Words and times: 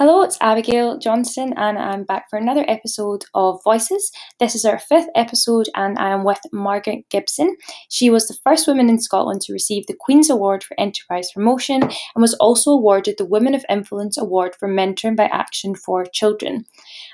Hello, 0.00 0.22
it's 0.22 0.38
Abigail 0.40 0.96
Johnston, 0.96 1.52
and 1.58 1.76
I'm 1.76 2.04
back 2.04 2.30
for 2.30 2.38
another 2.38 2.64
episode 2.66 3.26
of 3.34 3.62
Voices. 3.62 4.10
This 4.38 4.54
is 4.54 4.64
our 4.64 4.78
fifth 4.78 5.10
episode, 5.14 5.68
and 5.74 5.98
I 5.98 6.08
am 6.08 6.24
with 6.24 6.40
Margaret 6.54 7.04
Gibson. 7.10 7.54
She 7.90 8.08
was 8.08 8.26
the 8.26 8.38
first 8.42 8.66
woman 8.66 8.88
in 8.88 8.98
Scotland 8.98 9.42
to 9.42 9.52
receive 9.52 9.86
the 9.86 9.96
Queen's 10.00 10.30
Award 10.30 10.64
for 10.64 10.74
Enterprise 10.80 11.30
Promotion 11.34 11.82
and 11.82 11.92
was 12.16 12.32
also 12.40 12.70
awarded 12.70 13.16
the 13.18 13.26
Women 13.26 13.54
of 13.54 13.62
Influence 13.68 14.16
Award 14.16 14.56
for 14.58 14.70
Mentoring 14.70 15.16
by 15.16 15.24
Action 15.24 15.74
for 15.74 16.06
Children. 16.06 16.64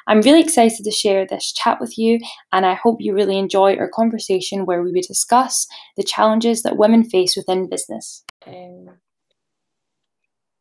I'm 0.06 0.20
really 0.20 0.40
excited 0.40 0.84
to 0.84 0.92
share 0.92 1.26
this 1.26 1.52
chat 1.52 1.80
with 1.80 1.98
you, 1.98 2.20
and 2.52 2.64
I 2.64 2.74
hope 2.74 2.98
you 3.00 3.14
really 3.14 3.36
enjoy 3.36 3.74
our 3.78 3.90
conversation 3.92 4.64
where 4.64 4.80
we 4.80 4.92
will 4.92 5.02
discuss 5.04 5.66
the 5.96 6.04
challenges 6.04 6.62
that 6.62 6.76
women 6.76 7.02
face 7.02 7.34
within 7.36 7.68
business. 7.68 8.22
Um, 8.46 8.90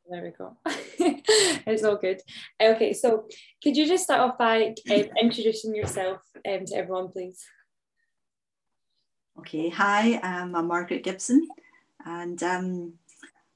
there 0.10 0.24
we 0.24 0.30
go. 0.32 0.58
it's 0.66 1.84
all 1.84 1.98
good. 1.98 2.22
Okay, 2.62 2.94
so 2.94 3.26
could 3.64 3.76
you 3.76 3.88
just 3.88 4.04
start 4.04 4.22
off 4.22 4.38
by 4.38 4.74
um, 4.92 5.04
introducing 5.22 5.76
yourself 5.76 6.22
um, 6.48 6.66
to 6.66 6.76
everyone, 6.76 7.10
please? 7.10 7.44
Okay, 9.40 9.70
hi, 9.70 10.16
um, 10.16 10.56
I'm 10.56 10.68
Margaret 10.68 11.04
Gibson, 11.04 11.48
and 12.06 12.42
um, 12.44 12.94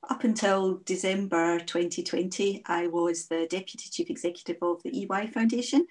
up 0.10 0.24
until 0.24 0.82
December 0.86 1.60
2020, 1.60 2.64
I 2.66 2.88
was 2.88 3.28
the 3.28 3.48
Deputy 3.50 3.90
Chief 3.92 4.10
Executive 4.10 4.58
of 4.62 4.82
the 4.84 5.04
EY 5.04 5.28
Foundation, 5.28 5.86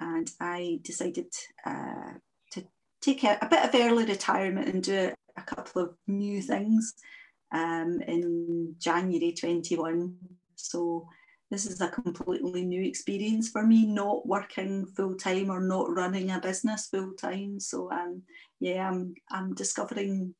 and 0.00 0.30
I 0.40 0.78
decided 0.82 1.32
uh, 1.66 2.14
to 2.52 2.64
take 3.00 3.24
a, 3.24 3.38
a 3.42 3.48
bit 3.48 3.64
of 3.64 3.74
early 3.74 4.04
retirement 4.04 4.68
and 4.68 4.82
do 4.82 5.12
a 5.36 5.42
couple 5.42 5.82
of 5.82 5.94
new 6.06 6.40
things 6.40 6.94
um, 7.52 8.00
in 8.06 8.74
January 8.78 9.32
21. 9.32 10.16
So 10.56 11.06
this 11.50 11.66
is 11.66 11.80
a 11.80 11.88
completely 11.88 12.64
new 12.64 12.82
experience 12.82 13.48
for 13.48 13.64
me, 13.64 13.86
not 13.86 14.26
working 14.26 14.86
full 14.96 15.14
time 15.14 15.50
or 15.50 15.60
not 15.60 15.94
running 15.94 16.30
a 16.30 16.40
business 16.40 16.88
full 16.88 17.12
time. 17.12 17.60
So 17.60 17.90
um, 17.92 18.22
yeah, 18.60 18.88
I'm 18.88 19.14
I'm 19.30 19.54
discovering 19.54 20.34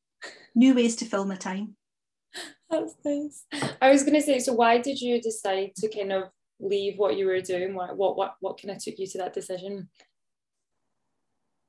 new 0.55 0.75
ways 0.75 0.97
to 0.97 1.05
fill 1.05 1.25
my 1.25 1.37
time. 1.37 1.77
That's 2.71 2.95
nice. 3.05 3.45
I 3.81 3.91
was 3.91 4.03
going 4.03 4.15
to 4.15 4.23
say, 4.23 4.39
so 4.41 4.55
why 4.55 4.79
did 4.79 5.01
you 5.01 5.21
decide 5.21 5.73
to 5.77 5.89
kind 5.89 6.13
of 6.13 6.25
leave 6.59 6.99
what 6.99 7.17
you 7.17 7.27
were 7.27 7.41
doing? 7.41 7.75
What 7.75 7.97
what 7.97 8.17
what, 8.17 8.35
what 8.41 8.61
kind 8.61 8.75
of 8.75 8.83
took 8.83 8.99
you 8.99 9.07
to 9.09 9.19
that 9.19 9.35
decision? 9.35 9.89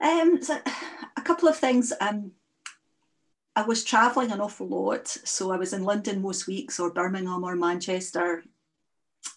Um, 0.01 0.41
so 0.41 0.57
a 1.17 1.21
couple 1.21 1.49
of 1.49 1.57
things. 1.57 1.93
Um, 1.99 2.31
I 3.55 3.63
was 3.63 3.83
travelling 3.83 4.31
an 4.31 4.41
awful 4.41 4.67
lot. 4.67 5.07
So 5.07 5.51
I 5.51 5.57
was 5.57 5.73
in 5.73 5.83
London 5.83 6.21
most 6.21 6.47
weeks 6.47 6.79
or 6.79 6.91
Birmingham 6.91 7.43
or 7.43 7.55
Manchester. 7.55 8.43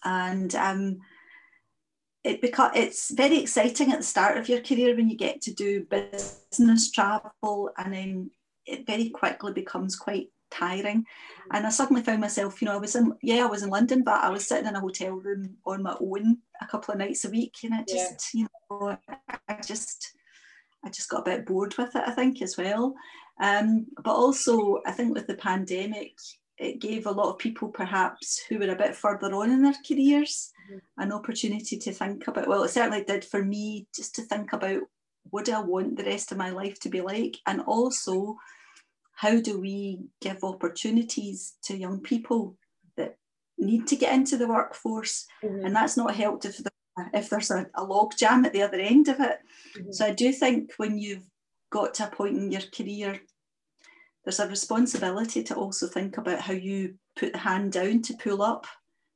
And 0.03 0.53
um, 0.55 0.99
it 2.23 2.41
beca- 2.41 2.75
it's 2.75 3.11
very 3.11 3.39
exciting 3.39 3.91
at 3.91 3.99
the 3.99 4.05
start 4.05 4.37
of 4.37 4.49
your 4.49 4.61
career 4.61 4.95
when 4.95 5.09
you 5.09 5.17
get 5.17 5.41
to 5.41 5.53
do 5.53 5.85
business 5.85 6.91
travel 6.91 7.69
and 7.77 7.93
then 7.93 8.31
it 8.65 8.85
very 8.85 9.09
quickly 9.09 9.53
becomes 9.53 9.95
quite 9.95 10.27
tiring. 10.51 11.05
And 11.51 11.65
I 11.65 11.69
suddenly 11.69 12.03
found 12.03 12.21
myself, 12.21 12.61
you 12.61 12.65
know, 12.67 12.75
I 12.75 12.77
was 12.77 12.95
in, 12.95 13.13
yeah, 13.21 13.43
I 13.43 13.47
was 13.47 13.63
in 13.63 13.69
London, 13.69 14.03
but 14.03 14.23
I 14.23 14.29
was 14.29 14.47
sitting 14.47 14.67
in 14.67 14.75
a 14.75 14.79
hotel 14.79 15.11
room 15.11 15.57
on 15.65 15.83
my 15.83 15.95
own 15.99 16.39
a 16.61 16.67
couple 16.67 16.93
of 16.93 16.99
nights 16.99 17.25
a 17.25 17.29
week. 17.29 17.55
And 17.63 17.73
it 17.79 17.87
just, 17.87 18.33
yeah. 18.33 18.41
you 18.41 18.47
know, 18.69 18.97
I 19.47 19.61
just, 19.65 20.13
I 20.83 20.89
just 20.89 21.09
got 21.09 21.27
a 21.27 21.31
bit 21.31 21.45
bored 21.45 21.75
with 21.77 21.95
it, 21.95 22.03
I 22.05 22.11
think, 22.11 22.41
as 22.41 22.57
well. 22.57 22.95
Um, 23.39 23.87
but 24.03 24.13
also, 24.13 24.81
I 24.85 24.91
think 24.91 25.13
with 25.13 25.27
the 25.27 25.35
pandemic, 25.35 26.13
it 26.57 26.81
gave 26.81 27.05
a 27.05 27.11
lot 27.11 27.29
of 27.29 27.37
people 27.37 27.69
perhaps 27.69 28.41
who 28.49 28.59
were 28.59 28.69
a 28.69 28.75
bit 28.75 28.95
further 28.95 29.33
on 29.33 29.49
in 29.49 29.61
their 29.61 29.75
careers 29.87 30.51
mm-hmm. 30.69 31.01
an 31.01 31.13
opportunity 31.13 31.77
to 31.77 31.91
think 31.93 32.27
about, 32.27 32.47
well, 32.47 32.63
it 32.63 32.69
certainly 32.69 33.03
did 33.03 33.23
for 33.23 33.43
me, 33.43 33.87
just 33.95 34.13
to 34.15 34.21
think 34.23 34.51
about 34.51 34.81
what 35.29 35.45
do 35.45 35.53
I 35.53 35.61
want 35.61 35.97
the 35.97 36.03
rest 36.03 36.31
of 36.31 36.37
my 36.37 36.49
life 36.49 36.79
to 36.81 36.89
be 36.89 37.01
like? 37.01 37.37
And 37.45 37.61
also, 37.61 38.37
how 39.15 39.39
do 39.39 39.59
we 39.59 40.01
give 40.21 40.43
opportunities 40.43 41.55
to 41.63 41.77
young 41.77 42.01
people 42.01 42.57
that 42.97 43.15
need 43.57 43.87
to 43.87 43.95
get 43.95 44.13
into 44.13 44.37
the 44.37 44.47
workforce? 44.47 45.25
Mm-hmm. 45.43 45.65
And 45.65 45.75
that's 45.75 45.97
not 45.97 46.15
helped 46.15 46.45
if 46.45 46.61
if 47.13 47.29
there's 47.29 47.51
a, 47.51 47.65
a 47.75 47.83
log 47.83 48.11
jam 48.17 48.43
at 48.43 48.51
the 48.51 48.61
other 48.61 48.79
end 48.79 49.07
of 49.07 49.19
it. 49.21 49.39
Mm-hmm. 49.77 49.91
So 49.91 50.05
I 50.05 50.11
do 50.11 50.33
think 50.33 50.73
when 50.77 50.97
you've 50.97 51.27
got 51.69 51.93
to 51.95 52.07
a 52.07 52.09
point 52.09 52.37
in 52.37 52.51
your 52.51 52.61
career, 52.75 53.21
there's 54.23 54.39
a 54.39 54.47
responsibility 54.47 55.43
to 55.43 55.55
also 55.55 55.87
think 55.87 56.17
about 56.17 56.41
how 56.41 56.53
you 56.53 56.95
put 57.15 57.33
the 57.33 57.39
hand 57.39 57.71
down 57.71 58.01
to 58.03 58.13
pull 58.15 58.41
up 58.41 58.67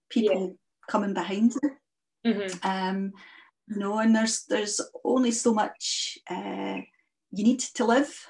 people 0.09 0.41
yeah. 0.41 0.53
coming 0.89 1.13
behind 1.13 1.53
you. 1.61 1.71
Mm-hmm. 2.25 2.67
Um, 2.67 3.11
you 3.67 3.77
know, 3.77 3.99
and 3.99 4.15
there's 4.15 4.45
there's 4.45 4.79
only 5.03 5.31
so 5.31 5.53
much 5.53 6.17
uh, 6.29 6.77
you 7.31 7.43
need 7.43 7.59
to 7.59 7.85
live. 7.85 8.27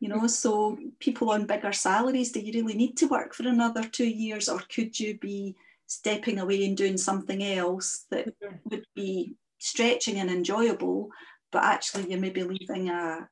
You 0.00 0.08
know, 0.08 0.26
so 0.26 0.76
people 0.98 1.30
on 1.30 1.46
bigger 1.46 1.72
salaries, 1.72 2.32
do 2.32 2.40
you 2.40 2.52
really 2.52 2.74
need 2.74 2.96
to 2.98 3.06
work 3.06 3.34
for 3.34 3.48
another 3.48 3.84
two 3.84 4.08
years, 4.08 4.48
or 4.48 4.60
could 4.74 4.98
you 4.98 5.18
be 5.18 5.56
stepping 5.86 6.38
away 6.38 6.64
and 6.64 6.76
doing 6.76 6.96
something 6.96 7.42
else 7.42 8.06
that 8.10 8.26
mm-hmm. 8.26 8.56
would 8.70 8.84
be 8.94 9.34
stretching 9.58 10.18
and 10.18 10.30
enjoyable, 10.30 11.08
but 11.52 11.64
actually 11.64 12.10
you 12.10 12.18
may 12.18 12.30
be 12.30 12.42
leaving 12.42 12.90
a, 12.90 13.28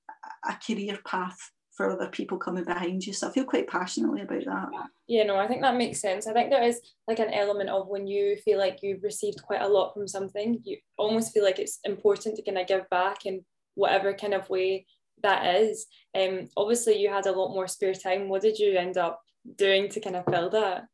a 0.48 0.59
career 0.66 0.98
path 1.04 1.50
for 1.77 1.91
other 1.91 2.09
people 2.09 2.37
coming 2.37 2.65
behind 2.65 3.05
you. 3.06 3.12
So 3.12 3.28
I 3.28 3.33
feel 3.33 3.44
quite 3.44 3.69
passionately 3.69 4.22
about 4.22 4.44
that. 4.44 4.69
Yeah, 5.06 5.25
no, 5.25 5.37
I 5.37 5.49
think 5.49 5.62
that 5.62 5.77
makes 5.77 6.00
sense. 6.00 6.27
I 6.27 6.33
think 6.33 6.50
there 6.50 6.62
is 6.62 6.81
like 7.09 7.19
an 7.19 7.33
element 7.33 7.71
of 7.71 7.88
when 7.88 8.06
you 8.06 8.37
feel 8.37 8.59
like 8.59 8.83
you've 8.83 9.03
received 9.03 9.43
quite 9.43 9.62
a 9.62 9.69
lot 9.69 9.94
from 9.94 10.06
something, 10.06 10.60
you 10.65 10.77
almost 10.99 11.33
feel 11.33 11.44
like 11.44 11.59
it's 11.59 11.78
important 11.84 12.37
to 12.37 12.43
kind 12.43 12.59
of 12.59 12.66
give 12.66 12.88
back 12.91 13.25
in 13.25 13.44
whatever 13.75 14.12
kind 14.12 14.34
of 14.34 14.49
way 14.50 14.87
that 15.22 15.56
is. 15.56 15.87
Um, 16.15 16.49
obviously, 16.56 16.99
you 16.99 17.10
had 17.10 17.27
a 17.27 17.33
lot 17.33 17.55
more 17.55 17.69
spare 17.69 17.94
time. 17.94 18.28
What 18.28 18.43
did 18.43 18.59
you 18.59 18.77
end 18.77 18.99
up 18.99 19.21
doing 19.56 19.89
to 19.91 20.00
kind 20.00 20.16
of 20.16 20.25
fill 20.27 20.50
that? 20.50 20.84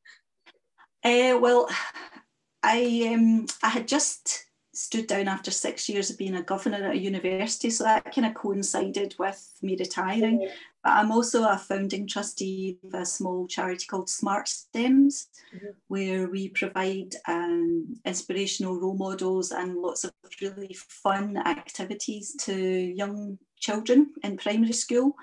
Uh, 1.05 1.39
well, 1.39 1.69
I 2.62 3.12
um, 3.15 3.47
I 3.62 3.69
had 3.69 3.87
just 3.87 4.45
stood 4.78 5.06
down 5.06 5.28
after 5.28 5.50
six 5.50 5.89
years 5.89 6.11
of 6.11 6.19
being 6.19 6.37
a 6.37 6.43
governor 6.43 6.84
at 6.84 6.94
a 6.94 6.99
university, 6.99 7.71
so 7.71 7.84
that 7.84 8.15
kind 8.15 8.27
of 8.27 8.34
coincided 8.34 9.15
with 9.19 9.53
me 9.61 9.77
retiring. 9.78 10.39
Mm-hmm. 10.39 10.55
But 10.84 10.93
I'm 10.93 11.11
also 11.11 11.43
a 11.44 11.59
founding 11.59 12.06
trustee 12.06 12.78
of 12.84 12.94
a 12.94 13.05
small 13.05 13.49
charity 13.49 13.87
called 13.87 14.09
Smart 14.09 14.47
STEMs, 14.47 15.27
mm-hmm. 15.55 15.66
where 15.89 16.28
we 16.28 16.50
provide 16.50 17.16
um, 17.27 17.97
inspirational 18.05 18.78
role 18.81 18.97
models 18.97 19.50
and 19.50 19.77
lots 19.77 20.05
of 20.05 20.12
really 20.41 20.77
fun 20.89 21.37
activities 21.37 22.37
to 22.41 22.55
young 22.55 23.39
children 23.59 24.12
in 24.22 24.37
primary 24.37 24.72
school. 24.72 25.16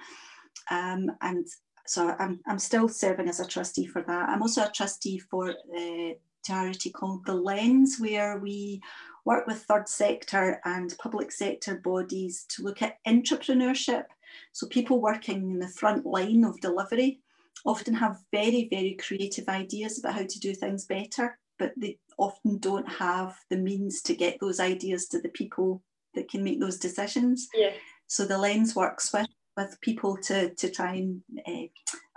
Um, 0.69 1.11
and 1.22 1.47
so 1.87 2.16
I'm, 2.19 2.39
I'm 2.47 2.59
still 2.59 2.89
serving 2.89 3.29
as 3.29 3.39
a 3.39 3.47
trustee 3.47 3.85
for 3.85 4.01
that. 4.01 4.29
I'm 4.29 4.41
also 4.41 4.63
a 4.63 4.72
trustee 4.72 5.19
for 5.19 5.53
the 5.72 6.17
charity 6.45 6.89
called 6.89 7.25
The 7.25 7.33
Lens, 7.33 7.97
where 8.00 8.38
we 8.39 8.81
work 9.25 9.47
with 9.47 9.63
third 9.63 9.89
sector 9.89 10.61
and 10.66 10.95
public 11.00 11.31
sector 11.31 11.75
bodies 11.83 12.45
to 12.50 12.63
look 12.63 12.81
at 12.81 13.03
entrepreneurship. 13.07 14.03
So 14.51 14.67
people 14.67 15.01
working 15.01 15.51
in 15.51 15.59
the 15.59 15.67
front 15.67 16.05
line 16.05 16.44
of 16.44 16.59
delivery 16.61 17.22
often 17.66 17.94
have 17.95 18.19
very, 18.31 18.67
very 18.69 18.94
creative 18.94 19.50
ideas 19.50 20.00
about 20.00 20.13
how 20.13 20.25
to 20.28 20.39
do 20.39 20.53
things 20.53 20.85
better, 20.85 21.38
but 21.57 21.73
they 21.78 21.97
often 22.17 22.59
don't 22.59 22.88
have 22.88 23.35
the 23.50 23.57
means 23.57 24.01
to 24.03 24.16
get 24.16 24.39
those 24.39 24.59
ideas 24.59 25.07
to 25.07 25.19
the 25.19 25.29
people 25.29 25.81
that 26.13 26.29
can 26.29 26.44
make 26.44 26.59
those 26.59 26.78
decisions. 26.78 27.47
Yeah. 27.53 27.72
So 28.07 28.25
the 28.25 28.38
lens 28.38 28.75
works 28.75 29.11
with 29.11 29.28
with 29.57 29.79
people 29.81 30.17
to, 30.17 30.53
to 30.55 30.69
try 30.69 30.95
and 30.95 31.21
uh, 31.47 31.67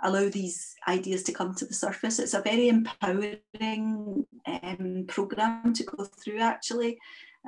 allow 0.01 0.29
these 0.29 0.75
ideas 0.87 1.23
to 1.23 1.31
come 1.31 1.53
to 1.55 1.65
the 1.65 1.73
surface. 1.73 2.19
It's 2.19 2.33
a 2.33 2.41
very 2.41 2.67
empowering 2.67 4.25
um, 4.45 5.05
program 5.07 5.73
to 5.73 5.83
go 5.83 6.03
through 6.03 6.39
actually. 6.39 6.99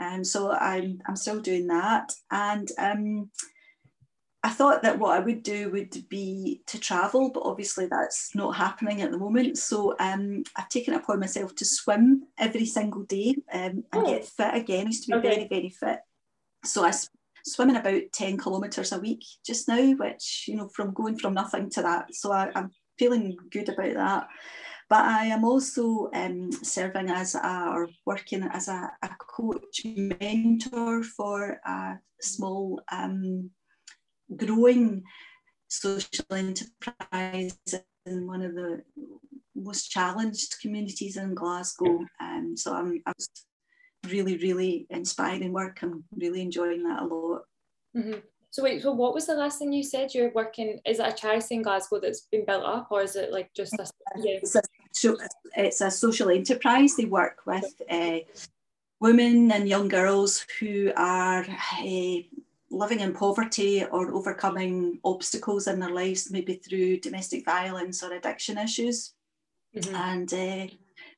Um, 0.01 0.23
so 0.23 0.51
I'm, 0.51 1.01
I'm 1.05 1.15
still 1.15 1.41
doing 1.41 1.67
that. 1.67 2.13
And 2.31 2.69
um, 2.77 3.29
I 4.43 4.49
thought 4.49 4.81
that 4.81 4.97
what 4.97 5.15
I 5.15 5.19
would 5.19 5.43
do 5.43 5.69
would 5.71 6.09
be 6.09 6.61
to 6.67 6.79
travel, 6.79 7.29
but 7.29 7.43
obviously 7.43 7.85
that's 7.85 8.33
not 8.33 8.55
happening 8.55 9.01
at 9.01 9.11
the 9.11 9.17
moment. 9.17 9.57
So 9.57 9.95
um, 9.99 10.43
I've 10.55 10.69
taken 10.69 10.93
it 10.93 11.01
upon 11.01 11.19
myself 11.19 11.53
to 11.55 11.65
swim 11.65 12.23
every 12.39 12.65
single 12.65 13.03
day 13.03 13.35
um, 13.53 13.83
and 13.91 14.03
oh. 14.03 14.05
get 14.05 14.25
fit 14.25 14.55
again. 14.55 14.87
I 14.87 14.89
used 14.89 15.03
to 15.03 15.11
be 15.11 15.17
okay. 15.17 15.29
very, 15.29 15.47
very 15.47 15.69
fit. 15.69 15.99
So 16.63 16.83
I 16.83 16.91
swimming 17.45 17.75
about 17.75 18.01
10 18.13 18.37
kilometres 18.37 18.91
a 18.91 18.99
week 18.99 19.23
just 19.45 19.67
now, 19.67 19.91
which, 19.93 20.45
you 20.47 20.55
know, 20.55 20.69
from 20.69 20.93
going 20.93 21.17
from 21.17 21.33
nothing 21.33 21.69
to 21.71 21.81
that. 21.81 22.13
So 22.13 22.31
I, 22.31 22.51
am 22.55 22.71
feeling 22.97 23.37
good 23.49 23.69
about 23.69 23.93
that. 23.93 24.27
But 24.89 25.05
I 25.05 25.25
am 25.27 25.45
also 25.45 26.09
um, 26.13 26.51
serving 26.51 27.09
as 27.09 27.35
a, 27.35 27.67
or 27.69 27.87
working 28.05 28.43
as 28.43 28.67
a, 28.67 28.91
a 29.01 29.09
coach 29.19 29.85
mentor 29.85 31.03
for 31.03 31.59
a 31.65 31.97
small 32.21 32.81
um, 32.91 33.49
growing 34.35 35.03
social 35.69 36.25
enterprise 36.31 37.57
in 38.05 38.27
one 38.27 38.41
of 38.41 38.53
the 38.53 38.83
most 39.55 39.89
challenged 39.89 40.59
communities 40.61 41.17
in 41.17 41.35
Glasgow. 41.35 42.05
Um, 42.19 42.55
so 42.57 42.73
I'm, 42.73 43.01
I'm 43.05 43.13
really, 44.07 44.37
really 44.37 44.87
inspiring 44.89 45.53
work. 45.53 45.79
I'm 45.81 46.03
really 46.15 46.41
enjoying 46.41 46.83
that 46.83 47.03
a 47.03 47.05
lot. 47.05 47.43
Mm-hmm. 47.95 48.19
So 48.51 48.63
wait, 48.63 48.81
so 48.81 48.91
what 48.91 49.13
was 49.13 49.27
the 49.27 49.35
last 49.35 49.59
thing 49.59 49.71
you 49.71 49.83
said? 49.83 50.13
You're 50.13 50.31
working, 50.31 50.79
is 50.85 50.99
it 50.99 51.07
a 51.07 51.13
charity 51.13 51.55
in 51.55 51.61
Glasgow 51.61 52.01
that's 52.01 52.27
been 52.31 52.45
built 52.45 52.65
up 52.65 52.87
or 52.91 53.01
is 53.01 53.15
it 53.15 53.31
like 53.31 53.53
just 53.53 53.73
a, 53.79 53.87
yeah. 54.17 54.39
it's, 54.41 54.55
a 54.55 54.61
it's 55.55 55.79
a 55.79 55.89
social 55.89 56.29
enterprise. 56.29 56.97
They 56.97 57.05
work 57.05 57.39
with 57.45 57.81
uh, 57.89 58.19
women 58.99 59.51
and 59.53 59.69
young 59.69 59.87
girls 59.87 60.45
who 60.59 60.91
are 60.97 61.45
uh, 61.79 62.17
living 62.69 62.99
in 62.99 63.13
poverty 63.13 63.85
or 63.85 64.13
overcoming 64.13 64.99
obstacles 65.05 65.67
in 65.67 65.79
their 65.79 65.89
lives, 65.89 66.29
maybe 66.29 66.55
through 66.55 66.99
domestic 66.99 67.45
violence 67.45 68.03
or 68.03 68.13
addiction 68.13 68.57
issues. 68.57 69.13
Mm-hmm. 69.73 69.95
And 69.95 70.33
uh, 70.33 70.67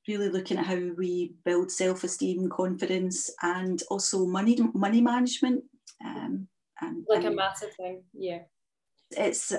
really 0.07 0.29
looking 0.29 0.57
at 0.57 0.65
how 0.65 0.79
we 0.97 1.33
build 1.45 1.71
self-esteem, 1.71 2.49
confidence, 2.49 3.29
and 3.41 3.81
also 3.89 4.25
money 4.25 4.57
money 4.73 5.01
management. 5.01 5.63
Um, 6.03 6.47
and, 6.81 7.05
like 7.07 7.23
and 7.23 7.33
a 7.33 7.35
massive 7.35 7.73
thing, 7.75 8.03
yeah. 8.13 8.39
It's 9.15 9.53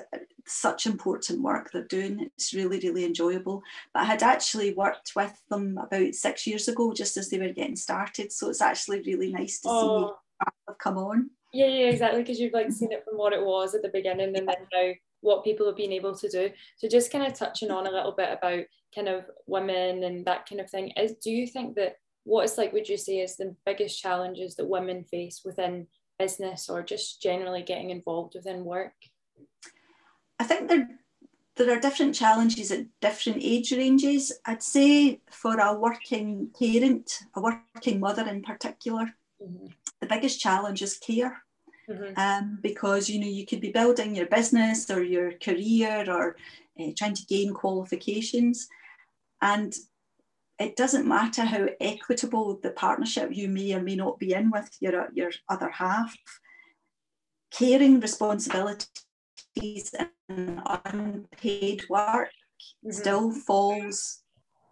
such 0.47 0.87
important 0.87 1.41
work 1.41 1.71
they're 1.71 1.85
doing. 1.85 2.29
It's 2.37 2.53
really, 2.53 2.81
really 2.81 3.05
enjoyable. 3.05 3.63
But 3.93 4.01
I 4.01 4.05
had 4.05 4.23
actually 4.23 4.75
worked 4.75 5.13
with 5.15 5.33
them 5.49 5.79
about 5.79 6.15
six 6.15 6.47
years 6.47 6.67
ago, 6.67 6.93
just 6.93 7.17
as 7.17 7.31
they 7.31 7.39
were 7.39 7.53
getting 7.53 7.77
started. 7.77 8.33
So 8.33 8.49
it's 8.49 8.61
actually 8.61 9.03
really 9.03 9.33
nice 9.33 9.61
to 9.61 9.69
oh. 9.71 10.09
see 10.09 10.15
have 10.69 10.79
come 10.79 10.99
on. 10.99 11.31
Yeah, 11.53 11.67
yeah, 11.67 11.87
exactly. 11.87 12.23
Because 12.23 12.41
you've 12.41 12.53
like 12.53 12.73
seen 12.73 12.93
it 12.93 13.05
from 13.05 13.17
what 13.17 13.33
it 13.33 13.45
was 13.45 13.75
at 13.75 13.83
the 13.83 13.89
beginning, 13.89 14.37
and 14.37 14.49
then 14.49 14.67
now 14.73 14.93
what 15.25 15.43
people 15.43 15.67
have 15.67 15.77
been 15.77 15.93
able 15.93 16.15
to 16.15 16.29
do. 16.29 16.51
So 16.77 16.87
just 16.87 17.11
kind 17.11 17.27
of 17.27 17.33
touching 17.33 17.71
on 17.71 17.87
a 17.87 17.91
little 17.91 18.13
bit 18.13 18.29
about 18.31 18.65
kind 18.95 19.09
of 19.09 19.25
women 19.47 20.05
and 20.05 20.25
that 20.27 20.47
kind 20.47 20.61
of 20.61 20.71
thing. 20.71 20.93
Is 20.97 21.15
do 21.15 21.31
you 21.31 21.47
think 21.47 21.77
that 21.77 21.97
what 22.25 22.45
is 22.45 22.59
like 22.59 22.73
would 22.73 22.89
you 22.89 22.99
say 22.99 23.19
is 23.19 23.37
the 23.37 23.57
biggest 23.65 24.01
challenges 24.01 24.55
that 24.57 24.69
women 24.69 25.03
face 25.05 25.41
within 25.45 25.87
business 26.19 26.69
or 26.69 26.83
just 26.83 27.23
generally 27.23 27.63
getting 27.63 27.89
involved 27.89 28.35
within 28.35 28.65
work? 28.65 28.93
I 30.39 30.45
think 30.45 30.69
there 30.69 30.89
there 31.57 31.75
are 31.75 31.81
different 31.81 32.15
challenges 32.15 32.71
at 32.71 32.87
different 33.01 33.39
age 33.41 33.73
ranges. 33.73 34.33
I'd 34.45 34.63
say 34.63 35.21
for 35.31 35.59
a 35.59 35.73
working 35.73 36.51
parent, 36.59 37.21
a 37.35 37.41
working 37.41 38.01
mother 38.01 38.29
in 38.29 38.43
particular, 38.43 39.15
mm-hmm. 39.41 39.69
the 40.01 40.07
biggest 40.07 40.41
challenge 40.41 40.83
is 40.83 40.99
care. 40.99 41.44
Mm-hmm. 41.89 42.19
Um, 42.19 42.59
because 42.63 43.11
you 43.11 43.21
know 43.21 43.27
you 43.27 43.45
could 43.45 43.61
be 43.61 43.71
building 43.71 44.15
your 44.15 44.27
business 44.27 44.91
or 44.91 45.03
your 45.03 45.33
career 45.33 46.05
or 46.09 46.37
uh, 46.81 46.93
trying 46.97 47.15
to 47.15 47.27
gain 47.27 47.53
qualifications, 47.53 48.69
and 49.43 49.75
it 50.59 50.77
doesn't 50.77 51.07
matter 51.07 51.45
how 51.45 51.67
equitable 51.81 52.59
the 52.63 52.71
partnership 52.71 53.31
you 53.33 53.49
may 53.49 53.75
or 53.75 53.83
may 53.83 53.97
not 53.97 54.19
be 54.19 54.33
in 54.33 54.51
with 54.51 54.71
your 54.81 55.09
your 55.13 55.31
other 55.49 55.71
half. 55.71 56.17
Caring 57.51 58.01
responsibilities 58.01 58.89
and 60.29 60.63
unpaid 60.85 61.85
work 61.89 62.31
mm-hmm. 62.31 62.91
still 62.93 63.31
falls 63.31 64.23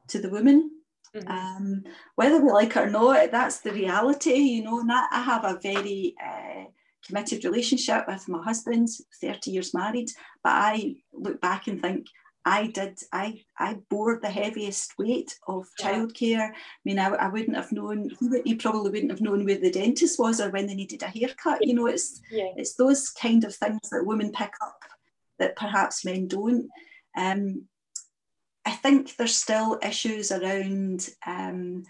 to 0.09 0.19
the 0.19 0.31
woman. 0.31 0.71
Mm-hmm. 1.15 1.29
Um, 1.29 1.85
whether 2.15 2.41
we 2.41 2.51
like 2.51 2.71
it 2.71 2.77
or 2.77 2.91
not, 2.91 3.31
that's 3.31 3.61
the 3.61 3.73
reality, 3.73 4.35
you 4.35 4.65
know. 4.65 4.81
And 4.81 4.91
I, 4.91 5.05
I 5.11 5.23
have 5.23 5.45
a 5.45 5.61
very 5.63 6.15
uh, 6.25 6.65
committed 7.07 7.45
relationship 7.45 8.07
with 8.07 8.29
my 8.29 8.43
husband, 8.43 8.89
30 9.21 9.51
years 9.51 9.75
married, 9.75 10.11
but 10.43 10.53
I 10.53 10.97
look 11.13 11.41
back 11.41 11.67
and 11.67 11.81
think 11.81 12.07
I 12.45 12.69
did, 12.69 12.99
I, 13.13 13.43
I 13.59 13.79
bore 13.89 14.19
the 14.21 14.31
heaviest 14.31 14.99
weight 14.99 15.39
of 15.47 15.67
childcare. 15.81 16.51
I 16.51 16.55
mean, 16.85 16.99
I, 16.99 17.09
I 17.11 17.29
wouldn't 17.29 17.57
have 17.57 17.71
known, 17.71 18.11
he 18.45 18.57
probably 18.57 18.91
wouldn't 18.91 19.13
have 19.13 19.21
known 19.21 19.45
where 19.45 19.59
the 19.59 19.71
dentist 19.71 20.19
was 20.19 20.41
or 20.41 20.51
when 20.51 20.67
they 20.67 20.75
needed 20.75 21.03
a 21.03 21.07
haircut. 21.07 21.65
You 21.65 21.75
know, 21.75 21.87
it's, 21.87 22.21
yeah. 22.31 22.51
it's 22.57 22.75
those 22.75 23.11
kind 23.11 23.45
of 23.45 23.55
things 23.55 23.91
that 23.91 24.05
women 24.05 24.33
pick 24.33 24.53
up 24.61 24.79
that 25.39 25.57
perhaps 25.57 26.05
men 26.05 26.27
don't. 26.27 26.69
Um, 27.17 27.67
I 28.65 28.73
think 28.73 29.17
there's 29.17 29.35
still 29.35 29.79
issues 29.83 30.33
around 30.33 31.09
um, 31.27 31.85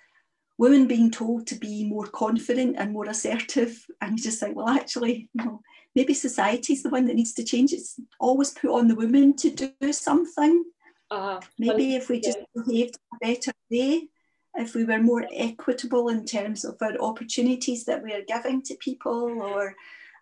women 0.63 0.87
being 0.87 1.11
told 1.11 1.45
to 1.49 1.57
be 1.57 1.85
more 1.85 2.07
confident 2.07 2.77
and 2.79 2.93
more 2.93 3.07
assertive. 3.07 3.85
And 4.01 4.17
you 4.17 4.23
just 4.23 4.39
think, 4.39 4.55
well, 4.57 4.69
actually, 4.69 5.29
you 5.35 5.45
know, 5.45 5.61
maybe 5.97 6.15
society's 6.15 6.85
the 6.85 6.89
one 6.89 7.07
that 7.07 7.17
needs 7.17 7.35
to 7.35 7.45
change. 7.45 7.73
It's 7.73 7.99
always 8.21 8.51
put 8.51 8.71
on 8.71 8.87
the 8.87 8.95
women 8.95 9.35
to 9.39 9.51
do 9.51 9.93
something. 9.93 10.65
Uh, 11.11 11.41
maybe 11.59 11.97
if 11.97 12.09
we 12.09 12.21
just 12.21 12.39
behaved 12.55 12.97
a 13.13 13.27
better 13.27 13.53
way, 13.73 14.09
if 14.55 14.77
we 14.77 14.85
were 14.85 15.03
more 15.03 15.27
equitable 15.35 16.09
in 16.11 16.25
terms 16.25 16.65
of 16.65 16.77
our 16.81 16.97
opportunities 17.01 17.85
that 17.87 18.01
we 18.01 18.13
are 18.13 18.23
giving 18.29 18.63
to 18.63 18.77
people 18.77 19.43
or 19.43 19.75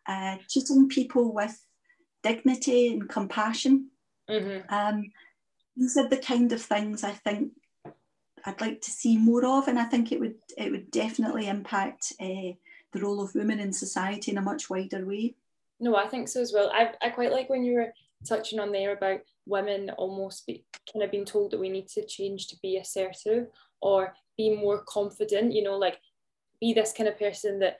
uh, 0.09 0.37
treating 0.51 0.89
people 0.89 1.35
with 1.35 1.55
dignity 2.23 2.95
and 2.95 3.11
compassion. 3.11 3.91
Mm-hmm. 4.31 4.75
Um, 4.75 5.11
these 5.77 5.99
are 5.99 6.09
the 6.09 6.17
kind 6.17 6.51
of 6.53 6.63
things 6.63 7.05
I 7.05 7.13
think 7.13 7.53
I'd 8.45 8.61
like 8.61 8.81
to 8.83 8.91
see 8.91 9.17
more 9.17 9.45
of, 9.45 9.69
and 9.69 9.79
I 9.79 9.85
think 9.85 10.13
it 10.13 10.21
would 10.21 10.37
it 10.57 10.71
would 10.71 10.91
definitely 10.91 11.49
impact 11.49 12.13
uh, 12.21 12.53
the 12.93 13.01
role 13.01 13.21
of 13.21 13.35
women 13.35 13.61
in 13.61 13.73
society 13.73 14.31
in 14.31 14.39
a 14.39 14.43
much 14.43 14.71
wider 14.71 15.05
way. 15.05 15.35
No, 15.79 15.97
I 15.97 16.07
think 16.07 16.29
so 16.29 16.41
as 16.41 16.53
well. 16.53 16.71
I, 16.75 16.93
I 17.01 17.11
quite 17.11 17.33
like 17.33 17.49
when 17.49 17.65
you 17.65 17.75
were 17.75 17.93
touching 18.27 18.61
on 18.61 18.71
there 18.71 18.93
about 18.93 19.21
women 19.47 19.91
almost 19.91 20.47
be, 20.47 20.65
kind 20.93 21.03
of 21.03 21.11
being 21.11 21.25
told 21.25 21.51
that 21.51 21.61
we 21.61 21.71
need 21.71 21.89
to 21.89 22.05
change 22.07 22.49
to 22.49 22.57
be 22.63 22.77
assertive 22.77 23.49
or 23.81 24.15
be 24.37 24.55
more 24.55 24.83
confident. 24.83 25.53
You 25.53 25.63
know, 25.63 25.79
like 25.79 25.99
be 26.61 26.73
this 26.75 26.93
kind 26.93 27.09
of 27.09 27.19
person 27.19 27.59
that 27.61 27.79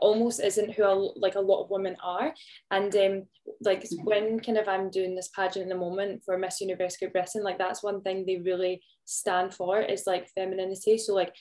almost 0.00 0.40
isn't 0.40 0.72
who 0.72 0.84
a, 0.84 0.94
like 1.16 1.36
a 1.36 1.40
lot 1.40 1.62
of 1.62 1.70
women 1.70 1.96
are. 2.02 2.34
And 2.70 2.94
um 2.96 3.22
like 3.60 3.84
mm-hmm. 3.84 4.04
when 4.04 4.40
kind 4.40 4.58
of 4.58 4.68
I'm 4.68 4.90
doing 4.90 5.14
this 5.14 5.30
pageant 5.34 5.64
in 5.64 5.68
the 5.68 5.76
moment 5.76 6.22
for 6.24 6.38
Miss 6.38 6.60
Universe 6.60 6.96
Great 6.96 7.12
Britain 7.12 7.42
like 7.42 7.58
that's 7.58 7.82
one 7.82 8.02
thing 8.02 8.24
they 8.24 8.38
really 8.38 8.82
stand 9.04 9.54
for 9.54 9.80
is 9.80 10.06
like 10.06 10.28
femininity. 10.34 10.98
So 10.98 11.14
like 11.14 11.34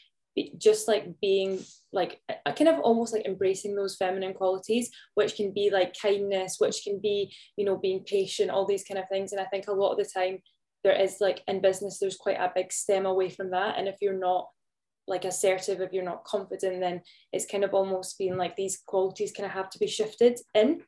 just 0.58 0.88
like 0.88 1.08
being 1.22 1.64
like 1.94 2.20
a 2.46 2.52
kind 2.52 2.68
of 2.68 2.80
almost 2.82 3.14
like 3.14 3.26
embracing 3.26 3.74
those 3.74 3.96
feminine 3.96 4.34
qualities 4.34 4.92
which 5.14 5.36
can 5.36 5.54
be 5.54 5.70
like 5.72 5.96
kindness 6.00 6.58
which 6.60 6.82
can 6.84 7.00
be 7.00 7.34
you 7.56 7.64
know 7.64 7.78
being 7.78 8.04
patient 8.04 8.52
all 8.52 8.66
these 8.66 8.84
kind 8.84 9.00
of 9.00 9.08
things. 9.10 9.32
And 9.32 9.42
I 9.42 9.46
think 9.46 9.68
a 9.68 9.74
lot 9.74 9.92
of 9.92 9.98
the 9.98 10.06
time 10.14 10.40
there 10.84 10.96
is 10.96 11.18
like 11.20 11.42
in 11.48 11.62
business 11.62 11.98
there's 12.00 12.18
quite 12.18 12.40
a 12.40 12.52
big 12.54 12.72
stem 12.72 13.06
away 13.06 13.30
from 13.30 13.52
that. 13.52 13.78
And 13.78 13.88
if 13.88 13.96
you're 14.02 14.20
not 14.20 14.48
like 15.08 15.26
assertive 15.26 15.82
if 15.82 15.94
you're 15.94 16.04
not 16.04 16.24
confident 16.24 16.80
then 16.80 17.02
it's 17.32 17.46
kind 17.46 17.64
of 17.64 17.74
almost 17.74 18.18
being 18.18 18.38
like 18.38 18.56
these 18.56 18.82
qualities 18.86 19.32
kind 19.32 19.46
of 19.46 19.52
have 19.52 19.70
to 19.70 19.80
be 19.80 19.88
shifted 19.88 20.40
in 20.54 20.82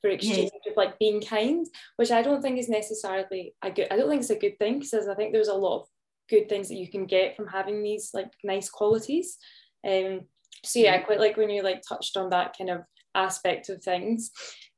for 0.00 0.10
exchange 0.10 0.50
yeah. 0.64 0.70
of 0.70 0.76
like 0.76 0.98
being 0.98 1.20
kind 1.20 1.66
which 1.96 2.10
i 2.10 2.22
don't 2.22 2.42
think 2.42 2.58
is 2.58 2.68
necessarily 2.68 3.54
a 3.62 3.70
good 3.70 3.86
i 3.90 3.96
don't 3.96 4.08
think 4.08 4.20
it's 4.20 4.30
a 4.30 4.36
good 4.36 4.58
thing 4.58 4.78
because 4.78 5.08
i 5.08 5.14
think 5.14 5.32
there's 5.32 5.48
a 5.48 5.54
lot 5.54 5.80
of 5.80 5.88
good 6.30 6.48
things 6.48 6.68
that 6.68 6.76
you 6.76 6.88
can 6.88 7.04
get 7.04 7.36
from 7.36 7.48
having 7.48 7.82
these 7.82 8.10
like 8.14 8.30
nice 8.44 8.70
qualities. 8.70 9.36
Um 9.86 10.22
so 10.64 10.78
yeah 10.78 10.94
i 10.94 10.98
quite 10.98 11.20
like 11.20 11.36
when 11.36 11.50
you 11.50 11.62
like 11.62 11.82
touched 11.86 12.16
on 12.16 12.30
that 12.30 12.54
kind 12.56 12.70
of 12.70 12.82
aspect 13.14 13.68
of 13.68 13.82
things. 13.82 14.30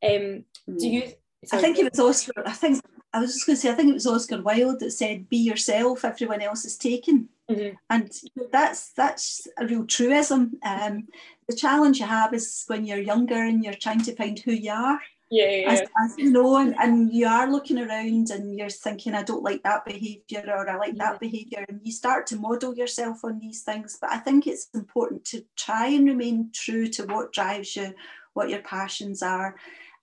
Um 0.02 0.44
do 0.78 0.88
you 0.88 1.12
sorry, 1.44 1.58
i 1.58 1.62
think 1.62 1.78
it 1.78 1.90
was 1.90 2.00
oscar 2.00 2.42
i 2.46 2.52
think 2.52 2.80
i 3.12 3.20
was 3.20 3.34
just 3.34 3.46
going 3.46 3.56
to 3.56 3.60
say 3.60 3.70
i 3.70 3.74
think 3.74 3.90
it 3.90 3.94
was 3.94 4.06
oscar 4.06 4.40
wilde 4.42 4.80
that 4.80 4.90
said 4.90 5.28
be 5.28 5.36
yourself 5.36 6.04
everyone 6.04 6.42
else 6.42 6.64
is 6.64 6.76
taken 6.76 7.28
Mm-hmm. 7.52 7.76
And 7.90 8.10
that's 8.50 8.92
that's 8.92 9.46
a 9.58 9.66
real 9.66 9.84
truism. 9.84 10.58
Um, 10.64 11.08
the 11.48 11.56
challenge 11.56 11.98
you 11.98 12.06
have 12.06 12.32
is 12.34 12.64
when 12.66 12.86
you're 12.86 12.98
younger 12.98 13.34
and 13.34 13.64
you're 13.64 13.74
trying 13.74 14.02
to 14.02 14.14
find 14.14 14.38
who 14.38 14.52
you 14.52 14.70
are. 14.70 15.00
Yeah, 15.30 15.48
yeah. 15.48 15.70
As, 15.70 15.80
as, 15.80 16.18
you 16.18 16.30
know, 16.30 16.58
and, 16.58 16.74
and 16.78 17.10
you 17.10 17.26
are 17.26 17.50
looking 17.50 17.78
around 17.78 18.28
and 18.30 18.58
you're 18.58 18.68
thinking, 18.68 19.14
I 19.14 19.22
don't 19.22 19.42
like 19.42 19.62
that 19.62 19.86
behaviour 19.86 20.44
or 20.46 20.68
I 20.68 20.76
like 20.76 20.90
mm-hmm. 20.90 20.98
that 20.98 21.20
behaviour, 21.20 21.64
and 21.68 21.80
you 21.82 21.90
start 21.90 22.26
to 22.28 22.36
model 22.36 22.74
yourself 22.74 23.24
on 23.24 23.38
these 23.38 23.62
things. 23.62 23.96
But 24.00 24.10
I 24.10 24.18
think 24.18 24.46
it's 24.46 24.68
important 24.74 25.24
to 25.26 25.44
try 25.56 25.86
and 25.86 26.06
remain 26.06 26.50
true 26.52 26.86
to 26.88 27.06
what 27.06 27.32
drives 27.32 27.74
you, 27.76 27.94
what 28.34 28.50
your 28.50 28.60
passions 28.60 29.22
are. 29.22 29.56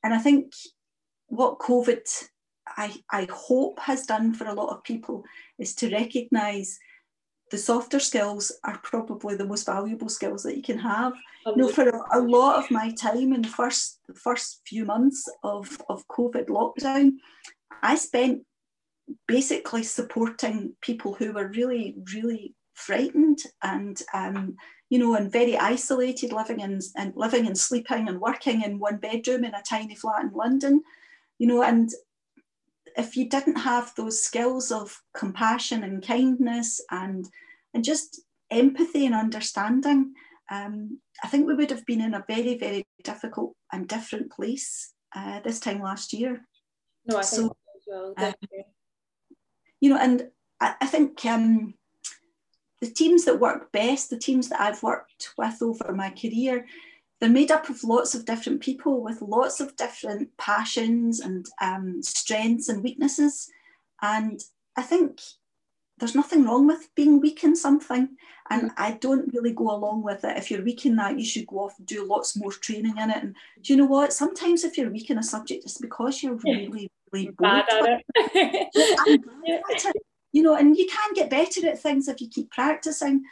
And 0.03 0.13
I 0.13 0.17
think 0.17 0.53
what 1.27 1.59
COVID, 1.59 2.29
I, 2.77 2.95
I 3.11 3.27
hope, 3.31 3.79
has 3.79 4.05
done 4.05 4.33
for 4.33 4.47
a 4.47 4.53
lot 4.53 4.69
of 4.69 4.83
people 4.83 5.23
is 5.57 5.75
to 5.75 5.91
recognise 5.91 6.77
the 7.51 7.57
softer 7.57 7.99
skills 7.99 8.51
are 8.63 8.79
probably 8.83 9.35
the 9.35 9.45
most 9.45 9.65
valuable 9.65 10.09
skills 10.09 10.43
that 10.43 10.55
you 10.55 10.61
can 10.61 10.77
have. 10.77 11.13
You 11.45 11.55
know, 11.55 11.69
for 11.69 11.89
a, 11.89 12.19
a 12.19 12.21
lot 12.21 12.57
of 12.57 12.69
my 12.69 12.91
time 12.91 13.33
in 13.33 13.41
the 13.41 13.49
first 13.49 13.99
the 14.07 14.13
first 14.13 14.61
few 14.67 14.85
months 14.85 15.27
of, 15.43 15.81
of 15.89 16.07
COVID 16.07 16.47
lockdown, 16.47 17.13
I 17.81 17.95
spent 17.95 18.43
basically 19.27 19.83
supporting 19.83 20.75
people 20.81 21.13
who 21.13 21.33
were 21.33 21.47
really, 21.47 21.95
really 22.13 22.53
frightened 22.75 23.39
and 23.63 24.01
um, 24.13 24.55
you 24.89 24.97
know, 24.97 25.15
and 25.15 25.31
very 25.31 25.57
isolated, 25.57 26.33
living 26.33 26.59
in 26.59 26.79
and 26.95 27.13
living 27.15 27.45
and 27.45 27.57
sleeping 27.57 28.07
and 28.07 28.19
working 28.19 28.63
in 28.63 28.79
one 28.79 28.97
bedroom 28.97 29.43
in 29.43 29.53
a 29.53 29.61
tiny 29.61 29.95
flat 29.95 30.23
in 30.23 30.31
London, 30.31 30.81
you 31.37 31.47
know, 31.47 31.63
and 31.63 31.91
if 32.97 33.15
you 33.15 33.29
didn't 33.29 33.57
have 33.57 33.93
those 33.95 34.21
skills 34.21 34.71
of 34.71 35.01
compassion 35.15 35.83
and 35.83 36.05
kindness 36.05 36.81
and 36.91 37.27
and 37.73 37.83
just 37.83 38.21
empathy 38.49 39.05
and 39.05 39.15
understanding, 39.15 40.13
um, 40.51 40.99
I 41.23 41.27
think 41.27 41.47
we 41.47 41.53
would 41.53 41.69
have 41.69 41.85
been 41.85 42.01
in 42.01 42.13
a 42.13 42.25
very, 42.27 42.57
very 42.57 42.83
difficult 43.03 43.55
and 43.71 43.87
different 43.87 44.31
place 44.31 44.93
uh, 45.15 45.39
this 45.41 45.59
time 45.59 45.81
last 45.81 46.13
year. 46.13 46.45
No, 47.05 47.17
I 47.17 47.21
think 47.21 47.51
so, 47.51 47.55
well, 47.87 48.13
um, 48.17 48.33
you 49.79 49.89
know, 49.89 49.97
and 49.97 50.29
I, 50.59 50.75
I 50.81 50.85
think 50.87 51.23
um, 51.25 51.75
the 52.81 52.89
teams 52.89 53.25
that 53.25 53.39
work 53.39 53.71
best, 53.71 54.09
the 54.09 54.17
teams 54.17 54.49
that 54.49 54.61
I've 54.61 54.81
worked 54.83 55.29
with 55.37 55.61
over 55.61 55.93
my 55.93 56.09
career, 56.09 56.65
they're 57.19 57.29
made 57.29 57.51
up 57.51 57.69
of 57.69 57.83
lots 57.83 58.15
of 58.15 58.25
different 58.25 58.61
people 58.61 59.01
with 59.01 59.21
lots 59.21 59.59
of 59.59 59.75
different 59.75 60.29
passions 60.37 61.19
and 61.19 61.45
um, 61.61 62.01
strengths 62.01 62.69
and 62.69 62.83
weaknesses. 62.83 63.49
And 64.01 64.41
I 64.77 64.81
think 64.81 65.19
there's 65.97 66.15
nothing 66.15 66.45
wrong 66.45 66.65
with 66.65 66.89
being 66.95 67.19
weak 67.19 67.43
in 67.43 67.55
something. 67.55 68.09
And 68.49 68.71
mm. 68.71 68.73
I 68.77 68.93
don't 68.93 69.33
really 69.33 69.51
go 69.51 69.69
along 69.69 70.03
with 70.03 70.23
it. 70.23 70.37
If 70.37 70.49
you're 70.49 70.63
weak 70.63 70.85
in 70.85 70.95
that, 70.95 71.19
you 71.19 71.25
should 71.25 71.47
go 71.47 71.65
off 71.65 71.77
and 71.77 71.85
do 71.85 72.07
lots 72.07 72.37
more 72.37 72.51
training 72.51 72.97
in 72.97 73.09
it. 73.09 73.21
And 73.21 73.35
do 73.61 73.73
you 73.73 73.77
know 73.77 73.85
what? 73.85 74.13
Sometimes 74.13 74.63
if 74.63 74.77
you're 74.77 74.89
weak 74.89 75.09
in 75.09 75.17
a 75.17 75.23
subject, 75.23 75.65
it's 75.65 75.77
because 75.77 76.23
you're 76.23 76.39
really, 76.45 76.89
really 77.11 77.31
bad 77.37 77.65
at 77.69 78.01
it 78.15 79.95
you 80.31 80.43
know, 80.43 80.55
and 80.55 80.77
you 80.77 80.85
can 80.85 81.13
get 81.13 81.29
better 81.29 81.67
at 81.67 81.79
things 81.79 82.07
if 82.07 82.21
you 82.21 82.27
keep 82.27 82.51
practicing. 82.51 83.23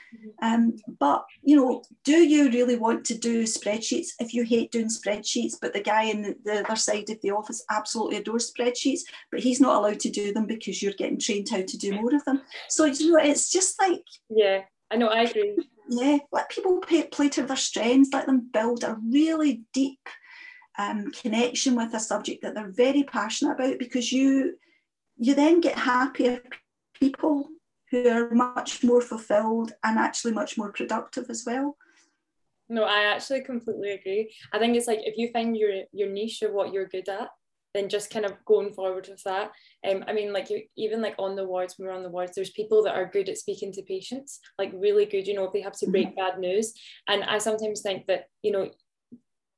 Um, 0.42 0.78
but 1.00 1.26
you 1.44 1.56
know, 1.56 1.84
do 2.04 2.18
you 2.18 2.50
really 2.50 2.76
want 2.76 3.06
to 3.06 3.18
do 3.18 3.44
spreadsheets 3.44 4.10
if 4.20 4.34
you 4.34 4.44
hate 4.44 4.72
doing 4.72 4.90
spreadsheets? 4.90 5.56
But 5.62 5.74
the 5.74 5.82
guy 5.82 6.04
in 6.04 6.22
the, 6.22 6.36
the 6.44 6.66
other 6.66 6.76
side 6.76 7.10
of 7.10 7.22
the 7.22 7.32
office 7.32 7.64
absolutely 7.70 8.18
adores 8.18 8.52
spreadsheets, 8.52 9.02
but 9.32 9.42
he's 9.42 9.62
not 9.62 9.76
allowed 9.76 10.00
to 10.02 10.10
do 10.10 10.34
them 10.34 10.48
because 10.48 10.82
you're 10.82 10.94
getting 10.94 11.20
trained 11.20 11.50
how 11.50 11.62
to 11.62 11.78
do 11.78 11.94
more 11.94 12.16
of 12.16 12.26
them. 12.26 12.42
So 12.70 12.86
you 12.86 13.12
know, 13.12 13.20
it's 13.20 13.52
just 13.52 13.80
like 13.80 14.04
yeah, 14.30 14.62
I 14.90 14.96
know, 14.96 15.08
I 15.08 15.24
agree. 15.24 15.58
Yeah, 15.90 16.18
let 16.32 16.50
people 16.50 16.80
play, 16.80 17.04
play 17.04 17.30
to 17.30 17.44
their 17.44 17.56
strengths. 17.56 18.10
Let 18.12 18.26
them 18.26 18.50
build 18.52 18.84
a 18.84 18.98
really 19.10 19.64
deep 19.74 20.10
um, 20.78 21.12
connection 21.12 21.76
with 21.76 21.94
a 21.94 22.00
subject 22.00 22.42
that 22.42 22.56
they're 22.56 22.72
very 22.72 23.04
passionate 23.04 23.54
about 23.54 23.80
because 23.80 24.12
you 24.12 24.58
you 25.20 25.34
then 25.34 25.62
get 25.62 25.76
happier 25.76 26.42
people 27.00 27.50
who 27.92 28.08
are 28.10 28.30
much 28.32 28.84
more 28.84 29.02
fulfilled 29.02 29.74
and 29.84 29.98
actually 29.98 30.34
much 30.34 30.58
more 30.58 30.72
productive 30.72 31.26
as 31.30 31.44
well. 31.46 31.78
No, 32.70 32.84
I 32.84 33.04
actually 33.04 33.42
completely 33.42 33.92
agree. 33.92 34.34
I 34.52 34.60
think 34.60 34.76
it's 34.76 34.88
like 34.88 35.00
if 35.04 35.18
you 35.18 35.30
find 35.32 35.56
your 35.56 35.84
your 35.94 36.10
niche 36.10 36.42
of 36.42 36.52
what 36.52 36.74
you're 36.74 36.88
good 36.88 37.08
at, 37.08 37.30
then 37.74 37.88
just 37.88 38.10
kind 38.10 38.26
of 38.26 38.34
going 38.46 38.74
forward 38.74 39.08
with 39.08 39.24
that. 39.24 39.52
Um, 39.90 40.04
I 40.08 40.14
mean, 40.14 40.34
like 40.34 40.50
you, 40.50 40.64
even 40.76 41.02
like 41.02 41.16
on 41.18 41.36
the 41.36 41.46
wards, 41.46 41.76
when 41.78 41.88
we're 41.88 41.94
on 41.94 42.04
the 42.04 42.10
wards, 42.10 42.34
there's 42.36 42.50
people 42.50 42.84
that 42.84 42.96
are 42.96 43.06
good 43.06 43.30
at 43.30 43.38
speaking 43.38 43.72
to 43.74 43.84
patients, 43.84 44.40
like 44.58 44.72
really 44.74 45.06
good. 45.06 45.28
You 45.28 45.36
know, 45.36 45.46
if 45.46 45.54
they 45.54 45.62
have 45.62 45.78
to 45.78 45.90
break 45.90 46.08
mm-hmm. 46.08 46.16
bad 46.16 46.40
news, 46.40 46.74
and 47.08 47.24
I 47.24 47.38
sometimes 47.38 47.82
think 47.82 48.08
that 48.08 48.26
you 48.42 48.52
know 48.52 48.70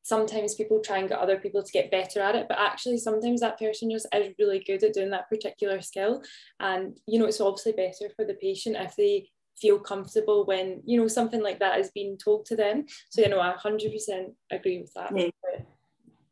sometimes 0.04 0.56
people 0.56 0.80
try 0.80 0.98
and 0.98 1.10
get 1.10 1.20
other 1.20 1.38
people 1.38 1.62
to 1.62 1.72
get 1.72 1.92
better 1.92 2.22
at 2.22 2.36
it 2.36 2.48
but 2.48 2.58
actually 2.58 2.98
sometimes 2.98 3.42
that 3.42 3.60
person 3.60 3.92
just 3.92 4.08
is 4.14 4.34
really 4.40 4.64
good 4.66 4.84
at 4.84 4.94
doing 4.94 5.10
that 5.10 5.30
particular 5.30 5.82
skill. 5.82 6.22
And 6.60 6.98
you 7.06 7.20
know 7.20 7.26
it's 7.26 7.42
obviously 7.42 7.74
better 7.74 8.10
for 8.16 8.26
the 8.26 8.36
patient 8.36 8.76
if 8.80 8.96
they 8.96 9.30
feel 9.60 9.80
comfortable 9.80 10.46
when 10.46 10.82
you 10.86 11.00
know 11.00 11.08
something 11.08 11.44
like 11.44 11.60
that 11.60 11.80
is 11.80 11.92
being 11.92 12.18
told 12.18 12.46
to 12.46 12.56
them. 12.56 12.86
So 13.10 13.22
you 13.22 13.30
know 13.30 13.40
i 13.40 13.54
100% 13.54 14.34
agree 14.52 14.80
with 14.80 14.94
that. 14.96 15.12
Yeah. 15.16 15.30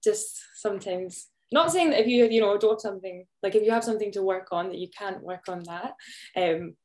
just 0.03 0.39
sometimes 0.55 1.27
not 1.51 1.71
saying 1.71 1.91
that 1.91 2.01
if 2.01 2.07
you 2.07 2.25
you 2.25 2.41
know 2.41 2.57
don't 2.57 2.71
have 2.71 2.81
something 2.81 3.25
like 3.43 3.55
if 3.55 3.63
you 3.63 3.71
have 3.71 3.83
something 3.83 4.11
to 4.11 4.21
work 4.21 4.47
on 4.51 4.69
that 4.69 4.77
you 4.77 4.89
can't 4.97 5.23
work 5.23 5.45
on 5.47 5.63
that 5.63 5.93
um 6.35 6.75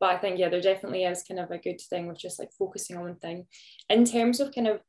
but 0.00 0.10
I 0.14 0.18
think 0.18 0.38
yeah 0.38 0.48
there 0.48 0.60
definitely 0.60 1.04
is 1.04 1.22
kind 1.22 1.38
of 1.38 1.50
a 1.50 1.58
good 1.58 1.80
thing 1.80 2.08
with 2.08 2.18
just 2.18 2.38
like 2.38 2.50
focusing 2.58 2.96
on 2.96 3.02
one 3.02 3.16
thing. 3.16 3.46
In 3.88 4.04
terms 4.04 4.40
of 4.40 4.52
kind 4.52 4.66
of 4.66 4.80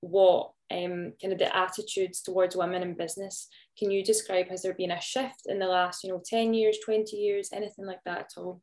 what 0.00 0.52
um, 0.70 1.12
kind 1.20 1.32
of 1.32 1.38
the 1.38 1.54
attitudes 1.54 2.22
towards 2.22 2.56
women 2.56 2.82
in 2.82 2.94
business. 2.94 3.48
Can 3.78 3.90
you 3.90 4.04
describe 4.04 4.48
has 4.48 4.62
there 4.62 4.74
been 4.74 4.92
a 4.92 5.00
shift 5.00 5.42
in 5.46 5.58
the 5.58 5.66
last, 5.66 6.04
you 6.04 6.10
know, 6.10 6.22
10 6.24 6.54
years, 6.54 6.78
20 6.84 7.16
years, 7.16 7.50
anything 7.52 7.86
like 7.86 8.02
that 8.04 8.18
at 8.18 8.32
all? 8.36 8.60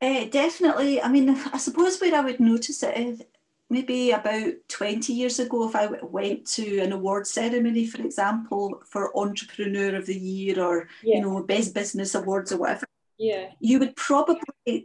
Uh, 0.00 0.24
definitely. 0.24 1.00
I 1.00 1.08
mean, 1.08 1.30
I 1.52 1.58
suppose 1.58 2.00
where 2.00 2.14
I 2.14 2.20
would 2.20 2.40
notice 2.40 2.82
it 2.82 2.96
is 2.96 3.22
maybe 3.70 4.10
about 4.10 4.52
20 4.68 5.12
years 5.12 5.38
ago, 5.38 5.66
if 5.66 5.74
I 5.74 5.86
went 6.02 6.46
to 6.48 6.80
an 6.80 6.92
award 6.92 7.26
ceremony, 7.26 7.86
for 7.86 8.02
example, 8.02 8.82
for 8.86 9.16
Entrepreneur 9.16 9.96
of 9.96 10.06
the 10.06 10.14
Year 10.14 10.62
or, 10.62 10.88
yeah. 11.02 11.16
you 11.16 11.22
know, 11.22 11.42
Best 11.42 11.74
Business 11.74 12.14
Awards 12.14 12.52
or 12.52 12.58
whatever, 12.58 12.86
yeah. 13.18 13.46
you 13.60 13.78
would 13.78 13.96
probably 13.96 14.42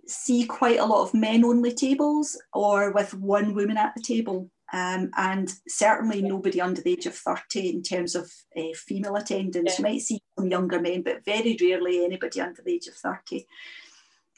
see 0.07 0.45
quite 0.45 0.79
a 0.79 0.85
lot 0.85 1.03
of 1.03 1.13
men 1.13 1.43
only 1.43 1.73
tables 1.73 2.41
or 2.53 2.91
with 2.91 3.13
one 3.13 3.53
woman 3.53 3.77
at 3.77 3.93
the 3.95 4.01
table 4.01 4.49
um, 4.73 5.11
and 5.15 5.53
certainly 5.67 6.21
nobody 6.21 6.59
under 6.59 6.81
the 6.81 6.91
age 6.91 7.05
of 7.05 7.15
30 7.15 7.69
in 7.69 7.81
terms 7.81 8.15
of 8.15 8.31
uh, 8.57 8.73
female 8.75 9.15
attendance. 9.15 9.73
Yeah. 9.73 9.77
You 9.77 9.93
might 9.93 10.01
see 10.01 10.21
some 10.37 10.49
younger 10.49 10.81
men, 10.81 11.03
but 11.03 11.23
very 11.23 11.57
rarely 11.59 12.03
anybody 12.03 12.41
under 12.41 12.61
the 12.61 12.73
age 12.73 12.87
of 12.87 12.95
30. 12.95 13.45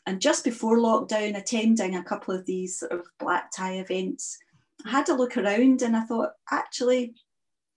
And 0.06 0.22
just 0.22 0.44
before 0.44 0.78
lockdown, 0.78 1.38
attending 1.38 1.96
a 1.96 2.04
couple 2.04 2.34
of 2.34 2.46
these 2.46 2.80
sort 2.80 2.92
of 2.92 3.08
black 3.20 3.52
tie 3.52 3.76
events, 3.76 4.38
I 4.86 4.92
had 4.92 5.10
a 5.10 5.16
look 5.16 5.36
around 5.36 5.82
and 5.82 5.96
I 5.96 6.02
thought, 6.02 6.32
actually, 6.52 7.16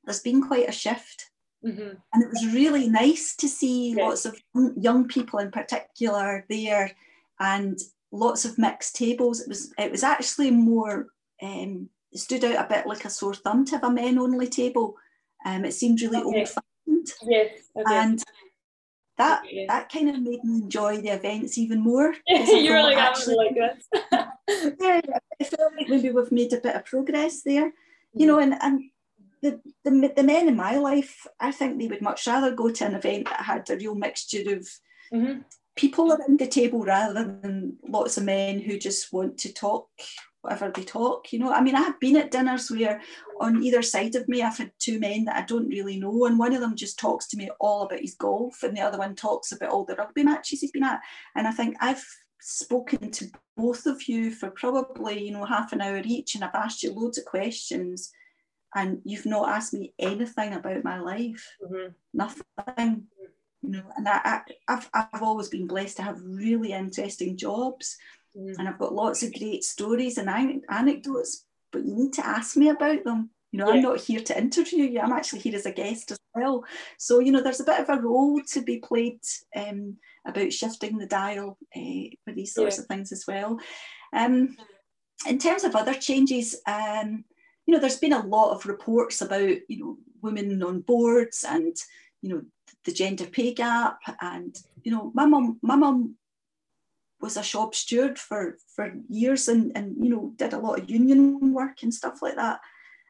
there's 0.05 0.21
been 0.21 0.43
quite 0.43 0.69
a 0.69 0.73
shift. 0.73 1.31
Mm-hmm. 1.65 1.97
And 2.13 2.23
it 2.23 2.29
was 2.29 2.55
really 2.55 2.89
nice 2.89 3.35
to 3.37 3.49
see 3.49 3.95
yeah. 3.95 4.07
lots 4.07 4.27
of 4.27 4.37
young 4.77 5.09
people 5.09 5.39
in 5.39 5.51
particular 5.51 6.45
there 6.49 6.93
and 7.39 7.79
lots 8.11 8.45
of 8.45 8.59
mixed 8.59 8.97
tables. 8.97 9.41
It 9.41 9.49
was 9.49 9.73
it 9.79 9.91
was 9.91 10.03
actually 10.03 10.51
more 10.51 11.09
um, 11.41 11.89
it 12.13 12.19
stood 12.19 12.45
out 12.45 12.67
a 12.67 12.69
bit 12.69 12.87
like 12.87 13.05
a 13.05 13.11
sore 13.11 13.35
thumb 13.35 13.65
to 13.67 13.73
have 13.73 13.85
a 13.85 13.91
men 13.91 14.19
only 14.19 14.49
table. 14.49 14.97
Um, 15.45 15.65
it 15.65 15.73
seemed 15.73 16.01
really 16.01 16.19
okay. 16.19 16.27
old 16.41 16.49
fashioned. 16.49 17.09
Yes. 17.23 17.51
Okay. 17.77 17.95
And 17.95 18.23
that 19.19 19.43
okay. 19.45 19.67
that 19.69 19.91
kind 19.91 20.11
of 20.11 20.21
made 20.21 20.45
me 20.45 20.63
enjoy 20.63 20.99
the 20.99 21.09
events 21.09 21.59
even 21.59 21.81
more. 21.81 22.15
you 22.27 22.73
were 22.73 22.83
like, 22.83 22.99
actually, 22.99 23.37
like 23.37 23.55
this. 23.55 24.03
yeah, 24.81 25.01
I 25.41 25.45
felt 25.45 25.73
like 25.77 25.89
maybe 25.89 26.11
we've 26.11 26.33
made 26.33 26.53
a 26.53 26.61
bit 26.61 26.77
of 26.77 26.85
progress 26.85 27.43
there. 27.43 27.73
You 28.15 28.27
know, 28.27 28.39
and, 28.39 28.55
and 28.61 28.83
the, 29.41 29.61
the, 29.85 30.13
the 30.15 30.23
men 30.23 30.49
in 30.49 30.57
my 30.57 30.77
life, 30.77 31.27
I 31.41 31.51
think 31.51 31.79
they 31.79 31.89
would 31.89 32.03
much 32.03 32.27
rather 32.27 32.55
go 32.55 32.71
to 32.71 32.85
an 32.85 32.95
event 32.95 33.27
that 33.29 33.41
had 33.41 33.71
a 33.71 33.77
real 33.77 33.95
mixture 33.95 34.55
of 34.55 34.69
mm-hmm. 35.13 35.41
people 35.77 36.13
around 36.13 36.39
the 36.39 36.47
table 36.47 36.85
rather 36.85 37.15
than 37.15 37.79
lots 37.89 38.19
of 38.19 38.25
men 38.25 38.61
who 38.61 38.79
just 38.79 39.15
want 39.15 39.39
to 39.39 39.53
talk 39.53 39.89
whatever 40.43 40.71
they 40.75 40.83
talk. 40.83 41.33
You 41.33 41.39
know, 41.39 41.53
I 41.53 41.61
mean, 41.63 41.75
I 41.75 41.81
have 41.83 41.99
been 41.99 42.17
at 42.17 42.31
dinners 42.31 42.71
where 42.71 43.01
on 43.41 43.63
either 43.63 43.81
side 43.81 44.15
of 44.15 44.29
me, 44.29 44.43
I've 44.43 44.59
had 44.59 44.73
two 44.79 44.99
men 44.99 45.25
that 45.25 45.37
I 45.37 45.43
don't 45.47 45.69
really 45.69 45.99
know, 45.99 46.27
and 46.27 46.39
one 46.39 46.53
of 46.53 46.61
them 46.61 46.77
just 46.77 46.99
talks 46.99 47.27
to 47.29 47.37
me 47.37 47.51
all 47.61 47.83
about 47.83 48.01
his 48.01 48.15
golf, 48.15 48.63
and 48.63 48.77
the 48.77 48.83
other 48.83 48.99
one 48.99 49.15
talks 49.15 49.53
about 49.53 49.71
all 49.71 49.85
the 49.85 49.95
rugby 49.97 50.23
matches 50.23 50.61
he's 50.61 50.73
been 50.73 50.85
at. 50.85 51.01
And 51.35 51.47
I 51.49 51.53
think 51.53 51.77
I've 51.81 52.05
spoken 52.41 53.11
to 53.13 53.31
both 53.57 53.87
of 53.87 54.09
you 54.09 54.33
for 54.33 54.51
probably, 54.51 55.25
you 55.25 55.33
know, 55.33 55.45
half 55.45 55.73
an 55.73 55.81
hour 55.81 56.03
each, 56.05 56.35
and 56.35 56.45
I've 56.45 56.55
asked 56.55 56.83
you 56.83 56.93
loads 56.93 57.19
of 57.19 57.25
questions. 57.25 58.11
And 58.75 59.03
you've 59.05 59.27
not 59.27 59.51
asked 59.51 59.75
me 59.75 59.93
anything 59.99 60.55
about 60.55 60.83
my 60.83 60.99
life, 60.99 61.47
mm-hmm. 61.63 61.89
nothing 62.15 63.07
you 63.63 63.71
know 63.71 63.83
and 63.97 64.09
I, 64.09 64.41
I, 64.69 64.73
have 64.73 64.91
I've 64.93 65.23
always 65.23 65.49
been 65.49 65.67
blessed 65.67 65.99
to 65.99 66.03
have 66.03 66.21
really 66.25 66.73
interesting 66.73 67.37
jobs 67.37 67.97
Mm. 68.37 68.59
And 68.59 68.69
I've 68.69 68.79
got 68.79 68.95
lots 68.95 69.23
of 69.23 69.35
great 69.35 69.65
stories 69.65 70.19
and 70.19 70.29
anecdotes, 70.71 71.45
but 71.71 71.85
you 71.85 71.95
need 71.95 72.13
to 72.15 72.27
ask 72.27 72.57
me 72.57 72.69
about 72.69 73.05
them. 73.05 73.31
You 73.51 73.59
know, 73.59 73.69
yeah. 73.69 73.75
I'm 73.75 73.83
not 73.83 74.01
here 74.01 74.21
to 74.21 74.39
interview 74.39 74.85
you, 74.85 75.01
I'm 75.01 75.13
actually 75.13 75.41
here 75.41 75.55
as 75.55 75.67
a 75.67 75.73
guest 75.73 76.11
as 76.11 76.19
well. 76.35 76.65
So, 76.99 77.19
you 77.19 77.33
know, 77.33 77.43
there's 77.43 77.61
a 77.61 77.65
bit 77.65 77.81
of 77.81 77.91
a 77.91 78.01
role 78.01 78.41
to 78.53 78.63
be 78.63 78.79
played 78.79 79.21
um, 79.55 79.99
about 80.27 80.53
shifting 80.53 80.97
the 80.97 81.07
dial 81.07 81.59
uh, 81.77 82.05
for 82.25 82.33
these 82.33 82.55
sorts 82.55 82.79
yeah. 82.79 82.83
of 82.83 82.87
things 82.87 83.13
as 83.13 83.25
well. 83.29 83.59
Um, 84.15 84.57
in 85.29 85.39
terms 85.39 85.65
of 85.65 85.77
other 85.77 85.93
changes, 85.93 86.63
um, 86.67 87.25
you 87.67 87.75
know, 87.75 87.81
there's 87.81 87.99
been 87.99 88.15
a 88.15 88.27
lot 88.27 88.53
of 88.53 88.65
reports 88.65 89.21
about, 89.21 89.57
you 89.69 89.79
know, 89.79 89.97
women 90.23 90.63
on 90.63 90.81
boards 90.81 91.45
and, 91.47 91.77
you 92.23 92.31
know, 92.31 92.43
the 92.85 92.93
gender 92.93 93.27
pay 93.27 93.53
gap. 93.53 93.99
And, 94.23 94.57
you 94.83 94.93
know, 94.93 95.13
my 95.15 95.27
mum, 95.27 95.59
my 95.63 95.77
mum 95.77 96.17
was 97.23 97.37
a 97.37 97.43
shop 97.43 97.75
steward 97.75 98.19
for 98.19 98.59
for 98.75 98.93
years 99.09 99.49
and 99.49 99.73
and 99.77 99.97
you 100.05 100.11
know 100.11 100.33
did 100.37 100.53
a 100.53 100.59
lot 100.59 100.79
of 100.79 100.91
union 100.91 101.53
work 101.55 101.83
and 101.83 101.95
stuff 101.95 102.21
like 102.21 102.37
that 102.37 102.61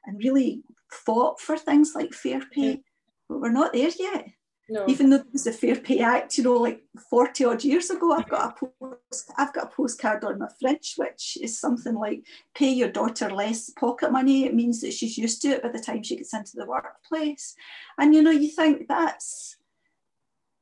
and 0.05 0.23
really 0.23 0.63
fought 0.91 1.41
for 1.41 1.57
things 1.57 1.93
like 1.95 2.13
fair 2.13 2.43
pay. 2.53 2.83
But 3.29 3.41
we're 3.41 3.51
not 3.51 3.73
there 3.73 3.91
yet. 3.99 4.29
No. 4.69 4.85
even 4.89 5.11
though 5.11 5.19
there 5.19 5.27
was 5.33 5.47
a 5.47 5.53
fair 5.53 5.75
pay 5.75 5.99
act 5.99 6.39
you 6.39 6.45
know 6.45 6.55
like 6.55 6.83
40 7.11 7.45
odd 7.45 7.65
years 7.65 7.91
ago 7.91 8.13
i've 8.13 8.29
got 8.29 8.57
a 8.63 8.67
post 8.67 9.31
i've 9.37 9.53
got 9.53 9.65
a 9.65 9.67
postcard 9.67 10.25
on 10.25 10.39
my 10.39 10.47
fridge 10.61 10.95
which 10.97 11.37
is 11.43 11.59
something 11.59 11.95
like 11.95 12.25
pay 12.55 12.71
your 12.71 12.89
daughter 12.89 13.29
less 13.29 13.71
pocket 13.71 14.13
money. 14.13 14.47
It 14.47 14.55
means 14.55 14.81
that 14.81 14.93
she's 14.93 15.19
used 15.19 15.43
to 15.43 15.49
it 15.49 15.63
by 15.63 15.71
the 15.71 15.81
time 15.81 16.05
she 16.05 16.17
gets 16.17 16.33
into 16.33 16.53
the 16.55 16.65
workplace. 16.65 17.55
And 17.99 18.15
you 18.15 18.23
know 18.23 18.31
you 18.31 18.49
think 18.49 18.87
that's 18.89 19.57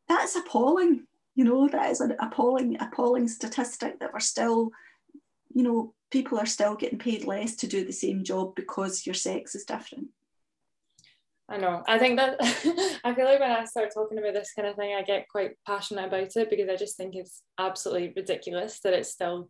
that's 0.08 0.34
appalling 0.34 1.06
you 1.40 1.46
know, 1.46 1.66
that 1.68 1.90
is 1.90 2.02
an 2.02 2.14
appalling, 2.20 2.76
appalling 2.80 3.26
statistic 3.26 3.98
that 3.98 4.12
we're 4.12 4.20
still, 4.20 4.72
you 5.54 5.62
know, 5.62 5.94
people 6.10 6.38
are 6.38 6.44
still 6.44 6.74
getting 6.74 6.98
paid 6.98 7.24
less 7.24 7.56
to 7.56 7.66
do 7.66 7.82
the 7.82 7.94
same 7.94 8.24
job 8.24 8.54
because 8.54 9.06
your 9.06 9.14
sex 9.14 9.54
is 9.54 9.64
different. 9.64 10.08
I 11.48 11.56
know. 11.56 11.82
I 11.88 11.98
think 11.98 12.18
that 12.18 12.36
I 13.04 13.14
feel 13.14 13.24
like 13.24 13.40
when 13.40 13.50
I 13.50 13.64
start 13.64 13.88
talking 13.94 14.18
about 14.18 14.34
this 14.34 14.52
kind 14.52 14.68
of 14.68 14.76
thing, 14.76 14.94
I 14.94 15.00
get 15.00 15.30
quite 15.30 15.52
passionate 15.66 16.08
about 16.08 16.36
it 16.36 16.50
because 16.50 16.68
I 16.68 16.76
just 16.76 16.98
think 16.98 17.14
it's 17.14 17.40
absolutely 17.58 18.12
ridiculous 18.14 18.78
that 18.80 18.92
it's 18.92 19.10
still 19.10 19.48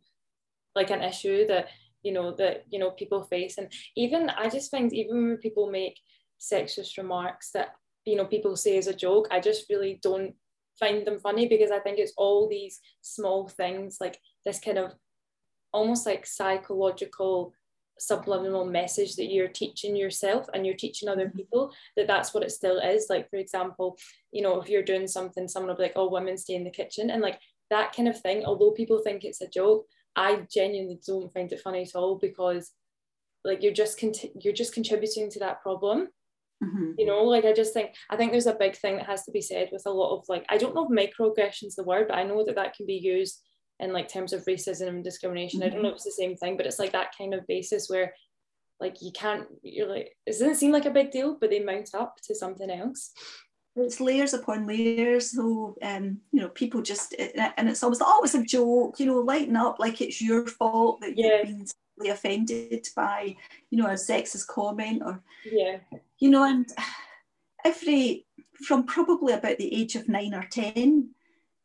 like 0.76 0.90
an 0.90 1.02
issue 1.02 1.44
that 1.48 1.70
you 2.04 2.12
know 2.12 2.36
that 2.36 2.66
you 2.70 2.78
know 2.78 2.92
people 2.92 3.24
face, 3.24 3.58
and 3.58 3.70
even 3.96 4.30
I 4.30 4.48
just 4.48 4.70
find 4.70 4.92
even 4.92 5.26
when 5.26 5.36
people 5.38 5.68
make 5.68 5.98
sexist 6.40 6.96
remarks 6.98 7.50
that 7.50 7.70
you 8.04 8.14
know 8.14 8.26
people 8.26 8.54
say 8.54 8.78
as 8.78 8.86
a 8.86 8.94
joke, 8.94 9.26
I 9.32 9.40
just 9.40 9.68
really 9.68 9.98
don't 10.00 10.36
find 10.80 11.06
them 11.06 11.20
funny 11.20 11.46
because 11.46 11.70
I 11.70 11.78
think 11.78 11.98
it's 11.98 12.14
all 12.16 12.48
these 12.48 12.80
small 13.02 13.48
things 13.48 13.98
like 14.00 14.18
this 14.44 14.58
kind 14.58 14.78
of 14.78 14.94
almost 15.72 16.06
like 16.06 16.26
psychological 16.26 17.54
subliminal 18.00 18.64
message 18.64 19.14
that 19.16 19.30
you're 19.30 19.48
teaching 19.48 19.94
yourself 19.94 20.46
and 20.54 20.64
you're 20.64 20.74
teaching 20.74 21.08
other 21.08 21.26
mm-hmm. 21.26 21.36
people 21.36 21.72
that 21.96 22.06
that's 22.06 22.32
what 22.32 22.42
it 22.42 22.50
still 22.50 22.78
is 22.78 23.06
like 23.10 23.28
for 23.28 23.36
example 23.36 23.98
you 24.32 24.42
know 24.42 24.60
if 24.60 24.70
you're 24.70 24.82
doing 24.82 25.06
something 25.06 25.46
someone 25.46 25.68
will 25.68 25.76
be 25.76 25.82
like 25.82 25.92
oh 25.96 26.08
women 26.08 26.36
stay 26.36 26.54
in 26.54 26.64
the 26.64 26.70
kitchen 26.70 27.10
and 27.10 27.20
like 27.20 27.38
that 27.68 27.94
kind 27.94 28.08
of 28.08 28.18
thing 28.18 28.42
although 28.44 28.70
people 28.70 29.00
think 29.04 29.22
it's 29.22 29.42
a 29.42 29.48
joke 29.48 29.84
i 30.16 30.40
genuinely 30.50 30.98
don't 31.06 31.32
find 31.34 31.52
it 31.52 31.60
funny 31.60 31.82
at 31.82 31.94
all 31.94 32.16
because 32.16 32.72
like 33.44 33.62
you're 33.62 33.72
just 33.72 34.00
con- 34.00 34.12
you're 34.40 34.54
just 34.54 34.72
contributing 34.72 35.30
to 35.30 35.38
that 35.38 35.60
problem 35.60 36.08
mm-hmm. 36.62 36.92
you 36.98 37.06
know 37.06 37.24
like 37.24 37.44
i 37.44 37.52
just 37.52 37.72
think 37.72 37.90
i 38.10 38.16
think 38.16 38.32
there's 38.32 38.46
a 38.46 38.54
big 38.54 38.76
thing 38.76 38.96
that 38.96 39.06
has 39.06 39.24
to 39.24 39.30
be 39.30 39.40
said 39.40 39.68
with 39.72 39.82
a 39.86 39.90
lot 39.90 40.16
of 40.16 40.24
like 40.28 40.44
i 40.48 40.56
don't 40.56 40.74
know 40.74 40.88
if 40.88 40.90
microaggressions 40.90 41.74
the 41.76 41.84
word 41.84 42.06
but 42.08 42.16
i 42.16 42.22
know 42.22 42.44
that 42.44 42.56
that 42.56 42.74
can 42.74 42.86
be 42.86 42.94
used 42.94 43.42
in 43.80 43.92
like 43.92 44.08
terms 44.08 44.32
of 44.32 44.44
racism 44.44 44.88
and 44.88 45.04
discrimination. 45.04 45.60
Mm-hmm. 45.60 45.66
I 45.66 45.70
don't 45.70 45.82
know 45.82 45.88
if 45.88 45.96
it's 45.96 46.04
the 46.04 46.12
same 46.12 46.36
thing, 46.36 46.56
but 46.56 46.66
it's 46.66 46.78
like 46.78 46.92
that 46.92 47.16
kind 47.16 47.34
of 47.34 47.46
basis 47.46 47.88
where 47.88 48.12
like 48.78 49.02
you 49.02 49.10
can't 49.12 49.46
you're 49.62 49.88
like 49.88 50.16
it 50.26 50.32
doesn't 50.32 50.56
seem 50.56 50.72
like 50.72 50.86
a 50.86 50.90
big 50.90 51.10
deal, 51.10 51.36
but 51.40 51.50
they 51.50 51.60
mount 51.60 51.90
up 51.94 52.16
to 52.24 52.34
something 52.34 52.70
else. 52.70 53.12
It's 53.76 54.00
layers 54.00 54.34
upon 54.34 54.66
layers, 54.66 55.32
so 55.32 55.76
um, 55.82 56.18
you 56.32 56.40
know, 56.40 56.48
people 56.48 56.82
just 56.82 57.14
and 57.18 57.68
it's 57.68 57.82
almost 57.82 58.02
always 58.02 58.34
a 58.34 58.44
joke, 58.44 58.98
you 59.00 59.06
know, 59.06 59.20
lighten 59.20 59.56
up 59.56 59.76
like 59.78 60.00
it's 60.00 60.20
your 60.20 60.46
fault 60.46 61.00
that 61.00 61.16
yeah. 61.16 61.38
you've 61.38 61.46
been 61.46 61.66
offended 62.08 62.88
by, 62.96 63.36
you 63.70 63.78
know, 63.78 63.86
a 63.86 63.94
sexist 63.94 64.46
comment 64.46 65.02
or 65.04 65.22
yeah, 65.44 65.78
you 66.18 66.30
know, 66.30 66.44
and 66.44 66.72
every 67.64 68.26
from 68.54 68.84
probably 68.84 69.32
about 69.32 69.58
the 69.58 69.74
age 69.74 69.96
of 69.96 70.08
nine 70.08 70.34
or 70.34 70.44
ten, 70.50 71.10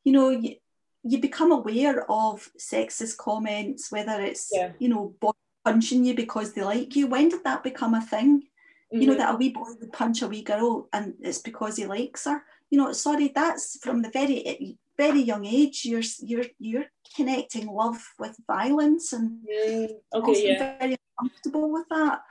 you 0.04 0.12
know, 0.12 0.30
you, 0.30 0.56
you 1.04 1.20
become 1.20 1.52
aware 1.52 2.10
of 2.10 2.50
sexist 2.60 3.18
comments, 3.18 3.92
whether 3.92 4.22
it's 4.22 4.50
yeah. 4.52 4.72
you 4.80 4.90
know 4.90 5.16
punching 5.64 6.06
you 6.06 6.14
because 6.14 6.54
they 6.54 6.64
like 6.64 6.96
you. 6.96 7.08
When 7.08 7.30
did 7.30 7.44
that 7.44 7.64
become 7.64 7.94
a 7.94 8.02
thing? 8.02 8.42
Mm-hmm. 8.42 9.02
You 9.02 9.08
know 9.08 9.14
mm-hmm. 9.14 9.20
that 9.20 9.34
a 9.36 9.38
wee 9.38 9.50
boy 9.50 9.70
would 9.80 9.94
punch 9.94 10.22
a 10.22 10.28
wee 10.28 10.44
girl 10.44 10.90
and 10.94 11.14
it's 11.22 11.40
because 11.40 11.78
he 11.78 11.86
likes 11.86 12.26
her. 12.26 12.44
You 12.70 12.80
know, 12.80 12.94
sorry, 12.94 13.32
that's 13.34 13.78
from 13.80 14.02
the 14.02 14.10
very 14.10 14.78
very 14.98 15.22
young 15.22 15.46
age. 15.46 15.86
You're 15.86 16.04
you're 16.22 16.46
you're 16.60 16.86
connecting 17.16 17.68
love 17.68 18.02
with 18.20 18.38
violence 18.48 19.14
and 19.14 19.40
mm, 19.48 19.90
okay, 20.14 20.48
yeah. 20.48 20.78
very 20.80 20.98
comfortable 21.20 21.72
with 21.72 21.86
that. 21.90 22.22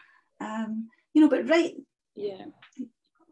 Um, 0.41 0.89
you 1.13 1.23
know, 1.23 1.29
but 1.29 1.49
right, 1.49 1.75
yeah, 2.15 2.47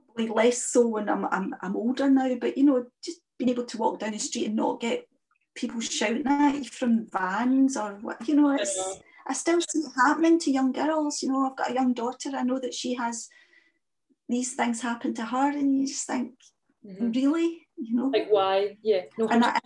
probably 0.07 0.29
less 0.29 0.62
so 0.62 0.87
when 0.87 1.09
I'm 1.09 1.27
I'm 1.27 1.55
I'm 1.61 1.77
older 1.77 2.09
now. 2.11 2.35
But 2.41 2.57
you 2.57 2.65
know, 2.65 2.87
just 3.05 3.21
being 3.39 3.51
able 3.51 3.65
to 3.65 3.79
walk 3.79 3.99
down 3.99 4.12
the 4.12 4.19
street 4.19 4.47
and 4.47 4.57
not 4.57 4.81
get 4.81 5.07
people 5.55 5.81
shouting 5.81 6.27
at 6.27 6.55
you 6.55 6.65
from 6.65 7.07
vans 7.12 7.76
or 7.76 7.99
what 8.00 8.26
you 8.26 8.35
know 8.35 8.50
it's 8.50 9.00
I 9.26 9.35
still 9.35 9.61
see 9.61 9.80
it 9.80 9.93
happening 9.97 10.39
to 10.41 10.50
young 10.50 10.73
girls 10.73 11.23
you 11.23 11.30
know 11.30 11.47
I've 11.47 11.56
got 11.56 11.71
a 11.71 11.75
young 11.75 11.93
daughter 11.93 12.30
I 12.35 12.43
know 12.43 12.59
that 12.59 12.75
she 12.75 12.95
has 12.95 13.28
these 14.28 14.54
things 14.54 14.80
happen 14.80 15.15
to 15.15 15.26
her 15.26 15.50
and 15.50 15.78
you 15.78 15.87
just 15.87 16.06
think 16.06 16.33
mm-hmm. 16.87 17.13
really 17.13 17.67
you 17.76 17.97
know? 17.97 18.06
Like 18.06 18.28
why? 18.28 18.76
Yeah 18.82 19.02
no, 19.19 19.28
and 19.28 19.45
I, 19.45 19.58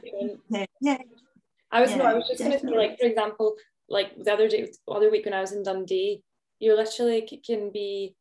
yeah 0.48 0.66
yeah. 0.80 0.98
I 1.70 1.80
was 1.80 1.90
yeah, 1.90 1.96
no, 1.96 2.04
I 2.04 2.14
was 2.14 2.28
just 2.28 2.40
going 2.40 2.52
to 2.52 2.60
say 2.60 2.76
like 2.76 2.98
for 2.98 3.06
example 3.06 3.56
like 3.88 4.12
the 4.22 4.32
other 4.32 4.48
day 4.48 4.62
the 4.86 4.92
other 4.92 5.10
week 5.10 5.24
when 5.24 5.34
I 5.34 5.40
was 5.40 5.52
in 5.52 5.62
Dundee 5.62 6.22
you 6.58 6.74
literally 6.74 7.28
can 7.44 7.70
be 7.70 8.14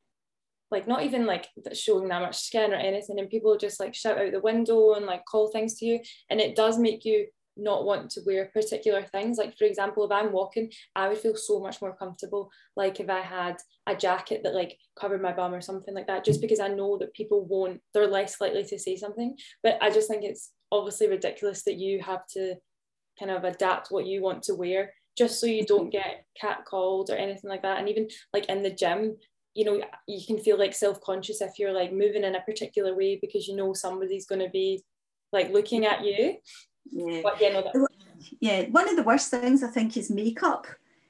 like 0.71 0.87
not 0.87 1.03
even 1.03 1.25
like 1.25 1.47
showing 1.73 2.07
that 2.09 2.21
much 2.21 2.37
skin 2.37 2.73
or 2.73 2.77
anything 2.77 3.19
and 3.19 3.29
people 3.29 3.57
just 3.57 3.79
like 3.79 3.93
shout 3.93 4.17
out 4.17 4.31
the 4.31 4.39
window 4.39 4.93
and 4.93 5.05
like 5.05 5.23
call 5.25 5.47
things 5.47 5.75
to 5.75 5.85
you 5.85 5.99
and 6.29 6.41
it 6.41 6.55
does 6.55 6.77
make 6.77 7.05
you 7.05 7.27
not 7.57 7.85
want 7.85 8.11
to 8.11 8.21
wear 8.25 8.51
particular 8.53 9.03
things. 9.03 9.37
Like, 9.37 9.57
for 9.57 9.65
example, 9.65 10.05
if 10.05 10.11
I'm 10.11 10.31
walking, 10.31 10.71
I 10.95 11.07
would 11.07 11.17
feel 11.17 11.35
so 11.35 11.59
much 11.59 11.81
more 11.81 11.95
comfortable. 11.95 12.51
Like, 12.75 12.99
if 12.99 13.09
I 13.09 13.21
had 13.21 13.57
a 13.87 13.95
jacket 13.95 14.41
that 14.43 14.55
like 14.55 14.77
covered 14.99 15.21
my 15.21 15.33
bum 15.33 15.53
or 15.53 15.61
something 15.61 15.93
like 15.93 16.07
that, 16.07 16.25
just 16.25 16.41
because 16.41 16.59
I 16.59 16.67
know 16.67 16.97
that 16.97 17.13
people 17.13 17.45
won't, 17.45 17.81
they're 17.93 18.07
less 18.07 18.41
likely 18.41 18.63
to 18.63 18.79
say 18.79 18.95
something. 18.95 19.37
But 19.63 19.77
I 19.81 19.89
just 19.89 20.07
think 20.07 20.23
it's 20.23 20.51
obviously 20.71 21.07
ridiculous 21.07 21.63
that 21.63 21.75
you 21.75 22.01
have 22.01 22.25
to 22.33 22.55
kind 23.19 23.31
of 23.31 23.43
adapt 23.43 23.91
what 23.91 24.05
you 24.05 24.21
want 24.21 24.43
to 24.43 24.55
wear 24.55 24.91
just 25.17 25.39
so 25.39 25.47
you 25.47 25.63
mm-hmm. 25.63 25.75
don't 25.75 25.89
get 25.91 26.25
catcalled 26.41 27.09
or 27.09 27.15
anything 27.15 27.49
like 27.49 27.61
that. 27.61 27.79
And 27.79 27.89
even 27.89 28.07
like 28.33 28.45
in 28.45 28.63
the 28.63 28.69
gym, 28.69 29.15
you 29.53 29.63
know, 29.63 29.81
you 30.07 30.25
can 30.25 30.37
feel 30.37 30.59
like 30.59 30.73
self 30.73 30.99
conscious 31.01 31.41
if 31.41 31.57
you're 31.57 31.71
like 31.71 31.93
moving 31.93 32.23
in 32.23 32.35
a 32.35 32.41
particular 32.41 32.95
way 32.95 33.17
because 33.21 33.47
you 33.47 33.55
know 33.55 33.73
somebody's 33.73 34.25
going 34.25 34.41
to 34.41 34.49
be 34.49 34.83
like 35.31 35.51
looking 35.51 35.85
at 35.85 36.03
you. 36.03 36.35
Yeah. 36.91 37.21
yeah, 38.39 38.63
one 38.69 38.89
of 38.89 38.95
the 38.95 39.03
worst 39.03 39.31
things 39.31 39.63
I 39.63 39.67
think 39.67 39.97
is 39.97 40.09
makeup. 40.09 40.67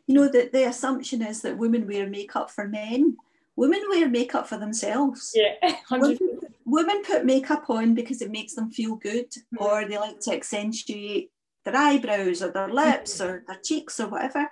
You 0.07 0.15
know, 0.15 0.27
that 0.27 0.51
the 0.51 0.67
assumption 0.67 1.21
is 1.21 1.41
that 1.41 1.57
women 1.57 1.87
wear 1.87 2.07
makeup 2.07 2.51
for 2.51 2.67
men. 2.67 3.17
Women 3.55 3.81
wear 3.89 4.09
makeup 4.09 4.47
for 4.47 4.57
themselves. 4.57 5.33
Yeah, 5.33 5.77
women, 5.91 6.17
women, 6.65 7.03
put 7.03 7.25
makeup 7.25 7.69
on 7.69 7.95
because 7.95 8.21
it 8.21 8.31
makes 8.31 8.53
them 8.53 8.69
feel 8.69 8.95
good, 8.95 9.31
mm-hmm. 9.31 9.63
or 9.63 9.87
they 9.87 9.97
like 9.97 10.19
to 10.21 10.33
accentuate 10.33 11.31
their 11.63 11.75
eyebrows 11.75 12.41
or 12.41 12.51
their 12.51 12.69
lips 12.69 13.19
mm-hmm. 13.19 13.31
or 13.31 13.43
their 13.47 13.59
cheeks 13.63 13.99
or 13.99 14.07
whatever. 14.07 14.47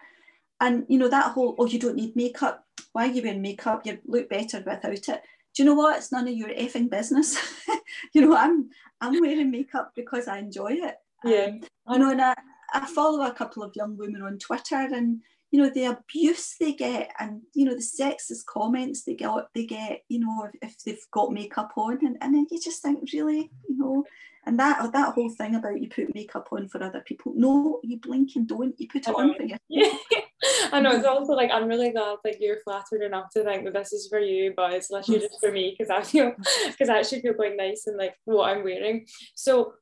And 0.60 0.86
you 0.88 0.98
know 0.98 1.10
that 1.10 1.32
whole 1.32 1.56
oh 1.60 1.66
you 1.66 1.80
don't 1.80 1.96
need 1.96 2.16
makeup. 2.16 2.66
Why 2.94 3.08
are 3.08 3.12
you 3.12 3.22
wearing 3.22 3.42
makeup? 3.42 3.86
You 3.86 4.00
look 4.06 4.30
better 4.30 4.58
without 4.60 4.94
it. 4.94 5.08
Do 5.54 5.62
you 5.62 5.66
know 5.66 5.76
what? 5.76 5.98
It's 5.98 6.12
none 6.12 6.28
of 6.28 6.34
your 6.34 6.50
effing 6.50 6.90
business. 6.90 7.38
you 8.14 8.22
know 8.22 8.36
I'm 8.36 8.70
I'm 9.02 9.20
wearing 9.20 9.52
makeup 9.52 9.92
because 9.96 10.28
I 10.28 10.40
enjoy 10.40 10.74
it. 10.74 10.96
Yeah. 11.24 11.46
Um, 11.46 11.62
you 11.90 12.00
know, 12.00 12.12
and 12.12 12.22
I, 12.22 12.36
I 12.74 12.86
follow 12.88 13.26
a 13.26 13.34
couple 13.34 13.64
of 13.64 13.76
young 13.76 13.98
women 13.98 14.22
on 14.22 14.38
Twitter 14.40 14.76
and 14.76 15.22
you 15.54 15.62
know 15.62 15.70
the 15.70 15.86
abuse 15.86 16.56
they 16.60 16.74
get 16.74 17.12
and 17.20 17.42
you 17.54 17.64
know 17.64 17.76
the 17.76 17.80
sexist 17.80 18.46
comments 18.48 19.04
they 19.04 19.14
get 19.14 19.30
they 19.54 19.68
get 19.68 20.02
you 20.10 20.20
know 20.20 20.50
if, 20.52 20.72
if 20.72 20.84
they've 20.84 21.12
got 21.12 21.32
makeup 21.32 21.72
on 21.78 22.00
and, 22.02 22.18
and 22.22 22.34
then 22.34 22.48
you 22.50 22.60
just 22.60 22.82
think 22.82 23.08
really? 23.14 23.52
You 23.70 23.78
know? 23.78 24.04
And 24.46 24.60
that 24.60 24.92
that 24.92 25.14
whole 25.14 25.30
thing 25.30 25.56
about 25.56 25.80
you 25.80 25.88
put 25.88 26.14
makeup 26.16 26.50
on 26.52 26.68
for 26.68 26.84
other 26.84 27.02
people 27.06 27.34
no 27.36 27.80
you 27.84 28.00
blink 28.00 28.32
and 28.36 28.48
don't. 28.48 28.78
You 28.80 28.88
put 28.88 29.08
it 29.08 29.16
on 29.16 29.36
for 29.36 29.44
yourself. 29.44 30.00
I 30.74 30.82
know 30.82 30.92
it's 30.92 31.06
also 31.06 31.34
like 31.34 31.52
I'm 31.52 31.68
really 31.68 31.92
glad 31.92 32.18
that 32.24 32.42
you're 32.42 32.60
flattered 32.66 33.04
enough 33.04 33.30
to 33.34 33.44
think 33.44 33.64
that 33.64 33.74
this 33.74 33.94
is 33.94 34.08
for 34.08 34.20
you 34.20 34.54
but 34.58 34.74
it's 34.74 34.90
literally 34.90 35.22
just 35.22 35.40
for 35.40 35.52
me 35.52 35.76
because 35.78 35.92
I 35.92 36.02
feel 36.02 36.34
because 36.68 36.90
I 36.90 36.98
actually 36.98 37.22
feel 37.22 37.36
quite 37.36 37.56
nice 37.56 37.86
in 37.86 37.96
like 37.96 38.16
what 38.26 38.50
I'm 38.50 38.64
wearing. 38.64 39.06
So 39.36 39.76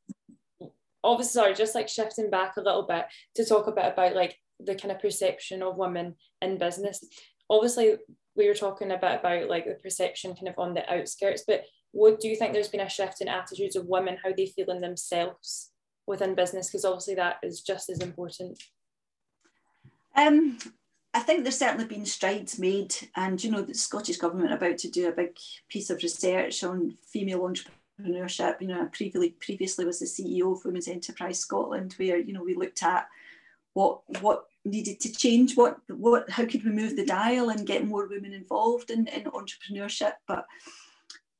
obviously 1.03 1.33
sorry 1.33 1.53
just 1.53 1.75
like 1.75 1.87
shifting 1.87 2.29
back 2.29 2.57
a 2.57 2.61
little 2.61 2.83
bit 2.83 3.05
to 3.35 3.45
talk 3.45 3.67
a 3.67 3.71
bit 3.71 3.85
about 3.85 4.15
like 4.15 4.37
the 4.59 4.75
kind 4.75 4.91
of 4.91 5.01
perception 5.01 5.63
of 5.63 5.77
women 5.77 6.15
in 6.41 6.57
business. 6.57 7.03
Obviously 7.49 7.95
we 8.35 8.47
were 8.47 8.53
talking 8.53 8.91
a 8.91 8.97
bit 8.97 9.19
about 9.19 9.49
like 9.49 9.65
the 9.65 9.75
perception 9.75 10.35
kind 10.35 10.47
of 10.47 10.55
on 10.57 10.73
the 10.73 10.89
outskirts 10.91 11.43
but 11.47 11.63
what 11.91 12.19
do 12.19 12.29
you 12.29 12.35
think 12.35 12.53
there's 12.53 12.69
been 12.69 12.79
a 12.79 12.89
shift 12.89 13.19
in 13.19 13.27
attitudes 13.27 13.75
of 13.75 13.85
women 13.85 14.17
how 14.23 14.31
they 14.35 14.45
feel 14.45 14.69
in 14.69 14.79
themselves 14.79 15.71
within 16.07 16.35
business? 16.35 16.67
Because 16.67 16.85
obviously 16.85 17.15
that 17.15 17.37
is 17.43 17.61
just 17.61 17.89
as 17.89 17.99
important. 17.99 18.61
Um 20.15 20.57
I 21.13 21.19
think 21.19 21.43
there's 21.43 21.57
certainly 21.57 21.85
been 21.85 22.05
strides 22.05 22.57
made, 22.57 22.95
and 23.17 23.43
you 23.43 23.51
know 23.51 23.61
the 23.61 23.73
Scottish 23.73 24.17
government 24.17 24.53
about 24.53 24.77
to 24.79 24.89
do 24.89 25.09
a 25.09 25.11
big 25.11 25.35
piece 25.67 25.89
of 25.89 26.01
research 26.01 26.63
on 26.63 26.97
female 27.11 27.43
entrepreneurs 27.43 27.80
entrepreneurship. 28.01 28.61
You 28.61 28.67
know, 28.67 28.89
previously 28.91 29.35
previously 29.39 29.85
was 29.85 29.99
the 29.99 30.05
CEO 30.05 30.53
of 30.53 30.65
Women's 30.65 30.87
Enterprise 30.87 31.39
Scotland, 31.39 31.93
where 31.97 32.17
you 32.17 32.33
know 32.33 32.43
we 32.43 32.55
looked 32.55 32.83
at 32.83 33.07
what 33.73 34.01
what 34.21 34.45
needed 34.65 34.99
to 35.01 35.11
change, 35.11 35.55
what 35.55 35.77
what 35.87 36.29
how 36.29 36.45
could 36.45 36.63
we 36.63 36.71
move 36.71 36.95
the 36.95 37.05
dial 37.05 37.49
and 37.49 37.67
get 37.67 37.87
more 37.87 38.07
women 38.07 38.33
involved 38.33 38.89
in, 38.91 39.07
in 39.07 39.23
entrepreneurship, 39.23 40.13
but 40.27 40.45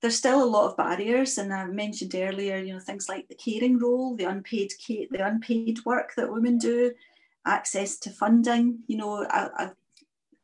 there's 0.02 0.18
still 0.18 0.44
a 0.44 0.46
lot 0.46 0.66
of 0.66 0.78
barriers 0.78 1.38
and 1.38 1.54
I 1.54 1.66
mentioned 1.66 2.16
earlier 2.16 2.58
you 2.58 2.74
know 2.74 2.80
things 2.80 3.08
like 3.08 3.28
the 3.28 3.36
caring 3.36 3.78
role 3.78 4.16
the 4.16 4.24
unpaid 4.24 4.72
care, 4.86 5.06
the 5.12 5.26
unpaid 5.26 5.80
work 5.86 6.14
that 6.18 6.32
women 6.32 6.58
do 6.58 6.92
access 7.46 7.98
to 8.00 8.10
funding. 8.10 8.80
You 8.88 8.98
know 8.98 9.24
a, 9.24 9.52
a, 9.60 9.74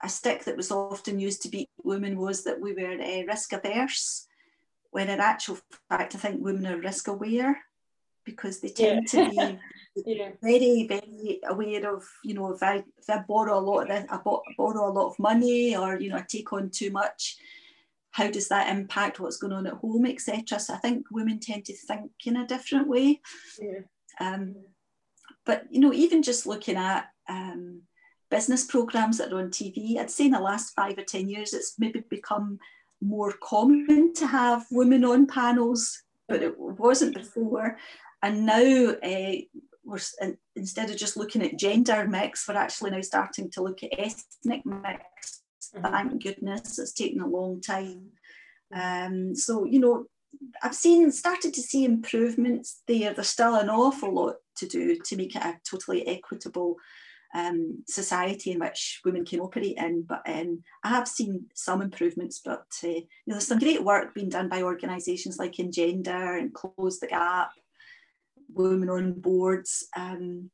a 0.03 0.09
stick 0.09 0.43
that 0.45 0.57
was 0.57 0.71
often 0.71 1.19
used 1.19 1.41
to 1.43 1.49
beat 1.49 1.69
women 1.83 2.19
was 2.19 2.43
that 2.43 2.61
we 2.61 2.73
were 2.73 3.01
uh, 3.01 3.23
risk 3.25 3.53
averse 3.53 4.26
when 4.97 5.11
in 5.11 5.19
actual 5.19 5.59
fact, 5.89 6.15
I 6.15 6.17
think 6.17 6.43
women 6.43 6.65
are 6.65 6.79
risk 6.79 7.07
aware 7.07 7.55
because 8.25 8.59
they 8.59 8.69
tend 8.69 9.07
yeah. 9.13 9.25
to 9.25 9.29
be 9.29 9.59
yeah. 10.07 10.31
very, 10.41 10.87
very 10.87 11.39
aware 11.47 11.93
of, 11.93 12.03
you 12.23 12.33
know, 12.33 12.51
if 12.51 12.63
I 12.63 12.83
if 12.97 13.07
I 13.07 13.19
borrow 13.19 13.59
a 13.59 13.61
lot 13.61 13.81
of 13.81 13.89
this, 13.89 14.05
I 14.09 14.17
borrow 14.57 14.89
a 14.89 14.95
lot 14.97 15.09
of 15.11 15.19
money 15.19 15.77
or, 15.77 15.99
you 15.99 16.09
know, 16.09 16.15
I 16.15 16.25
take 16.27 16.51
on 16.51 16.71
too 16.71 16.89
much, 16.89 17.37
how 18.09 18.31
does 18.31 18.47
that 18.47 18.75
impact 18.75 19.19
what's 19.19 19.37
going 19.37 19.53
on 19.53 19.67
at 19.67 19.73
home, 19.73 20.07
etc. 20.07 20.59
So 20.59 20.73
I 20.73 20.77
think 20.77 21.05
women 21.11 21.39
tend 21.39 21.65
to 21.65 21.73
think 21.73 22.09
in 22.25 22.37
a 22.37 22.47
different 22.47 22.87
way. 22.87 23.21
Yeah. 23.61 23.81
Um, 24.19 24.55
but 25.45 25.65
you 25.69 25.79
know, 25.79 25.93
even 25.93 26.23
just 26.23 26.47
looking 26.47 26.75
at 26.75 27.05
um, 27.29 27.83
business 28.31 28.65
programs 28.65 29.19
that 29.19 29.31
are 29.31 29.41
on 29.41 29.51
TV, 29.51 29.99
I'd 29.99 30.09
say 30.09 30.25
in 30.25 30.31
the 30.31 30.39
last 30.39 30.73
five 30.73 30.97
or 30.97 31.03
ten 31.03 31.29
years, 31.29 31.53
it's 31.53 31.75
maybe 31.77 32.03
become 32.09 32.57
more 33.01 33.33
common 33.41 34.13
to 34.15 34.27
have 34.27 34.65
women 34.71 35.05
on 35.05 35.27
panels, 35.27 36.01
but 36.27 36.41
it 36.41 36.57
wasn't 36.57 37.15
before. 37.15 37.77
And 38.21 38.45
now 38.45 38.95
uh, 39.03 39.35
we're 39.83 39.99
instead 40.55 40.89
of 40.89 40.97
just 40.97 41.17
looking 41.17 41.43
at 41.43 41.57
gender 41.57 42.07
mix, 42.07 42.47
we're 42.47 42.55
actually 42.55 42.91
now 42.91 43.01
starting 43.01 43.49
to 43.51 43.61
look 43.61 43.83
at 43.83 43.97
ethnic 43.97 44.65
mix. 44.65 45.41
Mm-hmm. 45.75 45.85
Thank 45.85 46.23
goodness, 46.23 46.79
it's 46.79 46.93
taken 46.93 47.21
a 47.21 47.27
long 47.27 47.61
time. 47.61 48.11
Um, 48.73 49.35
so 49.35 49.65
you 49.65 49.79
know, 49.79 50.05
I've 50.61 50.75
seen 50.75 51.11
started 51.11 51.53
to 51.53 51.61
see 51.61 51.85
improvements 51.85 52.81
there. 52.87 53.13
There's 53.13 53.29
still 53.29 53.55
an 53.55 53.69
awful 53.69 54.13
lot 54.13 54.35
to 54.57 54.67
do 54.67 54.97
to 54.97 55.15
make 55.15 55.35
it 55.35 55.43
a 55.43 55.59
totally 55.69 56.07
equitable 56.07 56.77
um, 57.33 57.83
society 57.87 58.51
in 58.51 58.59
which 58.59 59.01
women 59.05 59.25
can 59.25 59.39
operate 59.39 59.77
in. 59.77 60.03
But 60.03 60.21
um, 60.27 60.63
I 60.83 60.89
have 60.89 61.07
seen 61.07 61.45
some 61.53 61.81
improvements, 61.81 62.41
but 62.43 62.65
uh, 62.83 62.87
you 62.87 63.03
know, 63.27 63.33
there's 63.35 63.47
some 63.47 63.59
great 63.59 63.83
work 63.83 64.13
being 64.13 64.29
done 64.29 64.49
by 64.49 64.63
organisations 64.63 65.37
like 65.37 65.59
Engender 65.59 66.39
and 66.39 66.53
Close 66.53 66.99
the 66.99 67.07
Gap, 67.07 67.51
Women 68.53 68.89
on 68.89 69.13
Boards. 69.13 69.87
Um, 69.95 70.49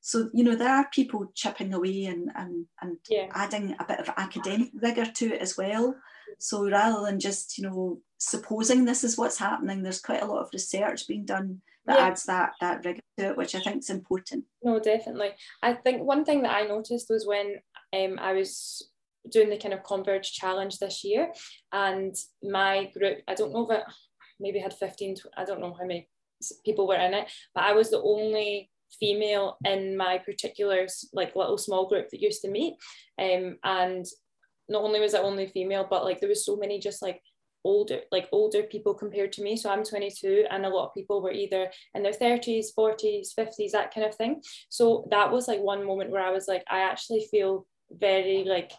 so 0.00 0.30
you 0.32 0.44
know 0.44 0.54
there 0.54 0.72
are 0.72 0.88
people 0.90 1.30
chipping 1.34 1.74
away 1.74 2.06
and 2.06 2.30
and, 2.34 2.66
and 2.80 2.96
yeah. 3.10 3.26
adding 3.34 3.74
a 3.78 3.84
bit 3.84 3.98
of 3.98 4.08
academic 4.16 4.70
rigour 4.80 5.04
to 5.04 5.34
it 5.34 5.42
as 5.42 5.56
well. 5.56 5.94
So 6.38 6.68
rather 6.70 7.04
than 7.04 7.20
just 7.20 7.58
you 7.58 7.64
know 7.64 8.00
supposing 8.18 8.84
this 8.84 9.04
is 9.04 9.18
what's 9.18 9.38
happening, 9.38 9.82
there's 9.82 10.00
quite 10.00 10.22
a 10.22 10.26
lot 10.26 10.40
of 10.40 10.50
research 10.52 11.06
being 11.06 11.24
done 11.24 11.60
that 11.88 11.98
yeah. 11.98 12.06
adds 12.06 12.24
that 12.24 12.52
that 12.60 12.84
rigour 12.84 13.00
to 13.18 13.30
it, 13.30 13.36
which 13.36 13.54
I 13.54 13.60
think 13.60 13.78
is 13.78 13.90
important. 13.90 14.44
No, 14.62 14.78
definitely. 14.78 15.30
I 15.62 15.72
think 15.72 16.02
one 16.02 16.24
thing 16.24 16.42
that 16.42 16.54
I 16.54 16.66
noticed 16.66 17.06
was 17.08 17.26
when 17.26 17.56
um, 17.96 18.18
I 18.20 18.34
was 18.34 18.90
doing 19.30 19.50
the 19.50 19.56
kind 19.56 19.74
of 19.74 19.82
Converge 19.82 20.32
challenge 20.32 20.78
this 20.78 21.02
year, 21.02 21.32
and 21.72 22.14
my 22.42 22.90
group, 22.96 23.18
I 23.26 23.34
don't 23.34 23.52
know 23.52 23.68
if 23.70 23.78
it 23.78 23.84
maybe 24.38 24.60
had 24.60 24.74
15, 24.74 25.16
I 25.36 25.44
don't 25.44 25.60
know 25.60 25.74
how 25.78 25.86
many 25.86 26.08
people 26.64 26.86
were 26.86 26.94
in 26.94 27.14
it, 27.14 27.28
but 27.54 27.64
I 27.64 27.72
was 27.72 27.90
the 27.90 28.00
only 28.00 28.70
female 29.00 29.56
in 29.64 29.96
my 29.96 30.18
particular 30.18 30.86
like 31.12 31.36
little 31.36 31.58
small 31.58 31.88
group 31.88 32.08
that 32.08 32.22
used 32.22 32.40
to 32.40 32.50
meet 32.50 32.74
um 33.20 33.58
and 33.62 34.06
not 34.68 34.82
only 34.82 34.98
was 34.98 35.14
I 35.14 35.18
only 35.18 35.46
female 35.46 35.86
but 35.88 36.04
like 36.04 36.20
there 36.20 36.28
was 36.28 36.46
so 36.46 36.56
many 36.56 36.78
just 36.78 37.02
like 37.02 37.20
older 37.64 38.00
like 38.12 38.28
older 38.32 38.62
people 38.62 38.94
compared 38.94 39.32
to 39.32 39.42
me. 39.42 39.56
So 39.56 39.70
i'm 39.70 39.84
22 39.84 40.46
and 40.50 40.64
a 40.64 40.68
lot 40.68 40.86
of 40.86 40.94
people 40.94 41.22
were 41.22 41.32
either 41.32 41.70
in 41.94 42.02
their 42.02 42.12
30s 42.12 42.66
40s 42.78 43.28
50s 43.38 43.72
that 43.72 43.92
kind 43.94 44.06
of 44.06 44.14
thing. 44.14 44.42
So 44.68 45.08
that 45.10 45.30
was 45.30 45.48
like 45.48 45.60
one 45.60 45.86
moment 45.86 46.10
where 46.10 46.22
i 46.22 46.30
was 46.30 46.48
like 46.48 46.64
i 46.70 46.80
actually 46.80 47.26
feel 47.30 47.66
very 47.90 48.44
like 48.44 48.72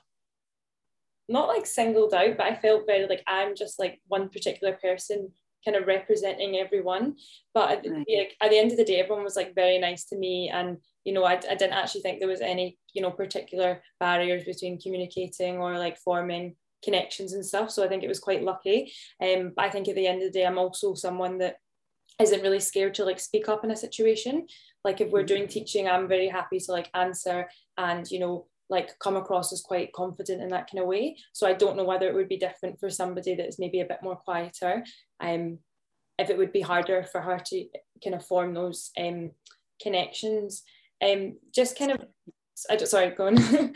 not 1.28 1.48
like 1.48 1.66
singled 1.66 2.14
out 2.14 2.38
but 2.38 2.46
i 2.46 2.56
felt 2.56 2.88
very 2.88 3.08
like 3.08 3.24
i'm 3.28 3.56
just 3.56 3.80
like 3.80 4.00
one 4.08 4.30
particular 4.30 4.74
person 4.82 5.32
kind 5.66 5.78
of 5.78 5.88
representing 5.88 6.58
everyone. 6.58 7.16
But 7.54 7.72
at, 7.72 7.92
right. 7.92 8.06
like, 8.18 8.36
at 8.42 8.50
the 8.50 8.58
end 8.58 8.72
of 8.72 8.78
the 8.78 8.86
day 8.86 9.00
everyone 9.00 9.24
was 9.24 9.36
like 9.36 9.56
very 9.56 9.78
nice 9.78 10.06
to 10.06 10.18
me. 10.18 10.50
And 10.50 10.78
you 11.04 11.14
know 11.14 11.24
I, 11.24 11.34
I 11.34 11.56
didn't 11.56 11.74
actually 11.74 12.02
think 12.02 12.20
there 12.20 12.28
was 12.28 12.42
any 12.42 12.78
you 12.94 13.02
know 13.02 13.12
particular 13.12 13.82
barriers 14.00 14.44
between 14.44 14.80
communicating 14.80 15.58
or 15.58 15.78
like 15.78 15.98
forming 15.98 16.56
connections 16.84 17.34
and 17.34 17.46
stuff. 17.46 17.72
So 17.72 17.84
I 17.84 17.88
think 17.88 18.04
it 18.04 18.08
was 18.08 18.20
quite 18.20 18.44
lucky. 18.44 18.92
Um, 19.22 19.54
but 19.56 19.66
I 19.66 19.70
think 19.70 19.88
at 19.88 19.96
the 19.96 20.08
end 20.08 20.22
of 20.22 20.32
the 20.32 20.40
day, 20.40 20.46
I'm 20.46 20.58
also 20.58 20.94
someone 20.94 21.38
that 21.40 21.58
isn't 22.22 22.42
really 22.42 22.60
scared 22.60 22.94
to 22.96 23.06
like 23.06 23.20
speak 23.20 23.48
up 23.48 23.64
in 23.64 23.72
a 23.72 23.76
situation. 23.76 24.48
Like 24.84 25.02
if 25.02 25.12
we're 25.12 25.24
doing 25.24 25.44
mm-hmm. 25.44 25.52
teaching, 25.52 25.88
I'm 25.88 26.08
very 26.08 26.28
happy 26.28 26.60
to 26.60 26.72
like 26.72 26.90
answer 26.94 27.50
and 27.78 28.10
you 28.10 28.20
know 28.20 28.48
like 28.70 28.98
come 29.00 29.16
across 29.16 29.52
as 29.52 29.62
quite 29.62 29.94
confident 29.94 30.42
in 30.42 30.50
that 30.50 30.70
kind 30.70 30.82
of 30.82 30.88
way. 30.88 31.18
So 31.34 31.48
I 31.48 31.54
don't 31.54 31.76
know 31.76 31.86
whether 31.86 32.08
it 32.08 32.14
would 32.14 32.30
be 32.30 32.38
different 32.38 32.80
for 32.80 32.90
somebody 32.90 33.36
that's 33.36 33.58
maybe 33.58 33.80
a 33.80 33.86
bit 33.86 34.04
more 34.04 34.16
quieter. 34.16 34.84
Um, 35.20 35.60
if 36.20 36.30
it 36.30 36.38
would 36.38 36.52
be 36.52 36.62
harder 36.62 37.04
for 37.04 37.22
her 37.22 37.40
to 37.48 37.66
kind 38.04 38.16
of 38.16 38.26
form 38.26 38.54
those 38.54 38.92
um 39.00 39.32
connections. 39.82 40.64
Um, 41.02 41.38
just 41.54 41.78
kind 41.78 41.92
of 41.92 42.06
I 42.70 42.76
just 42.76 42.92
sorry, 42.92 43.12
go 43.12 43.28
on. 43.28 43.38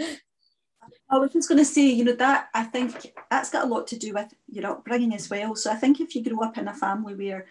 I 1.10 1.18
was 1.18 1.32
just 1.32 1.48
going 1.48 1.60
to 1.60 1.66
say, 1.66 1.88
you 1.88 2.04
know, 2.04 2.16
that 2.16 2.50
I 2.54 2.64
think 2.64 3.14
that's 3.30 3.50
got 3.50 3.66
a 3.66 3.68
lot 3.68 3.88
to 3.88 3.98
do 3.98 4.14
with 4.14 4.34
your 4.48 4.72
upbringing 4.72 5.14
as 5.14 5.30
well. 5.30 5.56
So 5.56 5.72
I 5.72 5.76
think 5.76 6.00
if 6.00 6.16
you 6.16 6.24
grow 6.24 6.46
up 6.46 6.58
in 6.58 6.68
a 6.68 6.74
family 6.74 7.16
where 7.16 7.46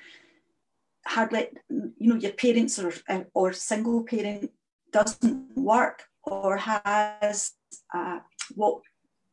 hardly, 1.07 1.49
you 1.71 1.92
know, 1.99 2.16
your 2.16 2.33
parents 2.33 2.79
or 2.79 2.92
or 3.35 3.53
single 3.53 4.03
parent 4.05 4.51
doesn't 4.92 5.57
work 5.57 6.03
or 6.25 6.57
has 6.57 7.53
uh, 7.95 8.18
what 8.55 8.81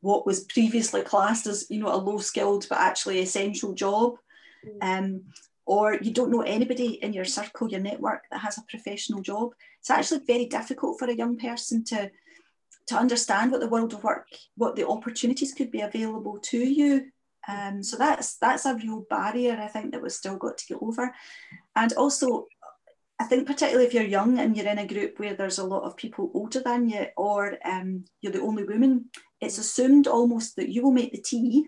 what 0.01 0.25
was 0.25 0.45
previously 0.45 1.01
classed 1.01 1.45
as 1.45 1.65
you 1.69 1.79
know 1.79 1.93
a 1.93 1.97
low 1.97 2.17
skilled 2.17 2.65
but 2.69 2.79
actually 2.79 3.19
essential 3.19 3.73
job, 3.73 4.15
mm. 4.65 4.77
um, 4.81 5.21
or 5.65 5.95
you 5.95 6.11
don't 6.11 6.31
know 6.31 6.41
anybody 6.41 7.03
in 7.03 7.13
your 7.13 7.25
circle, 7.25 7.69
your 7.69 7.81
network 7.81 8.23
that 8.31 8.39
has 8.39 8.57
a 8.57 8.63
professional 8.69 9.21
job, 9.21 9.53
it's 9.79 9.89
actually 9.89 10.21
very 10.25 10.45
difficult 10.45 10.97
for 10.97 11.05
a 11.09 11.15
young 11.15 11.37
person 11.37 11.83
to 11.83 12.09
to 12.89 12.95
understand 12.95 13.51
what 13.51 13.61
the 13.61 13.69
world 13.69 13.93
of 13.93 14.03
work, 14.03 14.27
what 14.55 14.75
the 14.75 14.87
opportunities 14.87 15.53
could 15.53 15.71
be 15.71 15.81
available 15.81 16.39
to 16.39 16.57
you. 16.57 17.05
Um, 17.47 17.83
so 17.83 17.97
that's 17.97 18.37
that's 18.37 18.65
a 18.65 18.75
real 18.75 19.05
barrier 19.09 19.57
I 19.59 19.67
think 19.67 19.91
that 19.91 20.01
we've 20.01 20.11
still 20.11 20.37
got 20.37 20.57
to 20.57 20.65
get 20.65 20.79
over. 20.81 21.13
And 21.75 21.93
also, 21.93 22.47
I 23.19 23.25
think 23.25 23.45
particularly 23.45 23.85
if 23.85 23.93
you're 23.93 24.03
young 24.03 24.39
and 24.39 24.57
you're 24.57 24.67
in 24.67 24.79
a 24.79 24.87
group 24.87 25.19
where 25.19 25.35
there's 25.35 25.59
a 25.59 25.65
lot 25.65 25.83
of 25.83 25.97
people 25.97 26.31
older 26.33 26.61
than 26.61 26.89
you, 26.89 27.05
or 27.15 27.57
um, 27.63 28.05
you're 28.21 28.33
the 28.33 28.41
only 28.41 28.63
woman, 28.63 29.05
it's 29.39 29.59
assumed 29.59 30.07
almost 30.07 30.55
that 30.55 30.69
you 30.69 30.83
will 30.83 30.91
make 30.91 31.11
the 31.11 31.21
tea, 31.21 31.65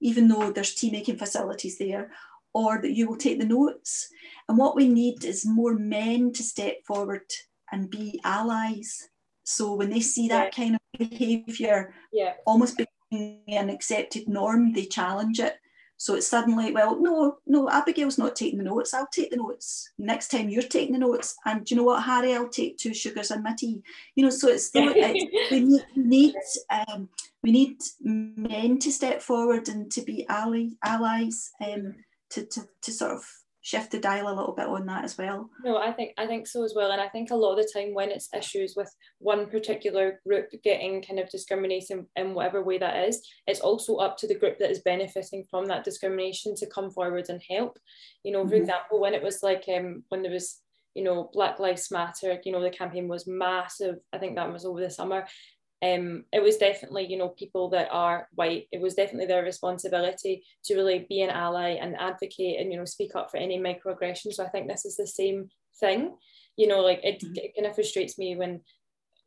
even 0.00 0.26
though 0.26 0.50
there's 0.50 0.74
tea 0.74 0.90
making 0.90 1.16
facilities 1.16 1.78
there, 1.78 2.10
or 2.52 2.80
that 2.82 2.92
you 2.92 3.08
will 3.08 3.16
take 3.16 3.38
the 3.38 3.46
notes. 3.46 4.08
And 4.48 4.58
what 4.58 4.74
we 4.74 4.88
need 4.88 5.24
is 5.24 5.46
more 5.46 5.74
men 5.74 6.32
to 6.32 6.42
step 6.42 6.78
forward 6.84 7.30
and 7.70 7.90
be 7.90 8.20
allies 8.24 9.08
so 9.46 9.74
when 9.74 9.90
they 9.90 10.00
see 10.00 10.26
that 10.28 10.46
yeah. 10.58 10.64
kind 10.64 10.74
of 10.74 11.08
behaviour 11.08 11.94
yeah. 12.12 12.34
almost 12.46 12.76
becoming 12.76 13.40
an 13.46 13.70
accepted 13.70 14.28
norm, 14.28 14.72
they 14.72 14.86
challenge 14.86 15.38
it. 15.38 15.54
So 15.98 16.16
it's 16.16 16.26
suddenly, 16.26 16.72
well, 16.72 17.00
no, 17.00 17.38
no, 17.46 17.70
Abigail's 17.70 18.18
not 18.18 18.34
taking 18.34 18.58
the 18.58 18.64
notes. 18.64 18.92
I'll 18.92 19.08
take 19.12 19.30
the 19.30 19.36
notes. 19.36 19.88
Next 19.98 20.28
time 20.28 20.48
you're 20.48 20.62
taking 20.62 20.92
the 20.92 20.98
notes. 20.98 21.36
And 21.46 21.64
do 21.64 21.74
you 21.74 21.80
know 21.80 21.86
what, 21.86 22.02
Harry, 22.02 22.34
I'll 22.34 22.48
take 22.48 22.76
two 22.76 22.92
sugars 22.92 23.30
and 23.30 23.44
my 23.44 23.54
tea. 23.56 23.80
You 24.16 24.24
know, 24.24 24.30
so 24.30 24.48
it's, 24.48 24.70
it's 24.74 25.50
we 25.50 25.60
need, 25.60 25.84
we 25.94 26.02
need, 26.02 26.34
um, 26.70 27.08
we 27.44 27.52
need 27.52 27.76
men 28.02 28.80
to 28.80 28.90
step 28.90 29.22
forward 29.22 29.68
and 29.68 29.90
to 29.92 30.02
be 30.02 30.26
ally, 30.28 30.70
allies 30.84 31.52
um, 31.64 31.94
to, 32.30 32.44
to, 32.44 32.68
to 32.82 32.92
sort 32.92 33.12
of 33.12 33.24
shift 33.66 33.90
the 33.90 33.98
dial 33.98 34.28
a 34.28 34.36
little 34.36 34.54
bit 34.54 34.68
on 34.68 34.86
that 34.86 35.02
as 35.02 35.18
well. 35.18 35.50
No, 35.64 35.78
I 35.78 35.90
think 35.90 36.12
I 36.16 36.24
think 36.28 36.46
so 36.46 36.62
as 36.62 36.72
well, 36.76 36.92
and 36.92 37.00
I 37.00 37.08
think 37.08 37.32
a 37.32 37.34
lot 37.34 37.58
of 37.58 37.64
the 37.64 37.68
time 37.74 37.94
when 37.94 38.12
it's 38.12 38.28
issues 38.32 38.74
with 38.76 38.88
one 39.18 39.46
particular 39.46 40.20
group 40.24 40.46
getting 40.62 41.02
kind 41.02 41.18
of 41.18 41.28
discrimination 41.30 42.06
in 42.14 42.32
whatever 42.32 42.62
way 42.62 42.78
that 42.78 43.08
is, 43.08 43.20
it's 43.48 43.58
also 43.58 43.96
up 43.96 44.18
to 44.18 44.28
the 44.28 44.38
group 44.38 44.60
that 44.60 44.70
is 44.70 44.82
benefiting 44.84 45.44
from 45.50 45.66
that 45.66 45.82
discrimination 45.82 46.54
to 46.54 46.66
come 46.68 46.92
forward 46.92 47.26
and 47.28 47.42
help. 47.50 47.76
You 48.22 48.30
know, 48.30 48.44
for 48.44 48.54
mm-hmm. 48.54 48.62
example, 48.62 49.00
when 49.00 49.14
it 49.14 49.22
was 49.22 49.42
like 49.42 49.64
um 49.68 50.04
when 50.10 50.22
there 50.22 50.30
was 50.30 50.60
you 50.94 51.02
know 51.02 51.28
Black 51.32 51.58
Lives 51.58 51.90
Matter, 51.90 52.38
you 52.44 52.52
know 52.52 52.62
the 52.62 52.70
campaign 52.70 53.08
was 53.08 53.26
massive. 53.26 53.96
I 54.12 54.18
think 54.18 54.36
that 54.36 54.52
was 54.52 54.64
over 54.64 54.80
the 54.80 54.90
summer, 54.90 55.26
um, 55.82 56.24
it 56.32 56.42
was 56.42 56.56
definitely, 56.56 57.06
you 57.06 57.18
know, 57.18 57.28
people 57.28 57.68
that 57.70 57.88
are 57.90 58.28
white, 58.34 58.66
it 58.72 58.80
was 58.80 58.94
definitely 58.94 59.26
their 59.26 59.42
responsibility 59.42 60.42
to 60.64 60.74
really 60.74 61.06
be 61.08 61.20
an 61.20 61.30
ally 61.30 61.70
and 61.70 61.96
advocate 61.96 62.58
and, 62.58 62.72
you 62.72 62.78
know, 62.78 62.86
speak 62.86 63.14
up 63.14 63.30
for 63.30 63.36
any 63.36 63.58
microaggression. 63.58 64.32
So 64.32 64.44
I 64.44 64.48
think 64.48 64.68
this 64.68 64.86
is 64.86 64.96
the 64.96 65.06
same 65.06 65.50
thing. 65.78 66.16
You 66.56 66.68
know, 66.68 66.80
like 66.80 67.00
it, 67.02 67.20
mm-hmm. 67.20 67.34
it 67.36 67.54
kind 67.54 67.66
of 67.66 67.74
frustrates 67.74 68.18
me 68.18 68.36
when 68.36 68.62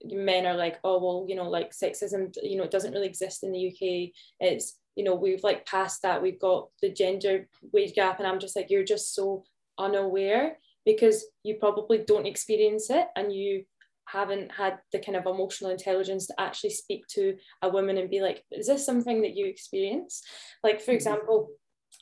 men 0.03 0.47
are 0.47 0.55
like, 0.55 0.79
oh, 0.83 0.99
well, 0.99 1.25
you 1.29 1.35
know, 1.35 1.49
like 1.49 1.71
sexism, 1.71 2.33
you 2.41 2.57
know, 2.57 2.63
it 2.63 2.71
doesn't 2.71 2.93
really 2.93 3.07
exist 3.07 3.43
in 3.43 3.51
the 3.51 3.67
UK. 3.67 4.11
It's, 4.39 4.79
you 4.95 5.03
know, 5.03 5.13
we've 5.13 5.43
like 5.43 5.67
passed 5.67 6.01
that, 6.01 6.21
we've 6.21 6.39
got 6.39 6.69
the 6.81 6.91
gender 6.91 7.47
wage 7.71 7.93
gap. 7.93 8.17
And 8.17 8.27
I'm 8.27 8.39
just 8.39 8.55
like, 8.55 8.71
you're 8.71 8.83
just 8.83 9.13
so 9.13 9.43
unaware 9.77 10.57
because 10.83 11.25
you 11.43 11.55
probably 11.59 11.99
don't 11.99 12.25
experience 12.25 12.89
it 12.89 13.07
and 13.15 13.31
you 13.31 13.65
haven't 14.11 14.51
had 14.51 14.79
the 14.91 14.99
kind 14.99 15.15
of 15.15 15.25
emotional 15.25 15.71
intelligence 15.71 16.27
to 16.27 16.39
actually 16.39 16.71
speak 16.71 17.05
to 17.07 17.35
a 17.61 17.69
woman 17.69 17.97
and 17.97 18.09
be 18.09 18.21
like, 18.21 18.43
is 18.51 18.67
this 18.67 18.85
something 18.85 19.21
that 19.21 19.35
you 19.35 19.45
experience? 19.45 20.23
Like, 20.63 20.79
for 20.79 20.91
mm-hmm. 20.91 20.95
example, 20.95 21.49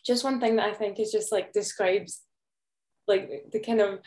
just 0.06 0.24
one 0.24 0.40
thing 0.40 0.56
that 0.56 0.70
I 0.70 0.74
think 0.74 1.00
is 1.00 1.12
just 1.12 1.32
like 1.32 1.52
describes 1.54 2.22
like 3.08 3.30
the 3.52 3.60
kind 3.60 3.82
of 3.82 4.00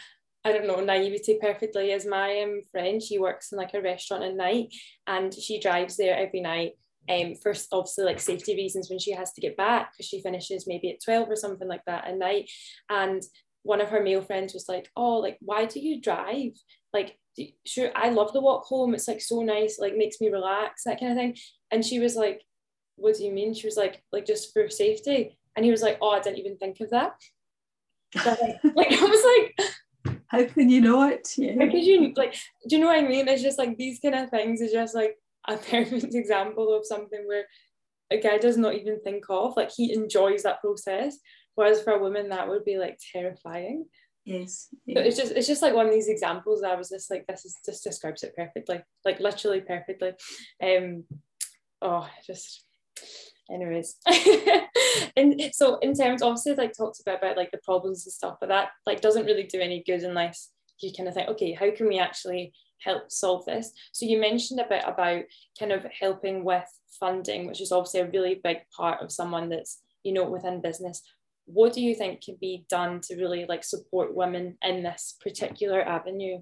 I 0.44 0.52
don't 0.52 0.66
know 0.66 0.80
naivety 0.80 1.38
perfectly 1.40 1.92
is 1.92 2.06
my 2.06 2.40
um, 2.42 2.62
friend. 2.70 3.02
She 3.02 3.18
works 3.18 3.52
in 3.52 3.58
like 3.58 3.74
a 3.74 3.82
restaurant 3.82 4.24
at 4.24 4.34
night, 4.34 4.72
and 5.06 5.34
she 5.34 5.60
drives 5.60 5.96
there 5.96 6.16
every 6.16 6.40
night. 6.40 6.72
Um, 7.08 7.34
first 7.34 7.68
obviously 7.72 8.04
like 8.04 8.20
safety 8.20 8.54
reasons 8.54 8.88
when 8.88 8.98
she 8.98 9.12
has 9.12 9.32
to 9.32 9.40
get 9.40 9.56
back 9.56 9.92
because 9.92 10.06
she 10.06 10.22
finishes 10.22 10.66
maybe 10.66 10.90
at 10.90 11.02
twelve 11.04 11.28
or 11.28 11.36
something 11.36 11.68
like 11.68 11.84
that 11.86 12.06
at 12.06 12.16
night. 12.16 12.50
And 12.88 13.22
one 13.62 13.80
of 13.80 13.88
her 13.88 14.02
male 14.02 14.22
friends 14.22 14.54
was 14.54 14.68
like, 14.68 14.88
"Oh, 14.96 15.16
like 15.16 15.36
why 15.40 15.66
do 15.66 15.80
you 15.80 16.00
drive? 16.00 16.52
Like, 16.94 17.18
sure, 17.66 17.90
I 17.94 18.10
love 18.10 18.32
the 18.32 18.40
walk 18.40 18.64
home. 18.64 18.94
It's 18.94 19.08
like 19.08 19.20
so 19.20 19.42
nice. 19.42 19.78
Like 19.78 19.96
makes 19.96 20.20
me 20.20 20.28
relax, 20.30 20.84
that 20.84 21.00
kind 21.00 21.12
of 21.12 21.18
thing." 21.18 21.36
And 21.70 21.84
she 21.84 21.98
was 21.98 22.16
like, 22.16 22.42
"What 22.96 23.16
do 23.16 23.24
you 23.24 23.32
mean?" 23.32 23.54
She 23.54 23.66
was 23.66 23.76
like, 23.76 24.02
"Like 24.12 24.26
just 24.26 24.52
for 24.52 24.68
safety." 24.68 25.38
And 25.56 25.64
he 25.64 25.70
was 25.70 25.82
like, 25.82 25.98
"Oh, 26.00 26.10
I 26.10 26.20
didn't 26.20 26.38
even 26.38 26.56
think 26.56 26.80
of 26.80 26.90
that." 26.90 27.14
So 28.16 28.30
like, 28.30 28.56
like 28.76 28.92
I 28.92 29.04
was 29.04 29.24
like 29.24 29.68
how 30.30 30.44
can 30.44 30.70
you 30.70 30.80
know 30.80 31.08
it? 31.08 31.34
Yeah. 31.36 31.54
How 31.58 31.70
could 31.70 31.84
you 31.84 32.12
like? 32.16 32.34
Do 32.68 32.76
you 32.76 32.80
know 32.80 32.86
what 32.88 33.02
I 33.04 33.06
mean? 33.06 33.26
It's 33.28 33.42
just 33.42 33.58
like 33.58 33.76
these 33.76 33.98
kind 33.98 34.14
of 34.14 34.30
things 34.30 34.60
is 34.60 34.72
just 34.72 34.94
like 34.94 35.16
a 35.48 35.56
perfect 35.70 36.14
example 36.14 36.74
of 36.76 36.86
something 36.86 37.26
where 37.26 37.46
a 38.10 38.18
guy 38.18 38.38
does 38.38 38.56
not 38.56 38.74
even 38.74 39.00
think 39.00 39.24
of. 39.28 39.56
Like 39.56 39.70
he 39.72 39.92
enjoys 39.92 40.44
that 40.44 40.60
process, 40.60 41.18
whereas 41.54 41.82
for 41.82 41.92
a 41.94 41.98
woman 41.98 42.28
that 42.28 42.48
would 42.48 42.64
be 42.64 42.78
like 42.78 42.98
terrifying. 43.12 43.86
Yes. 44.30 44.68
Yeah. 44.86 45.00
it's 45.00 45.16
just 45.16 45.32
it's 45.32 45.48
just 45.48 45.60
like 45.60 45.74
one 45.74 45.86
of 45.86 45.92
these 45.92 46.08
examples 46.08 46.60
that 46.60 46.70
I 46.70 46.76
was 46.76 46.90
just 46.90 47.10
like 47.10 47.26
this 47.26 47.44
is 47.44 47.56
just 47.66 47.82
describes 47.82 48.22
it 48.22 48.36
perfectly, 48.36 48.80
like 49.04 49.18
literally 49.18 49.60
perfectly. 49.60 50.12
Um, 50.62 51.04
oh, 51.82 52.08
just 52.24 52.64
anyways 53.50 53.96
and 55.16 55.42
so 55.52 55.78
in 55.78 55.92
terms 55.92 56.22
obviously 56.22 56.54
like 56.54 56.72
talks 56.72 57.00
about 57.00 57.18
about 57.18 57.36
like 57.36 57.50
the 57.50 57.58
problems 57.64 58.06
and 58.06 58.12
stuff 58.12 58.36
but 58.40 58.48
that 58.48 58.68
like 58.86 59.00
doesn't 59.00 59.24
really 59.24 59.42
do 59.42 59.58
any 59.58 59.82
good 59.84 60.02
unless 60.02 60.50
you 60.80 60.92
kind 60.96 61.08
of 61.08 61.14
think 61.14 61.28
okay 61.28 61.52
how 61.52 61.68
can 61.72 61.88
we 61.88 61.98
actually 61.98 62.52
help 62.78 63.10
solve 63.10 63.44
this 63.46 63.72
so 63.90 64.06
you 64.06 64.20
mentioned 64.20 64.60
a 64.60 64.68
bit 64.68 64.84
about 64.86 65.24
kind 65.58 65.72
of 65.72 65.84
helping 65.98 66.44
with 66.44 66.64
funding 67.00 67.48
which 67.48 67.60
is 67.60 67.72
obviously 67.72 67.98
a 67.98 68.10
really 68.10 68.40
big 68.44 68.58
part 68.76 69.02
of 69.02 69.10
someone 69.10 69.48
that's 69.48 69.82
you 70.04 70.12
know 70.12 70.30
within 70.30 70.60
business 70.60 71.02
what 71.46 71.72
do 71.72 71.80
you 71.80 71.94
think 71.94 72.22
can 72.22 72.36
be 72.40 72.64
done 72.68 73.00
to 73.00 73.16
really 73.16 73.44
like 73.48 73.64
support 73.64 74.14
women 74.14 74.56
in 74.62 74.82
this 74.82 75.16
particular 75.20 75.82
avenue 75.82 76.38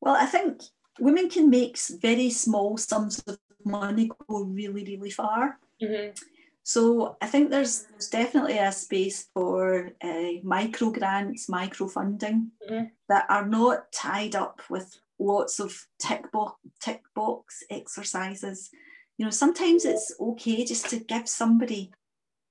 well 0.00 0.14
i 0.14 0.26
think 0.26 0.62
women 1.00 1.28
can 1.28 1.50
make 1.50 1.78
very 2.00 2.30
small 2.30 2.76
sums 2.76 3.18
of 3.20 3.38
money 3.64 4.10
go 4.28 4.42
really, 4.44 4.84
really 4.84 5.10
far. 5.10 5.58
Mm-hmm. 5.82 6.10
So 6.64 7.16
I 7.20 7.26
think 7.26 7.50
there's, 7.50 7.86
there's 7.90 8.08
definitely 8.08 8.58
a 8.58 8.70
space 8.70 9.28
for 9.34 9.90
uh, 10.02 10.32
micro 10.44 10.90
grants, 10.90 11.48
micro 11.48 11.88
funding 11.88 12.52
mm-hmm. 12.68 12.84
that 13.08 13.26
are 13.28 13.46
not 13.46 13.90
tied 13.92 14.36
up 14.36 14.60
with 14.70 15.00
lots 15.18 15.58
of 15.58 15.86
tick 15.98 16.30
box, 16.30 16.58
tick 16.80 17.02
box 17.14 17.64
exercises. 17.70 18.70
You 19.18 19.24
know, 19.24 19.30
sometimes 19.30 19.84
it's 19.84 20.14
okay 20.20 20.64
just 20.64 20.88
to 20.90 21.00
give 21.00 21.28
somebody 21.28 21.92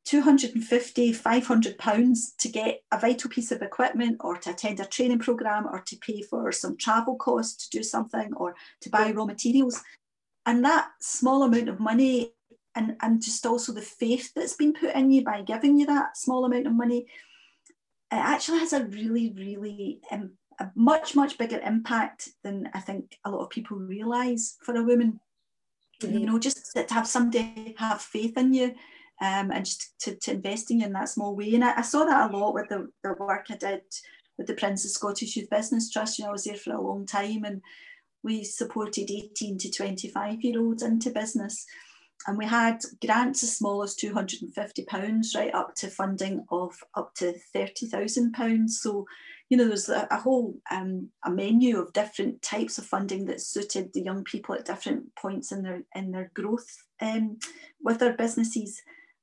250, 0.05 1.13
500 1.13 1.77
pounds 1.77 2.33
to 2.39 2.49
get 2.49 2.81
a 2.91 2.99
vital 2.99 3.29
piece 3.29 3.51
of 3.51 3.61
equipment 3.61 4.17
or 4.21 4.35
to 4.37 4.49
attend 4.49 4.79
a 4.79 4.85
training 4.85 5.19
program 5.19 5.67
or 5.67 5.79
to 5.81 5.95
pay 5.97 6.21
for 6.21 6.51
some 6.51 6.75
travel 6.75 7.15
costs 7.15 7.67
to 7.67 7.77
do 7.77 7.83
something 7.83 8.33
or 8.35 8.55
to 8.81 8.89
buy 8.89 9.11
raw 9.11 9.25
materials 9.25 9.83
and 10.45 10.65
that 10.65 10.89
small 10.99 11.43
amount 11.43 11.69
of 11.69 11.79
money 11.79 12.33
and, 12.75 12.95
and 13.01 13.21
just 13.21 13.45
also 13.45 13.73
the 13.73 13.81
faith 13.81 14.31
that's 14.33 14.55
been 14.55 14.73
put 14.73 14.95
in 14.95 15.11
you 15.11 15.23
by 15.23 15.41
giving 15.41 15.77
you 15.77 15.85
that 15.85 16.17
small 16.17 16.45
amount 16.45 16.67
of 16.67 16.73
money, 16.73 17.05
it 18.11 18.15
actually 18.15 18.59
has 18.59 18.73
a 18.73 18.85
really, 18.85 19.33
really 19.35 19.99
um, 20.11 20.31
a 20.59 20.71
much, 20.75 21.15
much 21.15 21.37
bigger 21.37 21.59
impact 21.59 22.29
than 22.43 22.69
I 22.73 22.79
think 22.79 23.17
a 23.25 23.31
lot 23.31 23.41
of 23.41 23.49
people 23.49 23.77
realise 23.77 24.57
for 24.63 24.75
a 24.75 24.83
woman. 24.83 25.19
Mm-hmm. 26.01 26.17
You 26.17 26.25
know, 26.25 26.39
just 26.39 26.73
to 26.73 26.85
have 26.93 27.07
somebody 27.07 27.75
have 27.77 28.01
faith 28.01 28.37
in 28.37 28.53
you 28.53 28.73
um, 29.21 29.51
and 29.51 29.65
just 29.65 29.93
to, 30.01 30.15
to 30.15 30.31
invest 30.31 30.71
in 30.71 30.91
that 30.93 31.09
small 31.09 31.35
way. 31.35 31.53
And 31.53 31.63
I, 31.63 31.77
I 31.77 31.81
saw 31.81 32.03
that 32.05 32.31
a 32.31 32.37
lot 32.37 32.55
with 32.55 32.69
the, 32.69 32.89
the 33.03 33.13
work 33.13 33.45
I 33.49 33.55
did 33.55 33.83
with 34.37 34.47
the 34.47 34.55
Prince's 34.55 34.95
Scottish 34.95 35.35
Youth 35.35 35.49
Business 35.49 35.91
Trust. 35.91 36.17
You 36.17 36.25
know, 36.25 36.29
I 36.29 36.33
was 36.33 36.45
there 36.45 36.55
for 36.55 36.73
a 36.73 36.81
long 36.81 37.05
time 37.05 37.43
and 37.43 37.61
we 38.23 38.43
supported 38.43 39.11
18 39.11 39.59
to 39.59 39.71
25 39.71 40.41
year 40.41 40.59
olds 40.59 40.81
into 40.81 41.11
business. 41.11 41.65
And 42.27 42.37
we 42.37 42.45
had 42.45 42.81
grants 43.03 43.43
as 43.43 43.55
small 43.55 43.81
as 43.83 43.95
£250 43.95 45.35
right 45.35 45.53
up 45.53 45.73
to 45.75 45.87
funding 45.87 46.45
of 46.51 46.75
up 46.95 47.13
to 47.15 47.35
£30,000. 47.55 48.69
So, 48.69 49.05
you 49.49 49.57
know, 49.57 49.67
there's 49.67 49.89
a, 49.89 50.07
a 50.11 50.17
whole 50.17 50.55
um, 50.69 51.09
a 51.25 51.31
menu 51.31 51.79
of 51.79 51.93
different 51.93 52.41
types 52.41 52.77
of 52.77 52.85
funding 52.85 53.25
that 53.25 53.41
suited 53.41 53.91
the 53.93 54.03
young 54.03 54.23
people 54.23 54.53
at 54.53 54.65
different 54.65 55.15
points 55.15 55.51
in 55.51 55.63
their 55.63 55.83
in 55.95 56.11
their 56.11 56.31
growth 56.35 56.83
um, 57.01 57.37
with 57.83 57.99
their 57.99 58.13
businesses. 58.13 58.81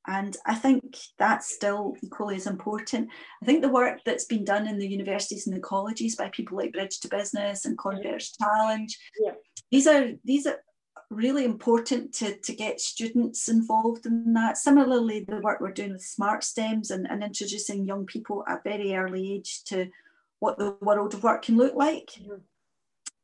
And 0.09 0.37
I 0.47 0.55
think 0.55 0.97
that's 1.19 1.55
still 1.55 1.95
equally 2.03 2.37
as 2.37 2.47
important. 2.47 3.11
I 3.43 3.47
think 3.47 3.61
the 3.61 3.69
work 3.69 4.01
that's 4.05 4.25
been 4.25 4.45
done 4.45 4.67
in 4.67 4.79
the 4.79 4.89
universities 4.89 5.47
and 5.47 5.55
the 5.55 5.61
colleges 5.61 6.17
by 6.17 6.31
people 6.31 6.57
like 6.57 6.73
Bridge 6.73 6.99
to 7.01 7.09
Business 7.09 7.67
and 7.67 7.77
Converge 7.77 8.33
Challenge, 8.39 8.99
yeah. 9.23 9.33
these 9.71 9.87
are 9.87 10.13
these 10.25 10.47
are 10.47 10.57
really 11.11 11.45
important 11.45 12.15
to, 12.15 12.37
to 12.39 12.55
get 12.55 12.81
students 12.81 13.49
involved 13.49 14.07
in 14.07 14.33
that. 14.33 14.57
Similarly, 14.57 15.25
the 15.29 15.41
work 15.41 15.61
we're 15.61 15.73
doing 15.73 15.93
with 15.93 16.03
Smart 16.03 16.43
STEMs 16.43 16.91
and, 16.91 17.07
and 17.11 17.23
introducing 17.23 17.87
young 17.87 18.07
people 18.07 18.45
at 18.49 18.65
very 18.65 18.95
early 18.95 19.35
age 19.35 19.63
to 19.65 19.89
what 20.41 20.59
the 20.59 20.77
world 20.81 21.15
of 21.15 21.23
work 21.23 21.43
can 21.43 21.57
look 21.57 21.75
like. 21.75 22.11
Mm-hmm. 22.21 22.35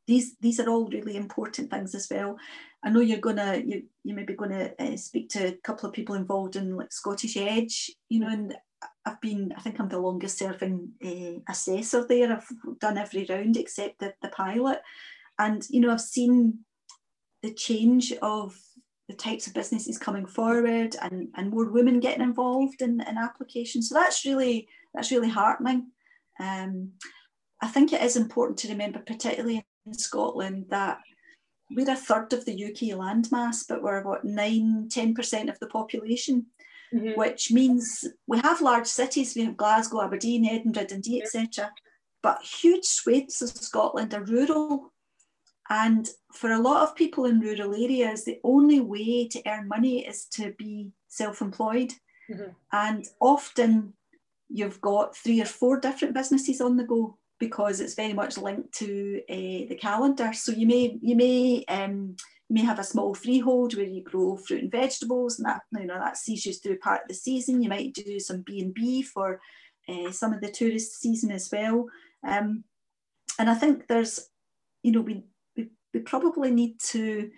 These, 0.07 0.37
these 0.39 0.61
are 0.61 0.69
all 0.69 0.87
really 0.89 1.17
important 1.17 1.71
things 1.71 1.95
as 1.95 2.09
well. 2.11 2.37
I 2.85 2.91
know 2.91 3.01
you're 3.01 3.19
gonna 3.19 3.63
you 3.65 3.85
you 4.03 4.15
may 4.15 4.25
be 4.25 4.35
going 4.35 4.51
to 4.51 4.83
uh, 4.83 4.97
speak 4.97 5.31
to 5.31 5.49
a 5.49 5.53
couple 5.65 5.89
of 5.89 5.95
people 5.95 6.15
involved 6.15 6.57
in 6.57 6.77
like 6.77 6.93
Scottish 6.93 7.37
Edge, 7.37 7.91
you 8.11 8.21
know, 8.21 8.29
and 8.29 8.55
I've 9.07 9.21
been 9.21 9.55
I 9.57 9.61
think 9.61 9.81
I'm 9.81 9.89
the 9.89 9.99
longest 9.99 10.39
serving 10.39 10.91
uh, 11.05 11.41
assessor 11.51 12.07
there. 12.07 12.33
I've 12.33 12.79
done 12.81 12.99
every 12.99 13.27
round 13.29 13.57
except 13.57 14.01
the, 14.01 14.13
the 14.21 14.29
pilot, 14.29 14.81
and 15.39 15.67
you 15.71 15.81
know 15.81 15.91
I've 15.91 16.01
seen 16.01 16.59
the 17.43 17.55
change 17.55 18.13
of 18.23 18.55
the 19.09 19.15
types 19.15 19.47
of 19.47 19.55
businesses 19.55 19.99
coming 19.99 20.25
forward 20.25 20.97
and, 21.03 21.29
and 21.37 21.51
more 21.51 21.71
women 21.71 22.01
getting 22.01 22.23
involved 22.23 22.81
in, 22.81 23.03
in 23.03 23.19
applications. 23.19 23.89
So 23.89 23.95
that's 23.95 24.25
really 24.25 24.69
that's 24.95 25.11
really 25.11 25.29
heartening. 25.29 25.91
Um, 26.41 26.93
I 27.63 27.69
think 27.69 27.93
it 27.93 28.03
is 28.03 28.17
important 28.17 28.59
to 28.61 28.69
remember, 28.69 29.01
particularly 29.01 29.65
in 29.87 29.95
Scotland, 29.95 30.67
that 30.71 30.99
we're 31.71 31.91
a 31.91 31.97
third 31.97 32.33
of 32.33 32.45
the 32.45 32.65
UK 32.65 32.97
landmass, 32.99 33.65
but 33.69 33.83
we're 33.83 34.03
what 34.03 34.25
nine, 34.25 34.89
10% 34.89 35.49
of 35.49 35.59
the 35.61 35.67
population, 35.67 36.47
mm-hmm. 36.93 37.19
which 37.19 37.51
means 37.51 38.05
we 38.27 38.39
have 38.39 38.61
large 38.61 38.87
cities. 38.87 39.35
We 39.35 39.45
have 39.45 39.57
Glasgow, 39.57 40.03
Aberdeen, 40.03 40.47
Edinburgh, 40.47 40.87
Dundee, 40.87 41.23
etc. 41.23 41.73
But 42.23 42.43
huge 42.43 42.85
swathes 42.85 43.43
of 43.43 43.51
Scotland 43.51 44.15
are 44.15 44.25
rural. 44.25 44.93
And 45.71 46.09
for 46.33 46.53
a 46.53 46.61
lot 46.61 46.83
of 46.83 46.95
people 46.95 47.25
in 47.25 47.41
rural 47.41 47.75
areas, 47.75 48.25
the 48.25 48.41
only 48.45 48.81
way 48.81 49.29
to 49.29 49.43
earn 49.47 49.69
money 49.69 50.07
is 50.07 50.27
to 50.33 50.53
be 50.59 50.93
self 51.09 51.41
employed. 51.41 51.93
Mm-hmm. 52.31 52.51
And 52.73 53.07
often 53.21 53.95
you've 54.49 54.81
got 54.81 55.17
three 55.17 55.41
or 55.41 55.47
four 55.47 55.81
different 55.81 56.15
businesses 56.15 56.61
on 56.61 56.77
the 56.77 56.85
go 56.85 57.19
because 57.39 57.81
it's 57.81 57.95
very 57.95 58.13
much 58.13 58.39
linked 58.39 58.73
to 58.75 59.21
uh, 59.29 59.69
the 59.69 59.79
calendar. 59.81 60.33
So 60.33 60.53
you 60.53 60.67
may 60.67 60.99
you 61.03 61.17
may 61.17 61.65
um, 61.69 62.17
you 62.49 62.55
may 62.55 62.63
have 62.63 62.79
a 62.79 62.85
small 62.85 63.15
freehold 63.15 63.75
where 63.75 63.87
you 63.87 64.03
grow 64.03 64.37
fruit 64.37 64.63
and 64.63 64.71
vegetables, 64.71 65.39
and 65.39 65.47
that 65.47 65.63
you 65.73 65.87
know 65.87 65.99
that 65.99 66.17
sees 66.17 66.47
you 66.47 66.53
through 66.53 66.79
part 66.79 67.03
of 67.03 67.09
the 67.09 67.15
season. 67.15 67.63
You 67.63 67.69
might 67.69 67.95
do 67.95 68.21
some 68.21 68.43
B 68.43 68.61
and 68.61 68.73
B 68.73 69.03
for 69.03 69.41
uh, 69.89 70.11
some 70.11 70.33
of 70.33 70.41
the 70.41 70.51
tourist 70.51 71.01
season 71.01 71.31
as 71.31 71.51
well. 71.53 71.87
Um, 72.27 72.65
and 73.39 73.51
I 73.51 73.55
think 73.55 73.87
there's, 73.89 74.29
you 74.83 74.93
know, 74.93 75.01
we, 75.01 75.25
we 75.57 75.71
we 75.93 76.01
probably 76.01 76.51
need 76.51 76.79
to 76.81 77.31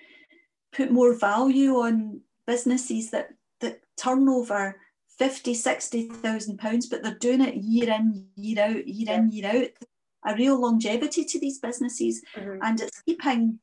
put 0.73 0.91
more 0.91 1.15
value 1.15 1.77
on 1.77 2.21
businesses 2.47 3.11
that 3.11 3.31
that 3.61 3.81
turn 3.97 4.29
over 4.29 4.77
50, 5.19 5.55
60,000 5.55 6.59
pounds, 6.59 6.87
but 6.87 7.03
they're 7.03 7.15
doing 7.15 7.41
it 7.41 7.57
year 7.57 7.91
in, 7.91 8.27
year 8.37 8.63
out, 8.63 8.87
year 8.87 9.15
in, 9.15 9.31
year 9.31 9.47
out. 9.47 9.89
A 10.27 10.35
real 10.35 10.61
longevity 10.61 11.25
to 11.25 11.41
these 11.41 11.59
businesses. 11.59 12.23
Mm-hmm. 12.37 12.59
And 12.63 12.81
it's 12.81 13.01
keeping 13.03 13.59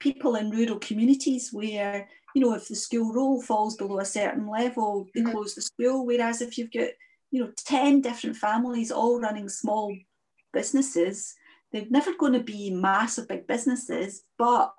people 0.00 0.36
in 0.36 0.50
rural 0.50 0.78
communities 0.78 1.50
where, 1.52 2.08
you 2.34 2.42
know, 2.42 2.54
if 2.54 2.68
the 2.68 2.74
school 2.74 3.12
roll 3.12 3.40
falls 3.40 3.76
below 3.76 4.00
a 4.00 4.04
certain 4.04 4.48
level, 4.48 5.06
they 5.14 5.20
mm-hmm. 5.20 5.30
close 5.30 5.54
the 5.54 5.62
school. 5.62 6.04
Whereas 6.04 6.42
if 6.42 6.58
you've 6.58 6.72
got, 6.72 6.88
you 7.30 7.42
know, 7.42 7.52
10 7.56 8.00
different 8.00 8.36
families 8.36 8.90
all 8.90 9.20
running 9.20 9.48
small 9.48 9.96
businesses, 10.52 11.34
they're 11.72 11.86
never 11.90 12.14
going 12.14 12.32
to 12.32 12.40
be 12.40 12.70
massive 12.70 13.28
big 13.28 13.46
businesses, 13.46 14.22
but 14.38 14.72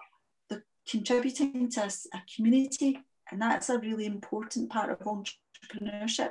they're 0.50 0.66
contributing 0.90 1.70
to 1.72 1.82
a, 1.82 2.18
a 2.18 2.22
community. 2.36 3.00
And 3.32 3.42
that's 3.42 3.70
a 3.70 3.80
really 3.80 4.06
important 4.06 4.70
part 4.70 4.90
of 4.90 5.00
entrepreneurship 5.00 5.36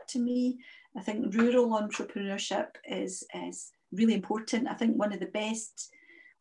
to 0.08 0.18
me. 0.18 0.58
I 0.96 1.02
think 1.02 1.34
rural 1.34 1.70
entrepreneurship 1.70 2.68
is, 2.84 3.24
is 3.34 3.70
really 3.92 4.14
important. 4.14 4.68
I 4.68 4.74
think 4.74 4.96
one 4.96 5.12
of 5.12 5.20
the 5.20 5.26
best 5.26 5.90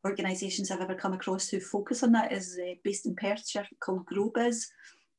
organisations 0.06 0.72
I've 0.72 0.82
ever 0.82 0.96
come 0.96 1.14
across 1.14 1.50
who 1.50 1.60
focus 1.60 2.04
on 2.04 2.12
that 2.14 2.32
is 2.32 2.60
uh, 2.62 2.74
based 2.84 3.06
in 3.06 3.16
Perthshire 3.16 3.68
called 3.80 4.06
GrowBiz. 4.06 4.66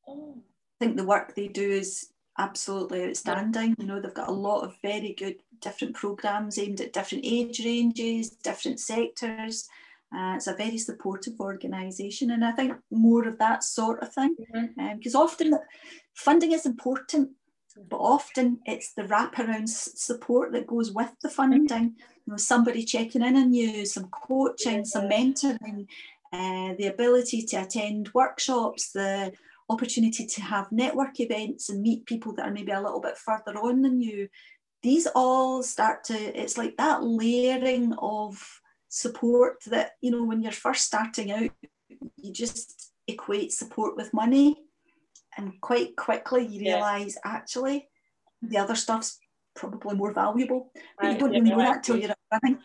Oh. 0.08 0.34
I 0.80 0.84
think 0.84 0.96
the 0.96 1.04
work 1.04 1.34
they 1.34 1.48
do 1.48 1.68
is 1.68 2.12
absolutely 2.38 3.04
outstanding. 3.04 3.74
You 3.78 3.86
know, 3.86 4.00
they've 4.00 4.14
got 4.14 4.28
a 4.28 4.32
lot 4.32 4.62
of 4.62 4.76
very 4.82 5.14
good 5.18 5.36
different 5.60 5.94
programs 5.94 6.58
aimed 6.58 6.80
at 6.80 6.92
different 6.92 7.24
age 7.26 7.64
ranges, 7.64 8.30
different 8.30 8.80
sectors. 8.80 9.68
Uh, 10.14 10.34
it's 10.36 10.46
a 10.46 10.54
very 10.54 10.78
supportive 10.78 11.38
organisation, 11.38 12.30
and 12.30 12.42
I 12.44 12.52
think 12.52 12.72
more 12.90 13.28
of 13.28 13.38
that 13.38 13.62
sort 13.62 14.02
of 14.02 14.12
thing. 14.12 14.36
Because 14.38 15.12
mm-hmm. 15.12 15.16
um, 15.16 15.22
often 15.22 15.58
funding 16.14 16.52
is 16.52 16.64
important, 16.64 17.30
but 17.88 17.98
often 17.98 18.58
it's 18.66 18.92
the 18.94 19.02
wraparound 19.02 19.68
support 19.68 20.52
that 20.52 20.66
goes 20.66 20.92
with 20.92 21.12
the 21.22 21.28
funding. 21.28 21.94
You 22.26 22.32
know, 22.32 22.36
somebody 22.36 22.84
checking 22.84 23.22
in 23.22 23.36
on 23.36 23.54
you, 23.54 23.86
some 23.86 24.08
coaching, 24.10 24.84
some 24.84 25.08
mentoring, 25.08 25.86
uh, 26.32 26.74
the 26.78 26.86
ability 26.92 27.42
to 27.42 27.56
attend 27.56 28.10
workshops, 28.14 28.92
the 28.92 29.32
opportunity 29.70 30.26
to 30.26 30.42
have 30.42 30.72
network 30.72 31.20
events 31.20 31.68
and 31.68 31.82
meet 31.82 32.06
people 32.06 32.34
that 32.34 32.46
are 32.46 32.52
maybe 32.52 32.72
a 32.72 32.80
little 32.80 33.00
bit 33.00 33.16
further 33.16 33.58
on 33.58 33.82
than 33.82 34.00
you. 34.00 34.28
These 34.82 35.06
all 35.14 35.62
start 35.62 36.04
to, 36.04 36.14
it's 36.14 36.56
like 36.56 36.76
that 36.76 37.02
layering 37.02 37.94
of 37.98 38.42
support 38.88 39.62
that, 39.66 39.92
you 40.00 40.10
know, 40.10 40.24
when 40.24 40.42
you're 40.42 40.52
first 40.52 40.84
starting 40.84 41.32
out, 41.32 41.50
you 42.16 42.32
just 42.32 42.92
equate 43.06 43.52
support 43.52 43.96
with 43.96 44.14
money. 44.14 44.56
And 45.38 45.58
quite 45.60 45.96
quickly 45.96 46.46
you 46.46 46.60
realise 46.60 47.16
yeah. 47.24 47.32
actually 47.32 47.88
the 48.42 48.58
other 48.58 48.74
stuff's 48.74 49.18
probably 49.54 49.96
more 49.96 50.12
valuable. 50.12 50.70
But 51.00 51.12
you 51.12 51.18
don't 51.18 51.32
yeah, 51.32 51.40
really 51.40 51.50
know 51.50 51.58
that 51.58 51.82
till 51.82 51.96
you're 51.96 52.14
running. 52.30 52.60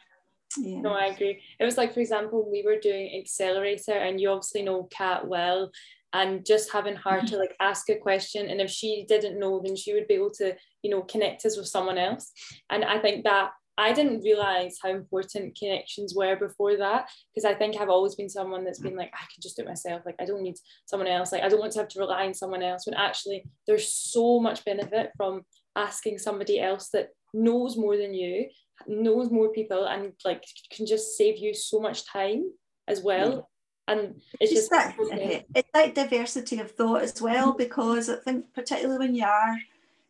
Yeah. 0.58 0.82
No, 0.82 0.94
I 0.94 1.06
agree. 1.06 1.42
It 1.60 1.64
was 1.64 1.78
like, 1.78 1.94
for 1.94 2.00
example, 2.00 2.48
we 2.52 2.62
were 2.64 2.78
doing 2.80 3.20
Accelerator, 3.20 3.94
and 3.94 4.22
you 4.22 4.30
obviously 4.30 4.62
know 4.62 4.84
Kat 4.92 5.28
well, 5.28 5.72
and 6.14 6.46
just 6.46 6.72
having 6.72 6.96
her 6.96 7.22
to 7.22 7.38
like 7.38 7.56
ask 7.60 7.90
a 7.90 7.96
question 7.96 8.50
and 8.50 8.62
if 8.62 8.70
she 8.70 9.06
didn't 9.08 9.40
know 9.40 9.62
then 9.64 9.76
she 9.76 9.94
would 9.94 10.08
be 10.08 10.14
able 10.14 10.30
to 10.30 10.56
you 10.84 10.90
know 10.90 11.02
connect 11.02 11.46
us 11.46 11.58
with 11.58 11.68
someone 11.68 11.98
else 11.98 12.32
and 12.70 12.86
i 12.86 13.00
think 13.00 13.24
that 13.24 13.50
I 13.78 13.92
didn't 13.92 14.22
realize 14.22 14.78
how 14.82 14.90
important 14.90 15.58
connections 15.58 16.14
were 16.16 16.36
before 16.36 16.78
that 16.78 17.10
because 17.34 17.46
I 17.46 17.56
think 17.56 17.76
I've 17.76 17.90
always 17.90 18.16
been 18.16 18.30
someone 18.30 18.64
that's 18.64 18.80
been 18.80 18.96
like, 18.96 19.12
I 19.14 19.26
can 19.34 19.42
just 19.42 19.56
do 19.56 19.64
it 19.64 19.68
myself. 19.68 20.04
Like, 20.06 20.16
I 20.20 20.26
don't 20.26 20.44
need 20.44 20.58
someone 20.86 21.08
else. 21.08 21.32
Like, 21.32 21.42
I 21.42 21.50
don't 21.50 21.60
want 21.60 21.72
to 21.74 21.80
have 21.80 21.88
to 21.90 22.00
rely 22.00 22.26
on 22.26 22.34
someone 22.34 22.62
else. 22.62 22.86
When 22.86 22.94
actually, 22.94 23.46
there's 23.66 23.92
so 23.92 24.40
much 24.40 24.64
benefit 24.64 25.12
from 25.18 25.42
asking 25.76 26.20
somebody 26.20 26.60
else 26.60 26.90
that 26.94 27.10
knows 27.34 27.76
more 27.76 27.98
than 27.98 28.14
you, 28.14 28.50
knows 28.88 29.32
more 29.32 29.50
people, 29.52 29.86
and 29.86 30.14
like 30.24 30.44
can 30.72 30.86
just 30.86 31.18
save 31.18 31.38
you 31.38 31.54
so 31.54 31.80
much 31.80 32.06
time 32.06 32.44
as 32.88 33.02
well 33.02 33.50
and 33.88 34.22
it's, 34.40 34.52
just, 34.52 34.70
that 34.72 34.96
it's 35.56 35.70
that 35.74 35.96
diversity 35.96 36.60
of 36.60 36.72
thought 36.72 37.02
as 37.02 37.22
well 37.22 37.50
mm-hmm. 37.50 37.58
because 37.58 38.10
I 38.10 38.16
think 38.18 38.46
particularly 38.54 38.98
when 38.98 39.16
you 39.16 39.26
are 39.26 39.58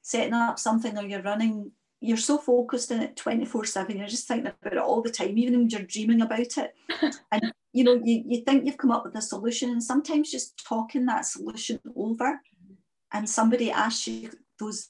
setting 0.01 0.33
up 0.33 0.59
something 0.59 0.97
or 0.97 1.03
you're 1.03 1.21
running 1.21 1.71
you're 2.03 2.17
so 2.17 2.37
focused 2.37 2.91
in 2.91 3.01
it 3.01 3.15
24 3.15 3.65
7 3.65 3.97
you're 3.97 4.07
just 4.07 4.27
thinking 4.27 4.47
about 4.47 4.73
it 4.73 4.77
all 4.77 5.01
the 5.01 5.09
time 5.09 5.37
even 5.37 5.57
when 5.57 5.69
you're 5.69 5.81
dreaming 5.81 6.21
about 6.21 6.57
it. 6.57 6.75
And 7.31 7.53
you 7.71 7.83
know 7.83 7.99
you, 8.03 8.23
you 8.27 8.41
think 8.41 8.65
you've 8.65 8.77
come 8.77 8.91
up 8.91 9.05
with 9.05 9.15
a 9.15 9.21
solution 9.21 9.69
and 9.71 9.83
sometimes 9.83 10.29
just 10.29 10.63
talking 10.63 11.05
that 11.05 11.25
solution 11.25 11.79
over 11.95 12.25
mm-hmm. 12.25 12.73
and 13.13 13.29
somebody 13.29 13.71
asks 13.71 14.07
you 14.07 14.29
those 14.59 14.87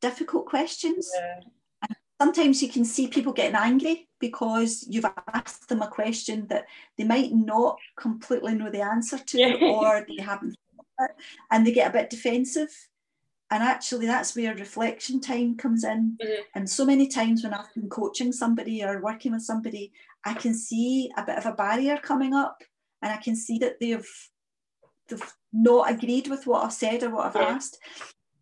difficult 0.00 0.46
questions. 0.46 1.10
Yeah. 1.14 1.40
Sometimes 2.20 2.62
you 2.62 2.68
can 2.68 2.84
see 2.84 3.08
people 3.08 3.32
getting 3.32 3.56
angry 3.56 4.06
because 4.18 4.84
you've 4.86 5.06
asked 5.32 5.70
them 5.70 5.80
a 5.80 5.88
question 5.88 6.46
that 6.48 6.66
they 6.98 7.04
might 7.04 7.32
not 7.32 7.78
completely 7.96 8.54
know 8.54 8.70
the 8.70 8.82
answer 8.82 9.16
to 9.16 9.58
or 9.62 10.04
they 10.06 10.22
haven't 10.22 10.54
and 11.50 11.66
they 11.66 11.72
get 11.72 11.88
a 11.88 11.92
bit 11.92 12.10
defensive 12.10 12.70
and 13.50 13.62
actually 13.62 14.06
that's 14.06 14.36
where 14.36 14.54
reflection 14.54 15.20
time 15.20 15.56
comes 15.56 15.84
in 15.84 16.16
mm-hmm. 16.22 16.42
and 16.54 16.68
so 16.68 16.84
many 16.84 17.06
times 17.06 17.42
when 17.42 17.54
i've 17.54 17.72
been 17.74 17.88
coaching 17.88 18.32
somebody 18.32 18.82
or 18.84 19.02
working 19.02 19.32
with 19.32 19.42
somebody 19.42 19.92
i 20.24 20.34
can 20.34 20.54
see 20.54 21.10
a 21.16 21.24
bit 21.24 21.38
of 21.38 21.46
a 21.46 21.52
barrier 21.52 21.98
coming 21.98 22.34
up 22.34 22.62
and 23.02 23.12
i 23.12 23.16
can 23.16 23.36
see 23.36 23.58
that 23.58 23.78
they've 23.80 24.10
they've 25.08 25.32
not 25.52 25.90
agreed 25.90 26.28
with 26.28 26.46
what 26.46 26.64
i've 26.64 26.72
said 26.72 27.02
or 27.02 27.10
what 27.10 27.26
i've 27.26 27.40
yeah. 27.40 27.48
asked 27.48 27.78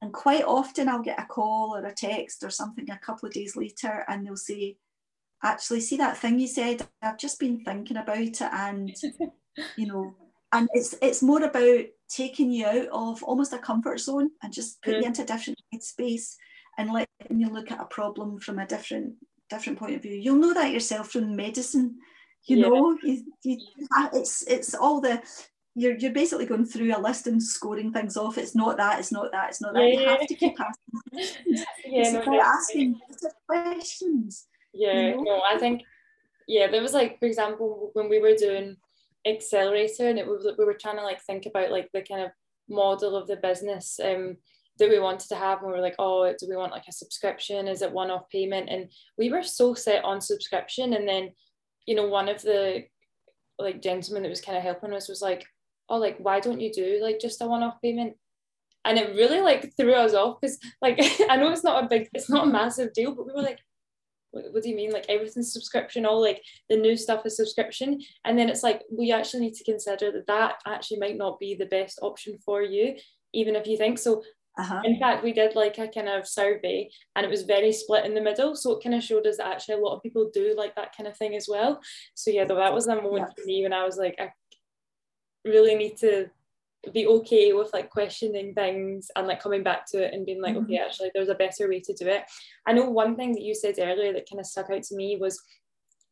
and 0.01 0.13
quite 0.13 0.45
often 0.45 0.89
I'll 0.89 1.03
get 1.03 1.21
a 1.21 1.27
call 1.27 1.77
or 1.77 1.85
a 1.85 1.95
text 1.95 2.45
or 2.45 2.51
something 2.51 2.89
a 2.91 2.99
couple 2.99 3.27
of 3.27 3.35
days 3.35 3.57
later 3.57 4.05
and 4.09 4.25
they'll 4.25 4.37
say, 4.37 4.77
actually, 5.43 5.81
see 5.81 5.97
that 5.97 6.17
thing 6.17 6.39
you 6.39 6.47
said, 6.47 6.87
I've 7.03 7.19
just 7.19 7.41
been 7.41 7.65
thinking 7.65 7.97
about 7.97 8.19
it 8.19 8.41
and 8.41 8.95
you 9.77 9.87
know, 9.87 10.15
and 10.53 10.69
it's 10.73 10.95
it's 11.03 11.23
more 11.23 11.43
about 11.43 11.85
taking 12.09 12.51
you 12.51 12.67
out 12.67 12.89
of 12.89 13.23
almost 13.23 13.53
a 13.53 13.59
comfort 13.59 14.01
zone 14.01 14.31
and 14.43 14.53
just 14.53 14.81
putting 14.83 15.01
mm. 15.01 15.03
you 15.03 15.09
into 15.09 15.23
a 15.23 15.27
different 15.27 15.61
headspace 15.75 16.35
and 16.79 16.93
letting 16.93 17.41
you 17.41 17.49
look 17.49 17.71
at 17.71 17.81
a 17.81 17.87
problem 17.87 18.39
from 18.39 18.59
a 18.59 18.67
different 18.67 19.15
different 19.51 19.79
point 19.79 19.95
of 19.95 20.03
view. 20.03 20.15
You'll 20.15 20.37
know 20.37 20.55
that 20.55 20.73
yourself 20.73 21.11
from 21.11 21.37
medicine. 21.37 21.97
You 22.47 22.59
yeah. 22.59 22.69
know, 22.69 22.99
you, 23.03 23.25
you, 23.43 23.59
it's 24.15 24.43
it's 24.47 24.75
all 24.75 25.01
the 25.01 25.23
you're 25.75 25.97
you're 25.97 26.13
basically 26.13 26.47
going 26.47 26.65
through 26.65 26.97
a 26.97 26.99
list 26.99 27.27
and 27.27 27.43
scoring 27.43 27.93
things 27.93 28.17
off. 28.17 28.39
It's 28.39 28.55
not 28.55 28.77
that. 28.79 28.99
It's 28.99 29.13
not 29.13 29.31
that. 29.33 29.51
It's 29.51 29.61
not 29.61 29.75
that. 29.75 29.83
Yeah, 29.83 30.01
you 30.01 30.09
have 30.09 30.27
to 30.27 30.35
keep 30.35 30.57
asking 30.59 31.01
questions. 31.13 31.65
yeah, 31.85 32.23
no, 32.25 32.41
asking 32.41 33.01
questions. 33.47 34.47
Yeah, 34.73 35.09
you 35.09 35.17
know? 35.17 35.23
no, 35.23 35.43
I 35.43 35.59
think 35.59 35.83
yeah, 36.47 36.69
there 36.71 36.83
was 36.83 36.95
like 36.95 37.19
for 37.19 37.27
example 37.27 37.91
when 37.93 38.09
we 38.09 38.21
were 38.21 38.35
doing 38.35 38.77
accelerator 39.27 40.09
and 40.09 40.19
it 40.19 40.27
was 40.27 40.47
we 40.59 40.65
were 40.65 40.75
trying 40.75 40.97
to 40.97 41.03
like 41.03 41.21
think 41.23 41.47
about 41.47 41.71
like 41.71 41.89
the 41.93 42.03
kind 42.03 42.23
of 42.23 42.31
model 42.69 43.17
of 43.17 43.27
the 43.27 43.37
business 43.37 43.99
um 44.05 44.37
that 44.79 44.89
we 44.89 45.01
wanted 45.01 45.29
to 45.29 45.35
have 45.35 45.59
and 45.59 45.69
we 45.69 45.73
were 45.73 45.83
like 45.83 45.97
oh 45.99 46.33
do 46.39 46.47
we 46.49 46.57
want 46.57 46.73
like 46.73 46.87
a 46.89 46.93
subscription? 46.93 47.67
Is 47.67 47.83
it 47.83 47.93
one-off 47.93 48.29
payment? 48.31 48.69
And 48.69 48.91
we 49.17 49.31
were 49.31 49.43
so 49.43 49.75
set 49.75 50.05
on 50.05 50.21
subscription 50.21 50.95
and 50.95 51.07
then 51.09 51.33
you 51.87 51.95
know 51.95 52.07
one 52.07 52.29
of 52.29 52.43
the 52.43 52.85
like 53.59 53.83
gentleman 53.83 54.23
that 54.23 54.29
was 54.29 54.41
kind 54.41 54.57
of 54.57 54.63
helping 54.63 54.93
us 54.93 55.09
was 55.09 55.21
like 55.21 55.45
oh 55.89 55.97
like 55.97 56.17
why 56.19 56.39
don't 56.39 56.61
you 56.61 56.73
do 56.73 57.01
like 57.03 57.19
just 57.19 57.43
a 57.43 57.47
one-off 57.47 57.81
payment? 57.83 58.15
And 58.85 58.99
it 58.99 59.17
really 59.17 59.41
like 59.41 59.73
threw 59.77 59.95
us 59.95 60.15
off 60.15 60.41
because 60.41 60.59
like 60.81 60.99
I 61.29 61.37
know 61.37 61.51
it's 61.51 61.65
not 61.65 61.85
a 61.85 61.89
big 61.89 62.09
it's 62.15 62.31
not 62.31 62.47
a 62.47 62.51
massive 62.51 62.93
deal 62.93 63.15
but 63.15 63.27
we 63.27 63.33
were 63.33 63.43
like 63.43 63.59
what, 64.51 64.63
do 64.63 64.69
you 64.69 64.77
mean 64.77 64.93
like 64.93 65.07
everything's 65.09 65.53
subscription 65.53 66.07
all 66.07 66.21
like 66.21 66.43
the 66.69 66.77
new 66.77 66.97
stuff 66.97 67.25
is 67.27 67.37
subscription 67.37 68.01
and 68.25 68.39
then 68.39 68.49
it's 68.49 68.63
like 68.63 68.83
we 68.91 69.13
actually 69.13 69.41
need 69.41 69.55
to 69.55 69.65
consider 69.65 70.11
that 70.13 70.27
that 70.27 70.57
actually 70.67 70.99
might 70.99 71.17
not 71.17 71.39
be 71.39 71.55
the 71.55 71.67
best 71.67 71.99
option 72.03 72.39
for 72.45 72.63
you 72.63 72.95
even 73.33 73.55
if 73.57 73.67
you 73.67 73.77
think 73.77 73.99
so 73.99 74.23
uh-huh. 74.59 74.81
In 74.85 74.99
fact, 74.99 75.23
we 75.23 75.33
did 75.33 75.55
like 75.55 75.79
a 75.79 75.87
kind 75.87 76.09
of 76.09 76.27
survey 76.27 76.91
and 77.15 77.25
it 77.25 77.31
was 77.31 77.43
very 77.43 77.73
split 77.73 78.05
in 78.05 78.15
the 78.15 78.21
middle. 78.21 78.57
So 78.57 78.73
it 78.73 78.83
kind 78.83 78.95
of 78.95 79.05
showed 79.05 79.25
us 79.27 79.37
that 79.37 79.47
actually 79.47 79.77
a 79.77 79.79
lot 79.79 79.95
of 79.95 80.03
people 80.03 80.31
do 80.35 80.53
like 80.57 80.75
that 80.75 80.97
kind 80.97 81.07
of 81.07 81.17
thing 81.17 81.37
as 81.37 81.47
well. 81.49 81.81
So 82.15 82.33
yeah, 82.33 82.45
though 82.45 82.57
that 82.57 82.75
was 82.75 82.87
the 82.87 82.97
moment 82.97 83.29
for 83.37 83.45
me 83.45 83.63
when 83.63 83.73
I 83.73 83.85
was 83.85 83.97
like, 83.97 84.17
I 84.19 84.33
really 85.45 85.77
need 85.77 85.97
to 85.99 86.27
be 86.93 87.07
okay 87.07 87.53
with 87.53 87.73
like 87.73 87.91
questioning 87.91 88.55
things 88.55 89.11
and 89.17 89.27
like 89.27 89.43
coming 89.43 89.63
back 89.63 89.85
to 89.87 90.03
it 90.03 90.15
and 90.15 90.25
being 90.25 90.41
like 90.41 90.55
mm-hmm. 90.55 90.65
okay 90.65 90.79
actually 90.79 91.11
there's 91.13 91.29
a 91.29 91.35
better 91.35 91.69
way 91.69 91.81
to 91.81 91.93
do 91.95 92.07
it 92.07 92.23
i 92.67 92.73
know 92.73 92.89
one 92.89 93.17
thing 93.17 93.33
that 93.33 93.43
you 93.43 93.55
said 93.55 93.75
earlier 93.79 94.13
that 94.13 94.29
kind 94.31 94.41
of 94.41 94.47
stuck 94.47 94.71
out 94.71 94.83
to 94.83 94.95
me 94.95 95.17
was 95.21 95.43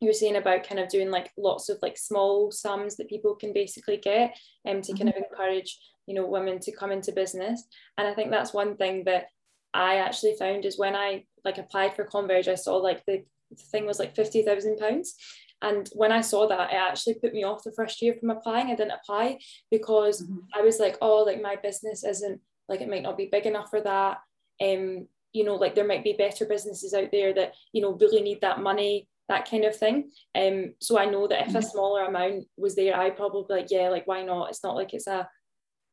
you 0.01 0.07
were 0.07 0.13
saying 0.13 0.35
about 0.35 0.67
kind 0.67 0.79
of 0.79 0.89
doing 0.89 1.09
like 1.09 1.31
lots 1.37 1.69
of 1.69 1.77
like 1.81 1.97
small 1.97 2.51
sums 2.51 2.97
that 2.97 3.09
people 3.09 3.33
can 3.33 3.53
basically 3.53 3.97
get 3.97 4.37
um, 4.67 4.81
to 4.81 4.91
mm-hmm. 4.91 4.97
kind 4.97 5.09
of 5.09 5.15
mm-hmm. 5.15 5.33
encourage 5.33 5.79
you 6.05 6.13
know 6.13 6.25
women 6.25 6.59
to 6.59 6.75
come 6.75 6.91
into 6.91 7.11
business 7.11 7.63
and 7.97 8.07
i 8.07 8.13
think 8.13 8.29
that's 8.29 8.53
one 8.53 8.75
thing 8.75 9.03
that 9.05 9.27
i 9.73 9.97
actually 9.97 10.35
found 10.37 10.65
is 10.65 10.77
when 10.77 10.95
i 10.95 11.23
like 11.45 11.57
applied 11.57 11.95
for 11.95 12.03
converge 12.03 12.47
i 12.47 12.55
saw 12.55 12.75
like 12.75 13.03
the 13.05 13.23
thing 13.71 13.85
was 13.85 13.99
like 13.99 14.15
50,000 14.15 14.77
pounds 14.77 15.15
and 15.61 15.89
when 15.93 16.11
I 16.11 16.21
saw 16.21 16.47
that, 16.47 16.71
it 16.71 16.75
actually 16.75 17.15
put 17.15 17.33
me 17.33 17.43
off 17.43 17.63
the 17.63 17.71
first 17.71 18.01
year 18.01 18.13
from 18.13 18.29
applying. 18.29 18.67
I 18.67 18.75
didn't 18.75 18.91
apply 18.91 19.39
because 19.71 20.21
mm-hmm. 20.21 20.37
I 20.53 20.61
was 20.61 20.79
like, 20.79 20.97
oh, 21.01 21.23
like 21.23 21.41
my 21.41 21.55
business 21.55 22.03
isn't 22.03 22.41
like 22.69 22.81
it 22.81 22.89
might 22.89 23.03
not 23.03 23.17
be 23.17 23.29
big 23.31 23.45
enough 23.45 23.69
for 23.69 23.81
that. 23.81 24.19
Um, 24.61 25.07
you 25.33 25.43
know, 25.43 25.55
like 25.55 25.75
there 25.75 25.87
might 25.87 26.03
be 26.03 26.13
better 26.13 26.45
businesses 26.45 26.93
out 26.93 27.09
there 27.11 27.33
that, 27.33 27.53
you 27.73 27.81
know, 27.81 27.97
really 27.99 28.21
need 28.21 28.41
that 28.41 28.61
money, 28.61 29.07
that 29.29 29.49
kind 29.49 29.65
of 29.65 29.75
thing. 29.75 30.11
Um, 30.35 30.73
so 30.79 30.99
I 30.99 31.05
know 31.05 31.27
that 31.27 31.41
if 31.41 31.47
mm-hmm. 31.47 31.57
a 31.57 31.61
smaller 31.61 32.05
amount 32.05 32.45
was 32.55 32.75
there, 32.75 32.95
I 32.95 33.09
probably 33.09 33.57
like, 33.57 33.67
yeah, 33.71 33.89
like 33.89 34.05
why 34.05 34.23
not? 34.23 34.49
It's 34.49 34.63
not 34.63 34.75
like 34.75 34.93
it's 34.93 35.07
a 35.07 35.27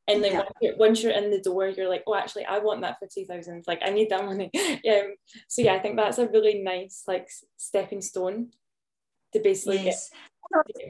and 0.07 0.21
like 0.21 0.33
yeah. 0.33 0.39
once, 0.39 0.51
you're, 0.61 0.77
once, 0.77 1.03
you're, 1.03 1.12
in 1.12 1.31
the 1.31 1.41
door 1.41 1.67
you're 1.67 1.89
like 1.89 2.03
oh 2.07 2.15
actually 2.15 2.45
i 2.45 2.59
want 2.59 2.83
that 2.83 2.99
50000 3.01 3.65
like 3.67 3.81
i 3.83 3.89
need 3.89 4.11
that 4.11 4.27
money 4.27 4.51
um, 4.91 5.15
so 5.49 5.62
yeah 5.62 5.73
i 5.73 5.79
think 5.79 5.97
that's 5.97 6.19
a 6.19 6.29
really 6.29 6.62
nice 6.62 7.05
like 7.07 7.27
stepping 7.57 8.03
stone 8.03 8.51
basically 9.43 9.85
yes. 9.85 10.11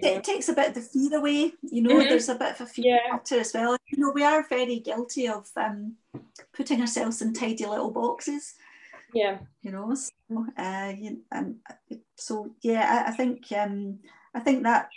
It 0.03 0.24
takes 0.24 0.49
a 0.49 0.53
bit 0.53 0.68
of 0.68 0.74
the 0.74 0.80
fear 0.80 1.16
away, 1.18 1.53
you 1.62 1.80
know. 1.80 1.97
Mm-hmm. 1.97 2.09
There's 2.09 2.28
a 2.28 2.34
bit 2.34 2.53
of 2.53 2.61
a 2.61 2.66
fear 2.66 2.97
yeah. 2.97 3.11
factor 3.11 3.40
as 3.40 3.55
well. 3.55 3.76
You 3.86 3.99
know, 3.99 4.11
we 4.11 4.24
are 4.24 4.47
very 4.49 4.80
guilty 4.80 5.28
of 5.28 5.49
um, 5.57 5.95
putting 6.55 6.80
ourselves 6.80 7.22
in 7.22 7.32
tidy 7.32 7.64
little 7.64 7.90
boxes, 7.90 8.55
Yeah. 9.14 9.38
You 9.62 9.70
know, 9.70 9.95
so, 9.95 10.11
uh, 10.59 10.92
and 11.32 11.57
so 12.16 12.55
yeah, 12.62 13.05
I, 13.07 13.11
I 13.11 13.12
think 13.12 13.47
um, 13.57 14.01
I 14.34 14.40
think 14.40 14.64
that 14.64 14.88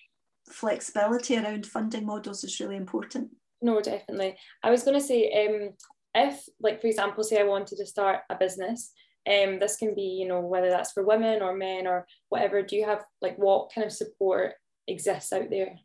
flexibility 0.49 1.37
around 1.37 1.65
funding 1.65 2.05
models 2.05 2.43
is 2.43 2.59
really 2.59 2.75
important. 2.75 3.29
No, 3.61 3.79
definitely. 3.79 4.35
I 4.63 4.71
was 4.71 4.83
going 4.83 4.99
to 4.99 5.05
say, 5.05 5.31
um, 5.45 5.73
if, 6.15 6.47
like, 6.59 6.81
for 6.81 6.87
example, 6.87 7.23
say 7.23 7.39
I 7.39 7.43
wanted 7.43 7.77
to 7.77 7.85
start 7.85 8.21
a 8.29 8.35
business, 8.35 8.91
um, 9.28 9.59
this 9.59 9.75
can 9.75 9.93
be, 9.93 10.01
you 10.01 10.28
know, 10.28 10.39
whether 10.39 10.69
that's 10.69 10.91
for 10.91 11.03
women 11.03 11.41
or 11.41 11.55
men 11.55 11.86
or 11.86 12.07
whatever. 12.30 12.61
Do 12.61 12.75
you 12.75 12.86
have 12.86 13.03
like 13.21 13.38
what 13.38 13.71
kind 13.73 13.86
of 13.86 13.91
support 13.91 14.53
exists 14.88 15.34
out 15.34 15.49
there? 15.49 15.80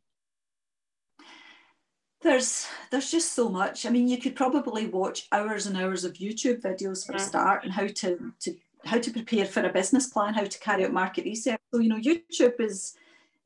There's 2.22 2.68
there's 2.90 3.10
just 3.10 3.32
so 3.32 3.48
much. 3.48 3.84
I 3.84 3.90
mean, 3.90 4.06
you 4.06 4.18
could 4.18 4.36
probably 4.36 4.86
watch 4.86 5.26
hours 5.32 5.66
and 5.66 5.76
hours 5.76 6.04
of 6.04 6.14
YouTube 6.14 6.62
videos 6.62 7.04
for 7.04 7.14
a 7.14 7.18
start 7.18 7.64
and 7.64 7.72
how 7.72 7.88
to 7.88 8.32
to 8.40 8.54
how 8.84 8.98
to 8.98 9.10
prepare 9.10 9.44
for 9.44 9.62
a 9.62 9.72
business 9.72 10.08
plan, 10.08 10.34
how 10.34 10.44
to 10.44 10.58
carry 10.60 10.84
out 10.84 10.92
market 10.92 11.24
research. 11.24 11.60
So 11.74 11.80
you 11.80 11.88
know, 11.88 11.98
YouTube 11.98 12.60
is 12.60 12.94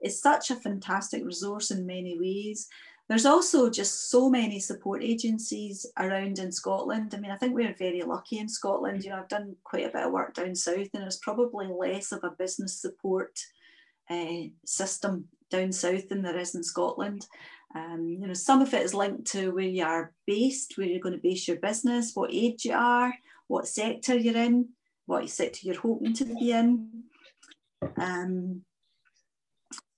is 0.03 0.21
such 0.21 0.51
a 0.51 0.57
fantastic 0.57 1.25
resource 1.25 1.71
in 1.71 1.87
many 1.87 2.19
ways. 2.19 2.69
There's 3.09 3.27
also 3.27 3.71
just 3.71 4.11
so 4.11 4.29
many 4.29 4.59
support 4.59 5.03
agencies 5.03 5.87
around 5.97 6.41
in 6.41 6.51
Scotland. 6.51 7.15
I 7.15 7.21
mean, 7.21 7.31
I 7.31 7.37
think 7.37 7.55
we're 7.55 7.75
very 7.75 8.03
lucky 8.03 8.39
in 8.39 8.49
Scotland. 8.49 9.05
You 9.05 9.11
know, 9.11 9.19
I've 9.19 9.29
done 9.29 9.55
quite 9.63 9.87
a 9.87 9.93
bit 9.93 10.07
of 10.07 10.13
work 10.13 10.35
down 10.35 10.57
south, 10.57 10.89
and 10.93 11.03
there's 11.03 11.19
probably 11.19 11.69
less 11.69 12.11
of 12.11 12.25
a 12.25 12.31
business 12.31 12.81
support 12.81 13.39
uh, 14.11 14.49
system 14.65 15.27
down 15.51 15.71
south 15.71 16.09
than 16.09 16.23
there 16.23 16.39
is 16.39 16.57
in 16.57 16.65
Scotland. 16.65 17.27
Um, 17.77 18.17
you 18.21 18.27
know, 18.27 18.35
some 18.35 18.61
of 18.61 18.75
it 18.75 18.83
is 18.83 18.95
linked 18.95 19.27
to 19.33 19.51
where 19.53 19.65
you 19.65 19.85
are 19.85 20.13
based, 20.27 20.77
where 20.77 20.87
you're 20.87 21.01
going 21.01 21.15
to 21.15 21.21
base 21.21 21.47
your 21.47 21.59
business, 21.59 22.13
what 22.15 22.31
age 22.33 22.65
you 22.65 22.73
are, 22.73 23.15
what 23.47 23.69
sector 23.69 24.17
you're 24.17 24.37
in, 24.37 24.71
what 25.07 25.29
sector 25.29 25.61
you're 25.63 25.81
hoping 25.81 26.15
to 26.15 26.25
be 26.25 26.53
in. 26.53 27.05
Um, 27.99 28.63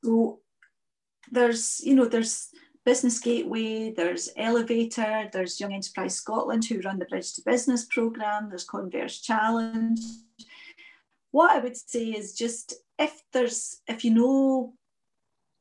so 0.04 0.40
there's, 1.30 1.80
you 1.80 1.94
know, 1.94 2.06
there's 2.06 2.48
Business 2.88 3.18
Gateway, 3.18 3.92
there's 3.92 4.30
Elevator, 4.34 5.28
there's 5.30 5.60
Young 5.60 5.74
Enterprise 5.74 6.14
Scotland 6.14 6.64
who 6.64 6.80
run 6.80 6.98
the 6.98 7.04
Bridge 7.04 7.34
to 7.34 7.42
Business 7.44 7.84
programme, 7.84 8.48
there's 8.48 8.64
Converge 8.64 9.22
Challenge. 9.22 10.00
What 11.30 11.50
I 11.50 11.58
would 11.58 11.76
say 11.76 12.06
is 12.06 12.32
just 12.32 12.72
if 12.98 13.12
there's, 13.34 13.82
if 13.88 14.06
you 14.06 14.14
know 14.14 14.72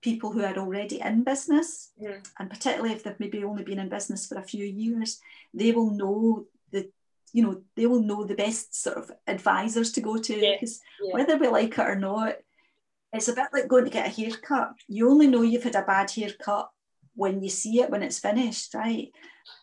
people 0.01 0.31
who 0.31 0.41
are 0.41 0.57
already 0.57 1.01
in 1.01 1.25
business, 1.25 1.91
yeah. 1.99 2.19
and 2.39 2.49
particularly 2.49 2.93
if 2.93 3.03
they've 3.03 3.19
maybe 3.19 3.43
only 3.43 3.65
been 3.65 3.79
in 3.79 3.89
business 3.89 4.25
for 4.25 4.37
a 4.37 4.41
few 4.41 4.63
years, 4.63 5.19
they 5.53 5.73
will 5.73 5.91
know 5.91 6.45
the 6.71 6.89
you 7.33 7.43
know 7.43 7.61
they 7.75 7.87
will 7.87 8.03
know 8.03 8.23
the 8.23 8.35
best 8.35 8.73
sort 8.73 8.95
of 8.95 9.11
advisors 9.27 9.91
to 9.91 9.99
go 9.99 10.15
to 10.15 10.33
because 10.33 10.79
yeah. 11.03 11.13
whether 11.13 11.35
we 11.35 11.49
like 11.49 11.77
it 11.77 11.79
or 11.79 11.99
not 11.99 12.35
it's 13.11 13.27
a 13.27 13.33
bit 13.33 13.47
like 13.51 13.67
going 13.67 13.83
to 13.83 13.89
get 13.89 14.07
a 14.07 14.21
haircut 14.21 14.71
you 14.87 15.09
only 15.09 15.27
know 15.27 15.41
you've 15.41 15.63
had 15.63 15.75
a 15.75 15.81
bad 15.81 16.09
haircut 16.09 16.69
when 17.17 17.43
you 17.43 17.49
see 17.49 17.81
it 17.81 17.89
when 17.89 18.03
it's 18.03 18.19
finished 18.19 18.73
right 18.73 19.11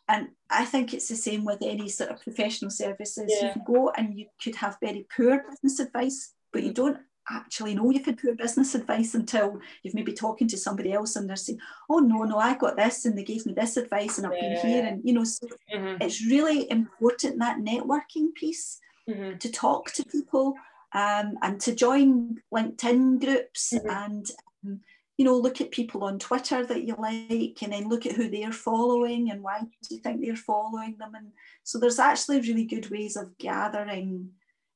and 0.09 0.29
i 0.51 0.65
think 0.65 0.93
it's 0.93 1.09
the 1.09 1.17
same 1.17 1.45
with 1.45 1.63
any 1.63 1.89
sort 1.89 2.11
of 2.11 2.23
professional 2.23 2.71
services 2.71 3.25
yeah. 3.29 3.47
you 3.47 3.53
can 3.53 3.63
go 3.67 3.91
and 3.97 4.19
you 4.19 4.27
could 4.43 4.57
have 4.57 4.77
very 4.81 5.07
poor 5.17 5.43
business 5.49 5.81
advice 5.81 6.35
but 6.53 6.63
you 6.63 6.73
don't 6.73 6.99
actually 7.31 7.75
know 7.75 7.91
you've 7.91 8.05
had 8.05 8.21
poor 8.21 8.35
business 8.35 8.75
advice 8.75 9.15
until 9.15 9.59
you've 9.83 9.95
maybe 9.95 10.13
talking 10.13 10.49
to 10.49 10.57
somebody 10.57 10.93
else 10.93 11.17
and 11.17 11.29
they're 11.29 11.37
saying, 11.37 11.59
oh 11.89 11.99
no, 11.99 12.25
no, 12.25 12.39
I 12.39 12.55
got 12.55 12.77
this 12.77 13.05
and 13.05 13.17
they 13.17 13.25
gave 13.25 13.47
me 13.47 13.55
this 13.55 13.77
advice 13.77 14.19
and 14.19 14.27
I've 14.27 14.35
yeah. 14.35 14.41
been 14.63 14.71
here. 14.71 14.85
And 14.85 15.01
you 15.05 15.15
know, 15.15 15.25
so 15.25 15.47
mm-hmm. 15.75 16.03
it's 16.03 16.25
really 16.27 16.71
important 16.71 17.39
that 17.39 17.59
networking 17.59 18.35
piece 18.35 18.79
mm-hmm. 19.09 19.39
to 19.39 19.51
talk 19.51 19.93
to 19.93 20.05
people 20.05 20.55
um, 20.93 21.37
and 21.43 21.61
to 21.63 21.75
join 21.75 22.41
LinkedIn 22.53 23.21
groups 23.21 23.73
mm-hmm. 23.75 23.89
and 23.89 24.27
um, 24.65 24.81
you 25.17 25.25
know, 25.25 25.37
look 25.37 25.61
at 25.61 25.71
people 25.71 26.05
on 26.05 26.19
Twitter 26.19 26.67
that 26.67 26.85
you 26.85 26.97
like 26.99 27.63
and 27.63 27.73
then 27.73 27.89
look 27.89 28.05
at 28.05 28.13
who 28.13 28.29
they're 28.29 28.53
following 28.53 29.31
and 29.31 29.43
why 29.43 29.61
do 29.61 29.95
you 29.95 30.01
think 30.01 30.21
they're 30.21 30.37
following 30.37 30.97
them. 30.99 31.15
And 31.15 31.29
so 31.63 31.79
there's 31.79 31.99
actually 31.99 32.41
really 32.41 32.65
good 32.65 32.91
ways 32.91 33.17
of 33.17 33.39
gathering 33.39 34.31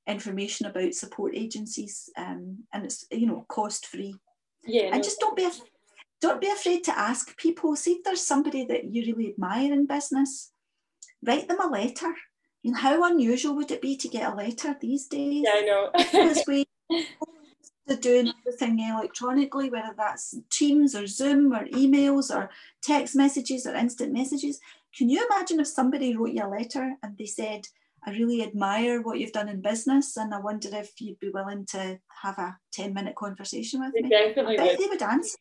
information 0.07 0.67
about 0.67 0.95
support 0.95 1.35
agencies 1.35 2.09
um, 2.17 2.59
and 2.73 2.87
it's 2.87 3.05
you 3.11 3.27
know 3.27 3.45
cost 3.47 3.85
free 3.85 4.15
yeah 4.67 4.85
and 4.85 4.95
no. 4.95 5.03
just 5.03 5.21
don't 5.21 5.37
be 5.37 5.47
don't 6.23 6.41
be 6.41 6.49
afraid 6.51 6.83
to 6.85 6.99
ask 6.99 7.37
people. 7.37 7.77
See 7.77 7.93
if 7.93 8.05
there's 8.05 8.27
somebody 8.27 8.65
that 8.67 8.85
you 8.93 9.03
really 9.15 9.31
admire 9.31 9.73
in 9.73 9.87
business 9.87 10.53
write 11.25 11.49
them 11.49 11.61
a 11.61 11.67
letter. 11.67 12.15
Know 12.65 12.75
how 12.75 13.05
unusual 13.05 13.55
would 13.57 13.71
it 13.71 13.81
be 13.81 13.97
to 13.97 14.09
get 14.09 14.31
a 14.31 14.37
letter 14.37 14.77
these 14.79 15.07
days? 15.07 15.45
Yeah 15.45 15.53
i 15.55 15.61
know 15.63 15.91
to 17.89 17.97
doing 17.97 18.33
everything 18.41 18.81
electronically 18.81 19.71
whether 19.71 19.95
that's 19.97 20.35
teams 20.51 20.95
or 20.95 21.07
zoom 21.07 21.53
or 21.53 21.65
emails 21.67 22.35
or 22.35 22.51
text 22.83 23.17
messages 23.17 23.67
or 23.67 23.75
instant 23.75 24.13
messages 24.13 24.61
can 24.97 25.09
you 25.09 25.25
imagine 25.31 25.61
if 25.61 25.67
somebody 25.67 26.17
wrote 26.17 26.31
you 26.31 26.45
a 26.45 26.49
letter 26.49 26.95
and 27.03 27.17
they 27.19 27.27
said 27.27 27.67
I 28.07 28.13
really 28.13 28.43
admire 28.43 29.03
what 29.03 29.19
you've 29.19 29.33
done 29.33 29.49
in 29.49 29.61
business, 29.61 30.17
and 30.17 30.33
I 30.33 30.39
wonder 30.39 30.69
if 30.73 31.01
you'd 31.01 31.21
be 31.21 31.31
willing 31.31 31.67
to 31.67 31.99
have 32.23 32.39
a 32.39 32.57
10 32.73 32.95
minute 32.95 33.17
conversation 33.17 33.81
with 33.81 33.93
me. 33.93 34.09
Definitely 34.09 34.57
would. 34.57 34.79
they 34.79 34.87
would 34.87 35.03
answer. 35.03 35.37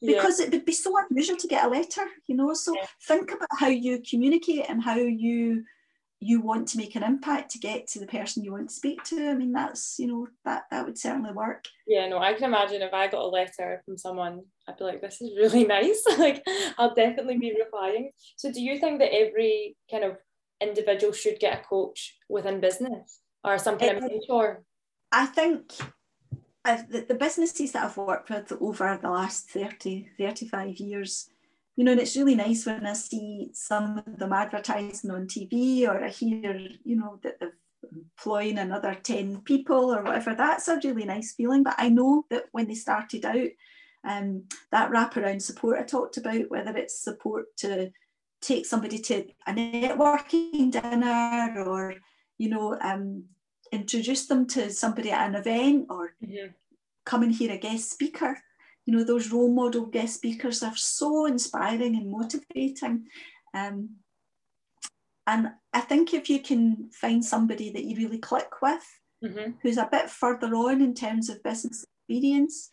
Yeah. 0.00 0.16
Because 0.16 0.40
it 0.40 0.52
would 0.52 0.66
be 0.66 0.72
so 0.72 0.94
unusual 1.08 1.36
to 1.36 1.48
get 1.48 1.64
a 1.64 1.68
letter, 1.68 2.06
you 2.26 2.36
know. 2.36 2.52
So 2.54 2.74
Yeah. 2.74 2.86
think 3.06 3.30
about 3.30 3.48
how 3.58 3.68
you 3.68 4.02
communicate 4.08 4.66
and 4.68 4.82
how 4.82 4.96
you 4.96 5.64
you 6.20 6.40
want 6.40 6.66
to 6.68 6.78
make 6.78 6.96
an 6.96 7.02
impact 7.02 7.50
to 7.50 7.58
get 7.58 7.86
to 7.86 7.98
the 7.98 8.06
person 8.06 8.42
you 8.42 8.52
want 8.52 8.70
to 8.70 8.74
speak 8.74 9.02
to. 9.04 9.28
I 9.28 9.34
mean, 9.34 9.52
that's 9.52 9.96
you 9.98 10.06
know 10.06 10.26
that 10.44 10.64
that 10.70 10.84
would 10.86 10.98
certainly 10.98 11.32
work. 11.32 11.64
Yeah, 11.86 12.08
no, 12.08 12.18
I 12.18 12.32
can 12.34 12.44
imagine 12.44 12.82
if 12.82 12.94
I 12.94 13.08
got 13.08 13.22
a 13.22 13.28
letter 13.28 13.82
from 13.84 13.98
someone, 13.98 14.42
I'd 14.66 14.76
be 14.78 14.84
like, 14.84 15.02
this 15.02 15.20
is 15.20 15.36
really 15.36 15.64
nice. 15.76 16.02
like, 16.18 16.42
I'll 16.78 16.94
definitely 16.94 17.38
be 17.38 17.54
replying. 17.58 18.10
So, 18.36 18.50
do 18.50 18.60
you 18.60 18.78
think 18.78 19.00
that 19.00 19.14
every 19.14 19.76
kind 19.90 20.04
of 20.04 20.16
individual 20.60 21.12
should 21.12 21.38
get 21.38 21.60
a 21.60 21.64
coach 21.64 22.16
within 22.28 22.60
business 22.60 23.20
or 23.44 23.58
some 23.58 23.78
kind 23.78 23.98
of 23.98 24.04
Uh, 24.04 24.06
mentor? 24.08 24.62
I 25.12 25.26
think 25.26 25.72
I've, 26.64 26.90
the, 26.90 27.02
the 27.02 27.14
businesses 27.14 27.72
that 27.72 27.84
I've 27.84 27.96
worked 27.96 28.30
with 28.30 28.52
over 28.60 28.98
the 29.00 29.10
last 29.10 29.50
30, 29.50 30.08
35 30.18 30.78
years, 30.78 31.30
you 31.76 31.84
know, 31.84 31.92
and 31.92 32.00
it's 32.00 32.16
really 32.16 32.34
nice 32.34 32.64
when 32.64 32.86
I 32.86 32.94
see 32.94 33.50
some 33.52 33.98
of 33.98 34.18
them 34.18 34.32
advertising 34.32 35.10
on 35.10 35.26
TV 35.26 35.86
or 35.86 36.02
I 36.02 36.08
hear, 36.08 36.58
you 36.84 36.96
know, 36.96 37.20
that 37.22 37.38
they're 37.38 37.52
employing 37.92 38.58
another 38.58 38.94
10 38.94 39.42
people 39.42 39.94
or 39.94 40.02
whatever. 40.02 40.34
That's 40.34 40.68
a 40.68 40.80
really 40.82 41.04
nice 41.04 41.34
feeling. 41.34 41.62
But 41.62 41.74
I 41.76 41.90
know 41.90 42.24
that 42.30 42.44
when 42.52 42.66
they 42.66 42.74
started 42.74 43.26
out, 43.26 43.48
um, 44.04 44.44
that 44.72 44.90
wraparound 44.90 45.42
support 45.42 45.78
I 45.78 45.82
talked 45.82 46.16
about, 46.16 46.48
whether 46.50 46.74
it's 46.76 46.98
support 46.98 47.54
to 47.58 47.90
take 48.40 48.64
somebody 48.64 48.98
to 48.98 49.26
a 49.46 49.52
networking 49.52 50.70
dinner 50.70 51.62
or, 51.66 51.94
you 52.38 52.48
know, 52.48 52.78
um, 52.80 53.24
introduce 53.72 54.26
them 54.26 54.46
to 54.46 54.70
somebody 54.70 55.10
at 55.10 55.28
an 55.28 55.34
event 55.34 55.86
or 55.90 56.14
come 57.04 57.22
and 57.22 57.32
hear 57.32 57.52
a 57.52 57.58
guest 57.58 57.90
speaker. 57.90 58.38
You 58.86 58.96
know, 58.96 59.04
those 59.04 59.30
role 59.32 59.52
model 59.52 59.86
guest 59.86 60.14
speakers 60.14 60.62
are 60.62 60.76
so 60.76 61.26
inspiring 61.26 61.96
and 61.96 62.10
motivating. 62.10 63.06
Um, 63.52 63.96
and 65.26 65.50
I 65.72 65.80
think 65.80 66.14
if 66.14 66.30
you 66.30 66.40
can 66.40 66.88
find 66.92 67.24
somebody 67.24 67.70
that 67.70 67.84
you 67.84 67.96
really 67.96 68.18
click 68.18 68.62
with, 68.62 68.86
Mhm. 69.24 69.54
who's 69.60 69.76
a 69.76 69.88
bit 69.90 70.08
further 70.08 70.54
on 70.54 70.80
in 70.80 70.94
terms 70.94 71.28
of 71.28 71.42
business 71.42 71.84
experience, 71.84 72.70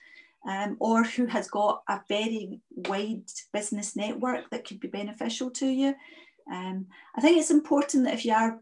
um, 0.47 0.77
or 0.79 1.03
who 1.03 1.25
has 1.25 1.47
got 1.47 1.81
a 1.87 2.01
very 2.07 2.61
wide 2.69 3.29
business 3.51 3.95
network 3.95 4.49
that 4.51 4.67
could 4.67 4.79
be 4.79 4.89
beneficial 4.89 5.49
to 5.51 5.67
you. 5.67 5.95
Um, 6.51 6.87
I 7.15 7.21
think 7.21 7.37
it's 7.37 7.49
important 7.49 8.03
that 8.03 8.15
if 8.15 8.25
you 8.25 8.33
are 8.33 8.59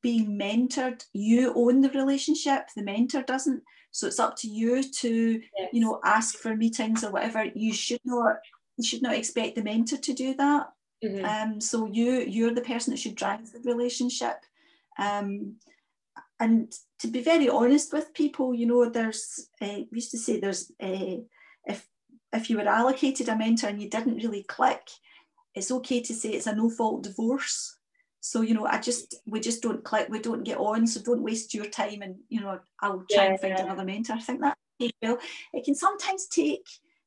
being 0.00 0.38
mentored, 0.38 1.04
you 1.12 1.52
own 1.54 1.82
the 1.82 1.90
relationship, 1.90 2.68
the 2.74 2.82
mentor 2.82 3.22
doesn't. 3.22 3.62
So 3.92 4.06
it's 4.06 4.18
up 4.18 4.36
to 4.38 4.48
you 4.48 4.82
to, 4.82 5.40
Yes. 5.58 5.68
you 5.72 5.80
know, 5.80 6.00
ask 6.04 6.36
for 6.36 6.56
meetings 6.56 7.04
or 7.04 7.12
whatever. 7.12 7.44
You 7.44 7.72
should 7.72 8.00
not, 8.04 8.36
you 8.76 8.84
should 8.84 9.02
not 9.02 9.14
expect 9.14 9.54
the 9.54 9.62
mentor 9.62 9.98
to 9.98 10.12
do 10.12 10.34
that. 10.34 10.72
Mhm. 11.04 11.24
Um, 11.24 11.60
so 11.60 11.86
you 11.86 12.20
you're 12.20 12.54
the 12.54 12.60
person 12.62 12.92
that 12.92 13.00
should 13.00 13.16
drive 13.16 13.50
the 13.52 13.60
relationship. 13.60 14.38
Um, 14.98 15.56
and 16.40 16.72
to 17.00 17.08
be 17.08 17.20
very 17.22 17.48
honest 17.48 17.92
with 17.92 18.14
people, 18.14 18.54
you 18.54 18.66
know, 18.66 18.88
there's 18.88 19.48
uh, 19.60 19.80
we 19.90 19.96
used 20.00 20.10
to 20.12 20.18
say 20.18 20.40
there's 20.40 20.70
uh, 20.80 21.16
if 21.66 21.88
if 22.32 22.48
you 22.48 22.56
were 22.56 22.68
allocated 22.68 23.28
a 23.28 23.36
mentor 23.36 23.68
and 23.68 23.80
you 23.82 23.90
didn't 23.90 24.22
really 24.22 24.44
click, 24.44 24.88
it's 25.54 25.70
okay 25.70 26.00
to 26.00 26.14
say 26.14 26.30
it's 26.30 26.46
a 26.46 26.54
no 26.54 26.70
fault 26.70 27.02
divorce. 27.02 27.76
So 28.24 28.40
you 28.40 28.54
know, 28.54 28.66
I 28.66 28.78
just 28.78 29.16
we 29.26 29.40
just 29.40 29.62
don't 29.62 29.82
click, 29.82 30.06
we 30.08 30.20
don't 30.20 30.44
get 30.44 30.58
on. 30.58 30.86
So 30.86 31.02
don't 31.02 31.24
waste 31.24 31.54
your 31.54 31.66
time, 31.66 32.02
and 32.02 32.14
you 32.28 32.40
know, 32.40 32.60
I'll 32.80 33.04
try 33.10 33.24
and 33.24 33.40
find 33.40 33.52
Yeah. 33.58 33.64
another 33.64 33.84
mentor. 33.84 34.14
I 34.14 34.20
think 34.20 34.40
that 34.42 34.56
well, 35.02 35.18
it 35.52 35.64
can 35.64 35.74
sometimes 35.74 36.28
take 36.28 36.64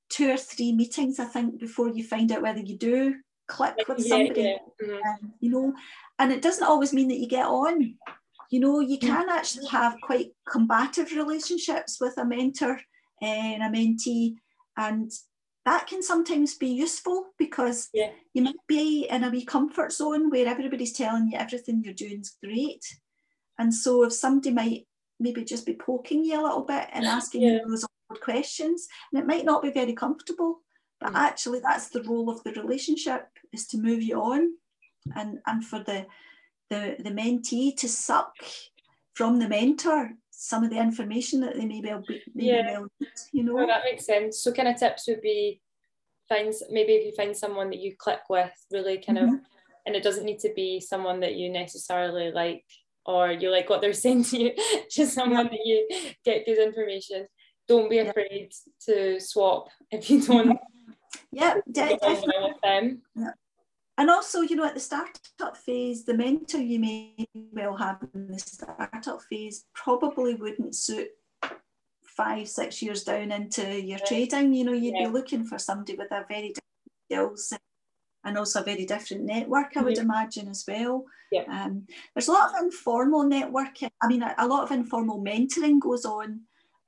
two 0.10 0.30
or 0.30 0.38
three 0.38 0.74
meetings. 0.74 1.18
I 1.18 1.26
think 1.26 1.58
before 1.58 1.88
you 1.88 2.04
find 2.04 2.30
out 2.34 2.42
whether 2.42 2.60
you 2.60 2.78
do 2.78 3.16
click 3.48 3.76
with 3.88 4.00
Yeah, 4.00 4.10
somebody 4.10 4.42
yeah. 4.42 4.58
Mhm. 4.82 5.06
um, 5.06 5.34
you 5.40 5.50
know, 5.52 5.74
and 6.20 6.34
it 6.34 6.42
doesn't 6.42 6.68
always 6.68 6.92
mean 6.92 7.08
that 7.08 7.20
you 7.20 7.30
get 7.30 7.46
on. 7.46 7.98
You 8.50 8.60
know, 8.60 8.82
you 8.82 9.00
can 9.00 9.30
actually 9.30 9.68
have 9.68 9.96
quite 10.02 10.34
combative 10.50 11.14
relationships 11.14 12.02
with 12.02 12.18
a 12.18 12.26
mentor 12.26 12.82
and 13.22 13.64
a 13.64 13.70
mentee, 13.70 14.36
and 14.76 15.10
that 15.66 15.88
can 15.88 16.04
sometimes 16.04 16.54
be 16.56 16.68
useful 16.68 17.26
because 17.40 17.90
yeah. 17.94 18.12
you 18.34 18.44
might 18.44 18.56
be 18.68 19.08
in 19.10 19.24
a 19.24 19.30
wee 19.30 19.44
comfort 19.44 19.92
zone 19.92 20.30
where 20.30 20.48
everybody's 20.48 20.94
telling 20.94 21.30
you 21.30 21.38
everything 21.38 21.82
you're 21.84 21.94
doing 21.94 22.22
is 22.22 22.38
great. 22.44 22.86
And 23.58 23.74
so 23.74 24.04
if 24.04 24.14
somebody 24.14 24.52
might 24.52 24.88
maybe 25.20 25.44
just 25.44 25.66
be 25.66 25.74
poking 25.74 26.24
you 26.24 26.40
a 26.40 26.44
little 26.44 26.64
bit 26.64 26.88
and 26.94 27.06
asking 27.06 27.42
yeah. 27.42 27.54
you 27.54 27.68
those 27.68 27.84
awkward 27.84 28.22
questions, 28.22 28.88
and 29.12 29.22
it 29.22 29.28
might 29.28 29.46
not 29.46 29.64
be 29.64 29.72
very 29.72 29.94
comfortable, 29.94 30.60
but 31.00 31.14
mm. 31.14 31.16
actually 31.16 31.62
that's 31.62 31.90
the 31.90 32.04
role 32.04 32.30
of 32.30 32.44
the 32.44 32.52
relationship 32.54 33.28
is 33.52 33.66
to 33.68 33.78
move 33.78 34.04
you 34.04 34.22
on 34.22 34.54
and, 35.16 35.40
and 35.48 35.66
for 35.66 35.80
the, 35.80 36.06
the, 36.70 36.96
the 37.00 37.12
mentee 37.12 37.76
to 37.78 37.90
suck 37.90 38.34
from 39.16 39.40
the 39.40 39.48
mentor 39.48 40.12
some 40.46 40.64
of 40.64 40.70
the 40.70 40.78
information 40.78 41.42
that 41.42 41.56
they 41.56 41.66
may 41.66 41.82
be, 41.82 41.90
may 42.36 42.46
yeah. 42.46 42.72
well 42.72 42.88
need, 43.00 43.10
you 43.32 43.44
know. 43.44 43.66
that 43.66 43.84
makes 43.84 44.06
sense. 44.06 44.40
So 44.40 44.52
kind 44.52 44.68
of 44.68 44.78
tips 44.78 45.08
would 45.08 45.22
be 45.22 45.60
find 46.30 46.54
maybe 46.72 46.94
if 46.94 47.06
you 47.06 47.14
find 47.14 47.36
someone 47.36 47.70
that 47.72 47.80
you 47.80 47.96
click 47.98 48.22
with 48.30 48.52
really 48.72 48.98
kind 48.98 49.18
mm-hmm. 49.18 49.36
of 49.36 49.40
and 49.86 49.96
it 49.96 50.04
doesn't 50.04 50.26
need 50.26 50.40
to 50.40 50.52
be 50.56 50.80
someone 50.80 51.20
that 51.20 51.36
you 51.36 51.52
necessarily 51.52 52.32
like 52.32 52.64
or 53.06 53.32
you 53.32 53.50
like 53.50 53.70
what 53.70 53.82
they're 53.82 53.94
saying 54.06 54.24
to 54.26 54.38
you, 54.38 54.52
just 54.90 55.14
someone 55.14 55.48
that 55.48 55.66
you 55.66 55.88
get 56.24 56.46
good 56.46 56.60
information. 56.60 57.26
Don't 57.68 57.90
be 57.90 57.98
afraid 57.98 58.52
yeah. 58.88 58.94
to 58.94 59.20
swap 59.20 59.70
if 59.92 60.10
you 60.10 60.22
don't. 60.22 60.60
Yeah, 61.32 61.56
definitely. 61.72 62.34
With 62.42 62.62
them. 62.62 63.02
Yeah 63.16 63.32
and 63.98 64.10
also, 64.10 64.42
you 64.42 64.56
know, 64.56 64.66
at 64.66 64.74
the 64.74 64.80
startup 64.80 65.58
phase, 65.58 66.04
the 66.04 66.14
mentor 66.14 66.60
you 66.60 66.80
may 66.80 67.16
well 67.54 67.76
have 67.78 68.00
in 68.14 68.28
the 68.28 68.40
startup 68.40 69.22
phase 69.30 69.66
probably 69.74 70.36
wouldn't 70.36 70.76
suit 70.76 71.10
five, 72.04 72.48
six 72.48 72.82
years 72.82 73.04
down 73.04 73.32
into 73.32 73.64
your 73.64 74.00
yeah. 74.00 74.06
trading. 74.06 74.54
You 74.54 74.66
know, 74.66 74.74
you'd 74.74 74.96
yeah. 74.96 75.08
be 75.08 75.14
looking 75.14 75.46
for 75.46 75.58
somebody 75.58 75.96
with 75.96 76.12
a 76.12 76.26
very 76.28 76.50
different 76.50 76.64
skills 77.10 77.54
and 78.26 78.38
also 78.38 78.62
a 78.62 78.64
very 78.64 78.86
different 78.86 79.24
network, 79.24 79.78
I 79.78 79.82
would 79.82 79.96
mm-hmm. 79.96 80.10
imagine 80.10 80.48
as 80.50 80.66
well. 80.68 81.06
Yeah. 81.32 81.44
Um, 81.48 81.86
there's 82.14 82.28
a 82.28 82.32
lot 82.32 82.50
of 82.50 82.62
informal 82.62 83.24
networking. 83.24 83.90
I 84.02 84.08
mean, 84.08 84.24
a, 84.24 84.34
a 84.40 84.48
lot 84.48 84.64
of 84.64 84.72
informal 84.72 85.24
mentoring 85.24 85.80
goes 85.80 86.06
on 86.06 86.42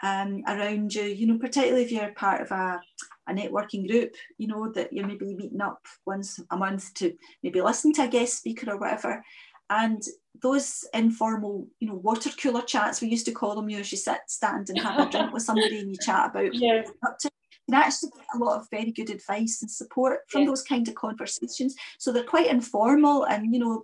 um, 0.04 0.44
around 0.48 0.96
you. 0.96 1.04
You 1.04 1.28
know, 1.28 1.38
particularly 1.38 1.84
if 1.84 1.92
you're 1.92 2.12
part 2.14 2.42
of 2.42 2.52
a 2.52 2.82
a 3.28 3.34
networking 3.34 3.88
group, 3.88 4.14
you 4.38 4.48
know, 4.48 4.72
that 4.72 4.94
you're 4.94 5.08
maybe 5.08 5.34
meeting 5.36 5.62
up 5.62 5.80
once 6.06 6.40
a 6.52 6.58
month 6.58 6.94
to 6.96 7.14
maybe 7.44 7.62
listen 7.62 7.94
to 7.94 8.04
a 8.04 8.08
guest 8.08 8.38
speaker 8.38 8.72
or 8.72 8.78
whatever. 8.78 9.24
And 9.70 10.02
those 10.42 10.86
informal, 10.94 11.68
you 11.80 11.90
know, 11.90 11.96
water 11.96 12.30
cooler 12.42 12.62
chats, 12.62 13.02
we 13.02 13.10
used 13.10 13.26
to 13.26 13.34
call 13.34 13.56
them, 13.56 13.70
you 13.70 13.78
know, 13.78 13.84
you 13.86 13.98
sit, 13.98 14.20
stand 14.28 14.70
and 14.70 14.80
have 14.80 15.08
a 15.08 15.12
drink 15.12 15.34
with 15.34 15.44
somebody 15.44 15.80
and 15.80 15.90
you 15.90 15.98
chat 16.02 16.30
about 16.30 16.54
yeah. 16.54 16.84
up 17.06 17.18
to 17.20 17.30
you 17.68 17.74
can 17.74 17.84
actually 17.84 18.12
get 18.16 18.26
a 18.34 18.38
lot 18.38 18.60
of 18.60 18.68
very 18.72 18.92
good 18.92 19.10
advice 19.10 19.62
and 19.62 19.70
support 19.70 20.20
from 20.30 20.42
yeah. 20.42 20.48
those 20.48 20.64
kind 20.64 20.88
of 20.88 20.96
conversations. 20.96 21.76
So 21.98 22.12
they're 22.12 22.24
quite 22.24 22.48
informal 22.48 23.26
and, 23.26 23.54
you 23.54 23.60
know, 23.60 23.84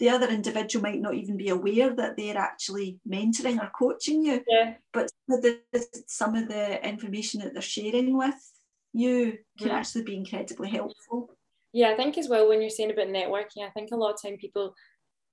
the 0.00 0.08
other 0.08 0.28
individual 0.28 0.82
might 0.82 1.00
not 1.00 1.14
even 1.14 1.36
be 1.36 1.50
aware 1.50 1.94
that 1.94 2.16
they're 2.16 2.36
actually 2.36 2.98
mentoring 3.08 3.62
or 3.62 3.70
coaching 3.78 4.24
you. 4.24 4.42
Yeah. 4.48 4.74
But 4.92 5.10
some 5.28 5.38
of 5.38 5.42
the, 5.42 5.60
some 6.08 6.34
of 6.34 6.48
the 6.48 6.84
information 6.84 7.40
that 7.40 7.52
they're 7.52 7.62
sharing 7.62 8.18
with 8.18 8.51
you 8.92 9.38
can 9.58 9.68
mm. 9.68 9.74
actually 9.74 10.04
be 10.04 10.16
incredibly 10.16 10.70
helpful. 10.70 11.30
Yeah, 11.72 11.90
I 11.90 11.96
think 11.96 12.18
as 12.18 12.28
well 12.28 12.48
when 12.48 12.60
you're 12.60 12.70
saying 12.70 12.90
about 12.90 13.08
networking, 13.08 13.66
I 13.66 13.70
think 13.70 13.90
a 13.92 13.96
lot 13.96 14.14
of 14.14 14.22
time 14.22 14.36
people 14.36 14.74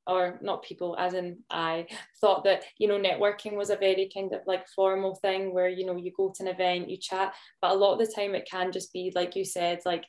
or 0.07 0.39
not 0.41 0.63
people 0.63 0.95
as 0.97 1.13
in 1.13 1.37
I 1.49 1.85
thought 2.19 2.43
that 2.45 2.63
you 2.77 2.87
know 2.87 2.99
networking 2.99 3.55
was 3.55 3.69
a 3.69 3.75
very 3.75 4.09
kind 4.13 4.33
of 4.33 4.41
like 4.47 4.67
formal 4.69 5.15
thing 5.15 5.53
where 5.53 5.69
you 5.69 5.85
know 5.85 5.95
you 5.95 6.11
go 6.15 6.33
to 6.35 6.43
an 6.43 6.49
event 6.49 6.89
you 6.89 6.97
chat 6.97 7.33
but 7.61 7.71
a 7.71 7.75
lot 7.75 7.93
of 7.93 7.99
the 7.99 8.13
time 8.13 8.33
it 8.33 8.47
can 8.49 8.71
just 8.71 8.91
be 8.91 9.11
like 9.15 9.35
you 9.35 9.45
said 9.45 9.79
like 9.85 10.05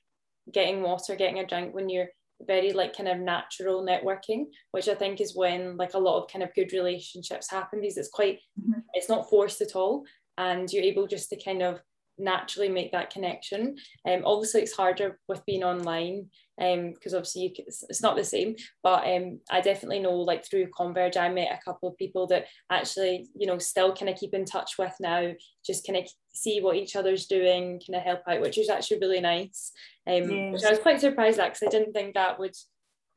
getting 0.52 0.82
water 0.82 1.16
getting 1.16 1.40
a 1.40 1.46
drink 1.46 1.74
when 1.74 1.88
you're 1.88 2.08
very 2.46 2.72
like 2.72 2.96
kind 2.96 3.08
of 3.08 3.18
natural 3.18 3.84
networking 3.84 4.46
which 4.70 4.88
I 4.88 4.94
think 4.94 5.20
is 5.20 5.36
when 5.36 5.76
like 5.76 5.94
a 5.94 5.98
lot 5.98 6.22
of 6.22 6.30
kind 6.30 6.42
of 6.42 6.54
good 6.54 6.72
relationships 6.72 7.50
happen 7.50 7.80
because 7.80 7.98
it's 7.98 8.08
quite 8.08 8.38
mm-hmm. 8.58 8.80
it's 8.94 9.08
not 9.08 9.28
forced 9.28 9.60
at 9.60 9.76
all 9.76 10.04
and 10.38 10.72
you're 10.72 10.84
able 10.84 11.06
just 11.06 11.28
to 11.30 11.44
kind 11.44 11.62
of 11.62 11.80
naturally 12.20 12.68
make 12.68 12.92
that 12.92 13.10
connection. 13.10 13.76
Um, 14.08 14.22
obviously, 14.24 14.62
it's 14.62 14.76
harder 14.76 15.18
with 15.28 15.44
being 15.46 15.64
online 15.64 16.30
because 16.58 17.14
um, 17.14 17.16
obviously 17.16 17.42
you, 17.42 17.50
it's, 17.66 17.82
it's 17.88 18.02
not 18.02 18.16
the 18.16 18.24
same. 18.24 18.54
But 18.82 19.08
um, 19.08 19.40
I 19.50 19.60
definitely 19.60 20.00
know, 20.00 20.14
like 20.14 20.44
through 20.44 20.68
Converge, 20.76 21.16
I 21.16 21.28
met 21.30 21.52
a 21.52 21.64
couple 21.64 21.88
of 21.88 21.96
people 21.96 22.26
that 22.28 22.46
actually, 22.70 23.28
you 23.34 23.46
know, 23.46 23.58
still 23.58 23.94
kind 23.94 24.10
of 24.10 24.16
keep 24.16 24.34
in 24.34 24.44
touch 24.44 24.72
with 24.78 24.94
now, 25.00 25.32
just 25.64 25.86
kind 25.86 25.98
of 25.98 26.08
see 26.32 26.60
what 26.60 26.76
each 26.76 26.96
other's 26.96 27.26
doing, 27.26 27.80
kind 27.86 27.96
of 27.96 28.02
help 28.02 28.20
out, 28.28 28.42
which 28.42 28.58
is 28.58 28.68
actually 28.68 28.98
really 28.98 29.20
nice. 29.20 29.72
Um, 30.06 30.30
yes. 30.30 30.52
Which 30.52 30.64
I 30.64 30.70
was 30.70 30.80
quite 30.80 31.00
surprised 31.00 31.38
at 31.38 31.54
because 31.54 31.66
I 31.66 31.70
didn't 31.70 31.94
think 31.94 32.14
that 32.14 32.38
would 32.38 32.54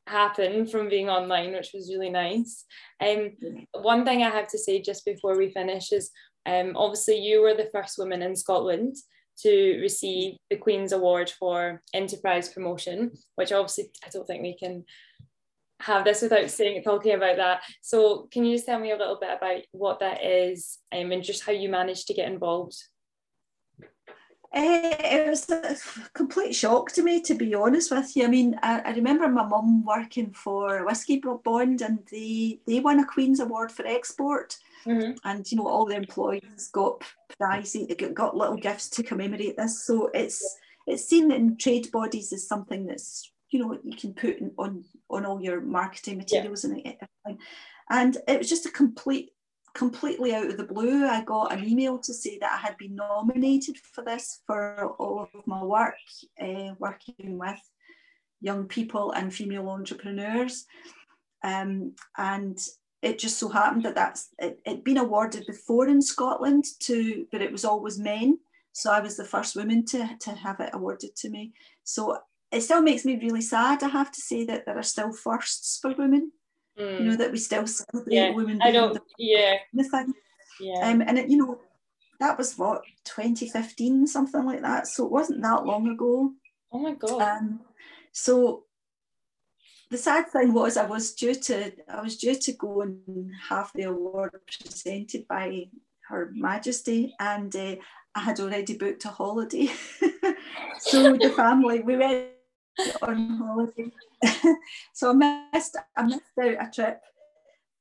happen 0.06 0.66
from 0.66 0.88
being 0.88 1.08
online, 1.08 1.52
which 1.52 1.70
was 1.74 1.90
really 1.90 2.10
nice. 2.10 2.64
Um, 3.00 3.32
one 3.72 4.04
thing 4.04 4.22
I 4.22 4.30
have 4.30 4.48
to 4.48 4.58
say 4.58 4.80
just 4.80 5.04
before 5.04 5.36
we 5.36 5.50
finish 5.50 5.92
is 5.92 6.10
um, 6.46 6.72
obviously, 6.76 7.18
you 7.18 7.40
were 7.40 7.54
the 7.54 7.70
first 7.72 7.98
woman 7.98 8.22
in 8.22 8.36
Scotland 8.36 8.96
to 9.38 9.80
receive 9.80 10.36
the 10.50 10.56
Queen's 10.56 10.92
Award 10.92 11.30
for 11.30 11.82
Enterprise 11.92 12.48
Promotion, 12.48 13.12
which 13.34 13.52
obviously 13.52 13.90
I 14.04 14.08
don't 14.10 14.26
think 14.26 14.42
we 14.42 14.56
can 14.56 14.84
have 15.80 16.04
this 16.04 16.22
without 16.22 16.50
saying 16.50 16.82
talking 16.82 17.14
about 17.14 17.36
that. 17.36 17.62
So, 17.82 18.28
can 18.30 18.44
you 18.44 18.54
just 18.54 18.66
tell 18.66 18.78
me 18.78 18.92
a 18.92 18.96
little 18.96 19.18
bit 19.20 19.30
about 19.36 19.62
what 19.72 20.00
that 20.00 20.24
is 20.24 20.78
um, 20.92 21.12
and 21.12 21.22
just 21.22 21.44
how 21.44 21.52
you 21.52 21.68
managed 21.68 22.06
to 22.08 22.14
get 22.14 22.30
involved? 22.30 22.76
Uh, 24.54 24.94
it 25.00 25.28
was 25.28 25.50
a 25.50 25.76
complete 26.12 26.54
shock 26.54 26.92
to 26.92 27.02
me, 27.02 27.20
to 27.20 27.34
be 27.34 27.54
honest 27.54 27.90
with 27.90 28.14
you. 28.16 28.24
I 28.24 28.28
mean, 28.28 28.56
I, 28.62 28.80
I 28.80 28.90
remember 28.92 29.26
my 29.26 29.44
mum 29.44 29.84
working 29.84 30.30
for 30.30 30.78
a 30.78 30.84
whiskey 30.86 31.20
bond, 31.44 31.82
and 31.82 31.98
they 32.10 32.60
they 32.66 32.78
won 32.78 33.00
a 33.00 33.06
Queen's 33.06 33.40
Award 33.40 33.72
for 33.72 33.84
export. 33.84 34.56
Mm-hmm. 34.86 35.12
And 35.24 35.50
you 35.50 35.58
know, 35.58 35.66
all 35.66 35.86
the 35.86 35.96
employees 35.96 36.70
got 36.72 37.02
prizes, 37.36 37.88
got 38.12 38.36
little 38.36 38.56
gifts 38.56 38.90
to 38.90 39.02
commemorate 39.02 39.56
this. 39.56 39.84
So 39.84 40.10
it's 40.14 40.56
it's 40.86 41.04
seen 41.04 41.32
in 41.32 41.56
trade 41.56 41.90
bodies 41.90 42.32
as 42.32 42.46
something 42.46 42.86
that's 42.86 43.32
you 43.50 43.58
know 43.58 43.78
you 43.82 43.96
can 43.96 44.14
put 44.14 44.36
on 44.56 44.84
on 45.10 45.26
all 45.26 45.40
your 45.40 45.60
marketing 45.62 46.18
materials 46.18 46.64
yeah. 46.64 46.70
and 46.70 46.78
everything. 46.86 47.44
And 47.90 48.16
it 48.28 48.38
was 48.38 48.48
just 48.48 48.66
a 48.66 48.70
complete 48.70 49.33
completely 49.74 50.34
out 50.34 50.46
of 50.46 50.56
the 50.56 50.64
blue, 50.64 51.06
I 51.06 51.22
got 51.24 51.52
an 51.52 51.64
email 51.64 51.98
to 51.98 52.14
say 52.14 52.38
that 52.38 52.52
I 52.52 52.56
had 52.56 52.76
been 52.78 52.94
nominated 52.94 53.76
for 53.78 54.04
this 54.04 54.40
for 54.46 54.92
all 54.98 55.28
of 55.34 55.46
my 55.46 55.62
work, 55.62 55.96
uh, 56.40 56.74
working 56.78 57.38
with 57.38 57.60
young 58.40 58.66
people 58.66 59.12
and 59.12 59.34
female 59.34 59.68
entrepreneurs. 59.68 60.66
Um, 61.42 61.94
and 62.16 62.58
it 63.02 63.18
just 63.18 63.38
so 63.38 63.48
happened 63.48 63.84
that 63.84 63.94
that's 63.94 64.28
it, 64.38 64.60
had 64.64 64.84
been 64.84 64.96
awarded 64.96 65.44
before 65.46 65.88
in 65.88 66.00
Scotland 66.00 66.64
to, 66.80 67.26
but 67.32 67.42
it 67.42 67.52
was 67.52 67.64
always 67.64 67.98
men. 67.98 68.38
So 68.72 68.90
I 68.90 69.00
was 69.00 69.16
the 69.16 69.24
first 69.24 69.56
woman 69.56 69.84
to, 69.86 70.08
to 70.20 70.30
have 70.32 70.60
it 70.60 70.70
awarded 70.72 71.14
to 71.16 71.30
me. 71.30 71.52
So 71.84 72.18
it 72.50 72.62
still 72.62 72.82
makes 72.82 73.04
me 73.04 73.18
really 73.20 73.40
sad. 73.40 73.82
I 73.82 73.88
have 73.88 74.12
to 74.12 74.20
say 74.20 74.44
that 74.46 74.66
there 74.66 74.78
are 74.78 74.82
still 74.82 75.12
firsts 75.12 75.78
for 75.80 75.92
women. 75.94 76.32
Mm. 76.78 76.98
You 76.98 77.04
know 77.06 77.16
that 77.16 77.32
we 77.32 77.38
still 77.38 77.66
celebrate 77.66 78.14
yeah. 78.14 78.30
women. 78.30 78.60
I 78.62 78.70
don't. 78.72 78.98
Yeah. 79.18 79.56
The 79.72 79.84
thing. 79.84 80.14
Yeah. 80.60 80.88
Um, 80.88 81.02
and 81.02 81.18
it, 81.18 81.28
you 81.28 81.36
know, 81.36 81.60
that 82.20 82.38
was 82.38 82.56
what 82.56 82.82
2015, 83.04 84.06
something 84.06 84.44
like 84.44 84.62
that. 84.62 84.86
So 84.86 85.04
it 85.04 85.12
wasn't 85.12 85.42
that 85.42 85.64
long 85.64 85.88
ago. 85.88 86.32
Oh 86.72 86.78
my 86.78 86.94
god. 86.94 87.22
Um, 87.22 87.60
so 88.12 88.64
the 89.90 89.98
sad 89.98 90.28
thing 90.30 90.52
was 90.52 90.76
I 90.76 90.86
was 90.86 91.12
due 91.12 91.34
to 91.34 91.72
I 91.88 92.00
was 92.00 92.16
due 92.16 92.34
to 92.34 92.52
go 92.52 92.82
and 92.82 93.30
have 93.48 93.70
the 93.74 93.84
award 93.84 94.32
presented 94.46 95.28
by 95.28 95.68
Her 96.08 96.32
Majesty, 96.34 97.14
and 97.20 97.54
uh, 97.54 97.76
I 98.14 98.20
had 98.20 98.40
already 98.40 98.76
booked 98.76 99.04
a 99.04 99.08
holiday. 99.08 99.70
so 100.80 101.16
the 101.16 101.32
family 101.36 101.80
we 101.80 101.96
went 101.96 102.28
on 103.02 103.30
holiday, 103.30 103.90
so 104.92 105.10
I 105.10 105.48
missed 105.52 105.76
I 105.96 106.02
missed 106.02 106.22
out 106.40 106.68
a 106.68 106.70
trip. 106.72 107.00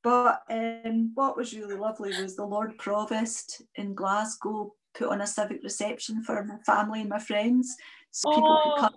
But 0.03 0.43
um, 0.49 1.11
what 1.15 1.37
was 1.37 1.55
really 1.55 1.75
lovely 1.75 2.09
was 2.21 2.35
the 2.35 2.45
Lord 2.45 2.77
Provost 2.77 3.61
in 3.75 3.93
Glasgow 3.93 4.73
put 4.93 5.09
on 5.09 5.21
a 5.21 5.27
civic 5.27 5.63
reception 5.63 6.23
for 6.23 6.43
my 6.43 6.57
family 6.65 7.01
and 7.01 7.09
my 7.09 7.19
friends, 7.19 7.75
so 8.11 8.29
people 8.29 8.61
could 8.63 8.79
come 8.81 8.93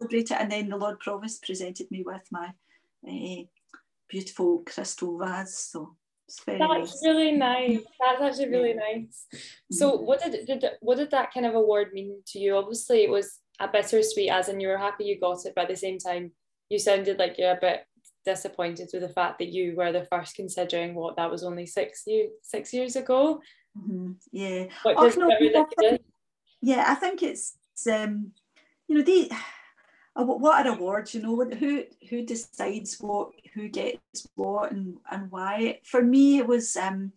celebrate 0.00 0.30
it. 0.30 0.40
And 0.40 0.52
then 0.52 0.68
the 0.68 0.76
Lord 0.76 1.00
Provost 1.00 1.42
presented 1.44 1.90
me 1.90 2.02
with 2.04 2.22
my 2.30 2.52
uh, 3.08 3.44
beautiful 4.08 4.62
crystal 4.66 5.18
vase. 5.18 5.70
So 5.72 5.96
it's 6.28 6.42
very 6.44 6.58
That's 6.58 6.72
nice. 6.72 7.02
really 7.04 7.32
nice. 7.32 7.80
That's 8.00 8.22
actually 8.22 8.50
really 8.50 8.74
nice. 8.74 9.26
So 9.72 9.92
mm-hmm. 9.92 10.06
what 10.06 10.22
did, 10.22 10.46
did 10.46 10.64
what 10.80 10.98
did 10.98 11.10
that 11.10 11.32
kind 11.32 11.46
of 11.46 11.54
award 11.54 11.92
mean 11.92 12.22
to 12.28 12.38
you? 12.38 12.56
Obviously 12.56 13.02
it 13.02 13.10
was 13.10 13.38
bittersweet 13.68 14.30
as 14.30 14.48
in 14.48 14.60
you 14.60 14.68
were 14.68 14.78
happy 14.78 15.04
you 15.04 15.18
got 15.18 15.44
it, 15.44 15.52
but 15.54 15.62
at 15.62 15.68
the 15.68 15.76
same 15.76 15.98
time 15.98 16.32
you 16.68 16.78
sounded 16.78 17.18
like 17.18 17.36
you're 17.38 17.52
a 17.52 17.60
bit 17.60 17.84
disappointed 18.24 18.88
with 18.92 19.02
the 19.02 19.08
fact 19.08 19.38
that 19.38 19.48
you 19.48 19.74
were 19.76 19.92
the 19.92 20.06
first 20.10 20.36
considering 20.36 20.94
what 20.94 21.16
that 21.16 21.30
was 21.30 21.42
only 21.42 21.66
six 21.66 22.04
years 22.06 22.30
six 22.42 22.72
years 22.72 22.96
ago. 22.96 23.40
Mm-hmm. 23.78 24.12
Yeah. 24.32 24.66
oh, 24.84 25.12
no, 25.16 25.30
I 25.30 25.64
think, 25.78 26.02
yeah, 26.60 26.84
I 26.88 26.94
think 26.94 27.22
it's 27.22 27.56
um, 27.90 28.32
you 28.88 28.96
know 28.96 29.02
the 29.02 29.30
what 30.14 30.66
are 30.66 30.72
awards 30.72 31.14
you 31.14 31.22
know 31.22 31.44
who 31.44 31.84
who 32.08 32.26
decides 32.26 32.96
what 33.00 33.30
who 33.54 33.68
gets 33.68 34.26
what 34.34 34.72
and 34.72 34.96
and 35.10 35.30
why 35.30 35.80
for 35.84 36.02
me 36.02 36.38
it 36.38 36.46
was 36.46 36.76
um 36.76 37.12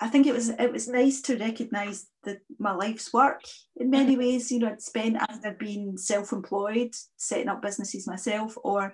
i 0.00 0.08
think 0.08 0.26
it 0.26 0.34
was 0.34 0.48
it 0.50 0.72
was 0.72 0.88
nice 0.88 1.20
to 1.20 1.36
recognize 1.38 2.06
that 2.24 2.38
my 2.58 2.72
life's 2.74 3.12
work 3.12 3.40
in 3.76 3.90
many 3.90 4.12
mm-hmm. 4.12 4.20
ways 4.20 4.50
you 4.50 4.58
know 4.58 4.68
i'd 4.68 4.82
spent 4.82 5.16
either 5.30 5.56
being 5.58 5.96
self-employed 5.96 6.94
setting 7.16 7.48
up 7.48 7.62
businesses 7.62 8.06
myself 8.06 8.56
or 8.62 8.92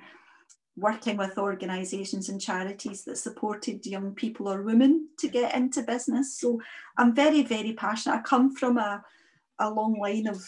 working 0.76 1.18
with 1.18 1.36
organisations 1.36 2.30
and 2.30 2.40
charities 2.40 3.04
that 3.04 3.18
supported 3.18 3.84
young 3.84 4.14
people 4.14 4.48
or 4.48 4.62
women 4.62 5.06
to 5.18 5.28
get 5.28 5.54
into 5.54 5.82
business 5.82 6.38
so 6.38 6.60
i'm 6.96 7.14
very 7.14 7.42
very 7.42 7.72
passionate 7.72 8.16
i 8.16 8.22
come 8.22 8.54
from 8.54 8.78
a, 8.78 9.02
a 9.58 9.70
long 9.70 9.98
line 10.00 10.26
of 10.26 10.42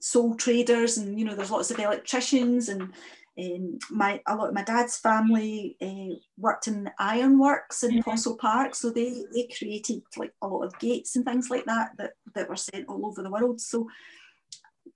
sole 0.00 0.34
traders 0.34 0.96
and 0.98 1.18
you 1.18 1.24
know 1.24 1.34
there's 1.34 1.50
lots 1.50 1.70
of 1.70 1.78
electricians 1.78 2.68
and 2.68 2.92
um, 3.40 3.78
my 3.90 4.20
a 4.26 4.34
lot 4.36 4.48
of 4.48 4.54
my 4.54 4.62
dad's 4.62 4.98
family 4.98 5.76
uh, 5.80 6.14
worked 6.36 6.66
in 6.68 6.90
ironworks 6.98 7.82
in 7.82 8.02
mm-hmm. 8.02 8.36
Park, 8.36 8.74
so 8.74 8.90
they 8.90 9.24
they 9.32 9.48
created 9.56 10.02
like 10.16 10.32
a 10.42 10.48
lot 10.48 10.64
of 10.64 10.78
gates 10.78 11.16
and 11.16 11.24
things 11.24 11.50
like 11.50 11.64
that 11.64 11.90
that 11.98 12.12
that 12.34 12.48
were 12.48 12.56
sent 12.56 12.88
all 12.88 13.06
over 13.06 13.22
the 13.22 13.30
world. 13.30 13.60
So 13.60 13.88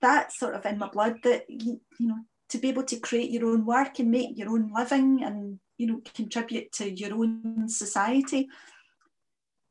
that's 0.01 0.39
sort 0.39 0.55
of 0.55 0.65
in 0.65 0.77
my 0.77 0.89
blood 0.89 1.15
that 1.23 1.45
you, 1.49 1.79
you 1.99 2.07
know 2.07 2.19
to 2.49 2.57
be 2.59 2.69
able 2.69 2.83
to 2.83 2.99
create 2.99 3.31
your 3.31 3.47
own 3.47 3.65
work 3.65 3.99
and 3.99 4.11
make 4.11 4.37
your 4.37 4.49
own 4.49 4.71
living 4.73 5.23
and 5.23 5.59
you 5.77 5.87
know 5.87 6.01
contribute 6.13 6.71
to 6.73 6.91
your 6.91 7.13
own 7.13 7.67
society 7.67 8.47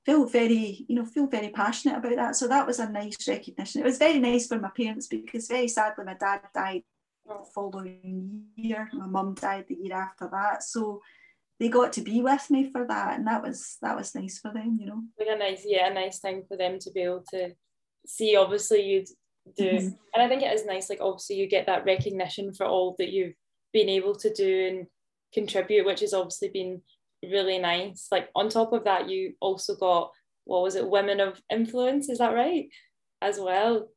feel 0.05 0.27
very, 0.27 0.85
you 0.87 0.95
know, 0.95 1.05
feel 1.05 1.27
very 1.27 1.49
passionate 1.49 1.97
about 1.97 2.17
that. 2.17 2.37
So 2.37 2.47
that 2.49 2.67
was 2.67 2.79
a 2.79 2.91
nice 2.91 3.17
recognition. 3.27 3.81
It 3.81 3.87
was 3.87 3.99
very 3.99 4.19
nice 4.19 4.47
for 4.47 4.59
my 4.59 4.71
parents 4.77 5.07
because 5.07 5.49
very 5.49 5.69
sadly 5.69 6.05
my 6.05 6.15
dad 6.15 6.43
died 6.55 6.83
following 7.55 8.45
year. 8.57 8.89
My 8.93 9.07
mum 9.07 9.35
died 9.35 9.67
the 9.69 9.75
year 9.75 9.97
after 9.97 10.29
that. 10.33 10.63
So 10.63 11.01
they 11.61 11.69
got 11.69 11.93
to 11.95 12.01
be 12.01 12.21
with 12.21 12.51
me 12.51 12.71
for 12.71 12.87
that 12.87 13.17
and 13.17 13.27
that 13.27 13.43
was 13.43 13.77
that 13.81 13.97
was 13.97 14.15
nice 14.15 14.39
for 14.39 14.53
them, 14.53 14.77
you 14.81 14.87
know. 14.87 15.03
Like 15.19 15.29
a 15.31 15.39
nice 15.39 15.63
yeah, 15.65 15.91
a 15.91 15.95
nice 15.95 16.19
thing 16.19 16.45
for 16.49 16.57
them 16.57 16.79
to 16.81 16.91
be 16.91 17.03
able 17.03 17.25
to 17.31 17.53
see 18.07 18.37
obviously 18.37 18.83
you 18.83 19.05
do 19.57 19.65
mm-hmm. 19.65 19.87
and 19.87 20.23
I 20.23 20.29
think 20.29 20.43
it 20.43 20.53
is 20.53 20.67
nice, 20.67 20.91
like 20.91 21.01
obviously 21.01 21.37
you 21.37 21.49
get 21.49 21.67
that 21.67 21.85
recognition 21.85 22.53
for 22.53 22.67
all 22.67 22.97
that 22.99 23.11
you've 23.11 23.35
been 23.73 23.89
able 23.89 24.15
to 24.17 24.33
do 24.33 24.67
and 24.69 24.87
contribute, 25.33 25.87
which 25.87 26.01
has 26.01 26.15
obviously 26.15 26.49
been 26.49 26.83
really 27.23 27.59
nice. 27.59 28.09
Like 28.11 28.29
on 28.35 28.49
top 28.49 28.73
of 28.73 28.85
that, 28.85 29.09
you 29.09 29.35
also 29.41 29.77
got 29.77 30.11
what 30.45 30.63
was 30.63 30.75
it, 30.75 30.89
Women 30.89 31.21
of 31.21 31.41
Influence? 31.51 32.09
Is 32.09 32.19
that 32.19 32.35
right? 32.35 32.69
As 33.23 33.39
well, 33.39 33.89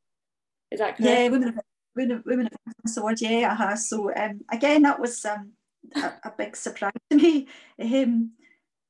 is 0.70 0.80
that 0.80 0.96
correct? 0.96 1.00
Yeah, 1.00 1.28
Women 1.28 1.48
of 1.48 1.58
Women, 1.98 2.22
women 2.24 2.46
of 2.46 2.52
Influence 2.66 2.96
Award. 2.96 3.20
Yeah, 3.20 3.52
uh-huh. 3.52 3.76
So 3.76 4.14
um, 4.14 4.40
again, 4.52 4.82
that 4.82 5.00
was 5.00 5.24
um, 5.24 5.52
a, 5.96 6.12
a, 6.24 6.32
big 6.38 6.56
surprise 6.56 6.92
to 7.10 7.16
me, 7.16 7.48
um, 7.82 8.32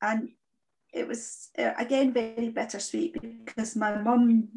and 0.03 0.29
it 0.93 1.09
was 1.09 1.49
uh, 1.59 1.73
again 1.79 2.13
very 2.13 2.51
bittersweet 2.51 3.17
because 3.45 3.77
my 3.77 3.97
mum 3.97 4.49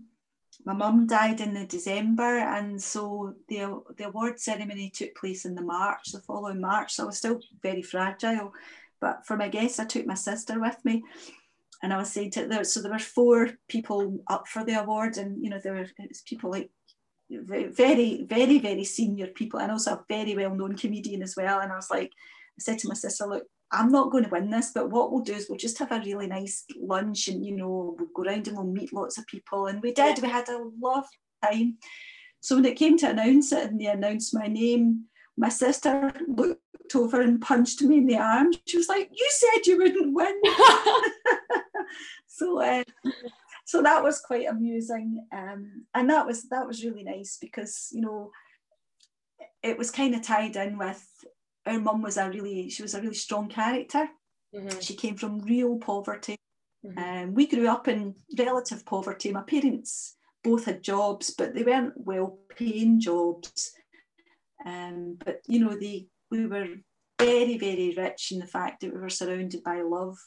my 0.66 0.74
mum 0.74 1.08
died 1.08 1.40
in 1.40 1.54
the 1.54 1.66
December, 1.66 2.40
and 2.40 2.82
so 2.82 3.36
the 3.48 3.82
the 3.98 4.08
award 4.08 4.38
ceremony 4.38 4.90
took 4.90 5.16
place 5.16 5.46
in 5.46 5.56
the 5.56 5.62
March, 5.62 6.12
the 6.12 6.20
following 6.20 6.60
March. 6.60 6.94
So 6.94 7.04
I 7.04 7.06
was 7.08 7.18
still 7.18 7.40
very 7.64 7.82
fragile. 7.82 8.52
But 9.00 9.26
for 9.26 9.36
my 9.36 9.48
guests, 9.48 9.80
I 9.80 9.86
took 9.86 10.06
my 10.06 10.14
sister 10.14 10.60
with 10.60 10.78
me. 10.86 11.04
And 11.84 11.92
I 11.92 11.98
was 11.98 12.12
saying 12.12 12.32
to 12.32 12.46
there, 12.46 12.64
so 12.64 12.80
there 12.80 12.92
were 12.92 13.00
four 13.00 13.50
people 13.68 14.20
up 14.28 14.48
for 14.48 14.64
the 14.64 14.80
award, 14.80 15.18
and 15.18 15.44
you 15.44 15.50
know, 15.50 15.60
there 15.64 15.74
were 15.74 15.88
it 15.98 16.10
was 16.10 16.22
people 16.22 16.52
like 16.52 16.70
very, 17.40 18.24
very, 18.24 18.60
very 18.60 18.84
senior 18.84 19.28
people, 19.28 19.60
and 19.60 19.72
also 19.72 19.94
a 19.94 20.06
very 20.08 20.36
well-known 20.36 20.76
comedian 20.76 21.24
as 21.24 21.36
well. 21.36 21.60
And 21.60 21.72
I 21.72 21.76
was 21.76 21.90
like, 21.90 22.12
I 22.12 22.60
said 22.60 22.80
to 22.80 22.88
my 22.88 22.94
sister, 22.94 23.26
look, 23.26 23.44
I'm 23.72 23.92
not 23.92 24.12
going 24.12 24.26
to 24.26 24.30
win 24.30 24.50
this, 24.50 24.72
but 24.74 24.90
what 24.90 25.12
we'll 25.12 25.24
do 25.24 25.34
is 25.34 25.48
we'll 25.48 25.58
just 25.58 25.80
have 25.80 25.92
a 25.92 26.00
really 26.00 26.28
nice 26.28 26.66
lunch 26.78 27.30
and, 27.30 27.46
you 27.46 27.56
know, 27.56 27.96
we'll 27.98 28.10
go 28.14 28.24
around 28.24 28.48
and 28.48 28.58
we'll 28.58 28.66
meet 28.66 28.94
lots 28.94 29.18
of 29.18 29.26
people. 29.28 29.68
And 29.68 29.82
we 29.82 29.94
did, 29.94 30.22
we 30.22 30.28
had 30.28 30.50
a 30.50 30.62
lovely 30.82 31.08
time. 31.42 31.78
So 32.42 32.56
when 32.56 32.66
it 32.66 32.76
came 32.76 32.98
to 32.98 33.10
announce 33.10 33.52
it 33.54 33.70
and 33.70 33.80
they 33.80 33.86
announced 33.86 34.36
my 34.36 34.48
name, 34.48 35.06
my 35.38 35.50
sister 35.50 36.12
looked 36.28 36.60
over 36.94 37.22
and 37.22 37.42
punched 37.42 37.82
me 37.82 38.00
in 38.00 38.08
the 38.08 38.18
arm. 38.18 38.52
She 38.68 38.78
was 38.78 38.90
like, 38.90 39.10
"You 39.12 39.30
said 39.30 39.66
you 39.66 39.78
wouldn't 39.78 40.14
win." 40.14 40.42
so, 42.28 42.62
uh, 42.62 42.84
so 43.66 43.82
that 43.82 44.04
was 44.04 44.20
quite 44.20 44.48
amusing, 44.48 45.26
um, 45.32 45.86
and 45.94 46.10
that 46.10 46.26
was 46.26 46.44
that 46.50 46.68
was 46.68 46.84
really 46.84 47.04
nice 47.04 47.38
because 47.40 47.90
you 47.92 48.02
know 48.02 48.32
it 49.64 49.78
was 49.78 49.92
kind 49.92 50.16
of 50.16 50.22
tied 50.22 50.56
in 50.56 50.78
with 50.78 51.06
our 51.66 51.80
mum 51.80 52.02
was 52.02 52.18
a 52.18 52.30
really 52.30 52.70
she 52.70 52.82
was 52.82 52.94
a 52.94 53.02
really 53.02 53.14
strong 53.14 53.48
character. 53.48 54.10
Mm-hmm. 54.56 54.80
She 54.80 54.96
came 54.96 55.16
from 55.16 55.40
real 55.40 55.78
poverty. 55.78 56.36
Mm-hmm. 56.86 56.98
Um, 56.98 57.34
we 57.34 57.48
grew 57.48 57.68
up 57.68 57.88
in 57.88 58.16
relative 58.38 58.86
poverty. 58.86 59.32
My 59.32 59.44
parents 59.44 60.16
both 60.44 60.66
had 60.66 60.84
jobs, 60.84 61.34
but 61.38 61.54
they 61.54 61.64
weren't 61.64 61.94
well-paying 61.96 63.00
jobs. 63.00 63.72
Um, 64.66 65.18
but 65.24 65.42
you 65.48 65.60
know, 65.60 65.78
they 65.80 66.08
we 66.30 66.48
were 66.48 66.68
very, 67.20 67.58
very 67.58 67.94
rich 67.96 68.32
in 68.32 68.40
the 68.40 68.48
fact 68.48 68.82
that 68.82 68.94
we 68.94 69.00
were 69.00 69.10
surrounded 69.10 69.64
by 69.64 69.82
love. 69.82 70.18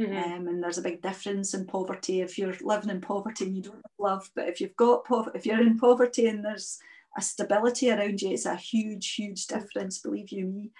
Mm-hmm. 0.00 0.32
Um, 0.32 0.48
and 0.48 0.62
there's 0.62 0.78
a 0.78 0.82
big 0.82 1.02
difference 1.02 1.54
in 1.54 1.66
poverty. 1.66 2.20
If 2.20 2.38
you're 2.38 2.54
living 2.62 2.90
in 2.90 3.00
poverty 3.00 3.44
and 3.44 3.56
you 3.56 3.62
don't 3.62 3.74
have 3.74 3.98
love, 3.98 4.30
but 4.34 4.48
if 4.48 4.60
you've 4.60 4.76
got 4.76 5.04
po- 5.04 5.30
if 5.34 5.44
you're 5.44 5.60
in 5.60 5.78
poverty 5.78 6.26
and 6.26 6.44
there's 6.44 6.78
a 7.18 7.22
stability 7.22 7.90
around 7.90 8.22
you, 8.22 8.30
it's 8.30 8.46
a 8.46 8.56
huge, 8.56 9.14
huge 9.14 9.46
difference. 9.46 9.98
Believe 9.98 10.30
you 10.30 10.46
me. 10.46 10.70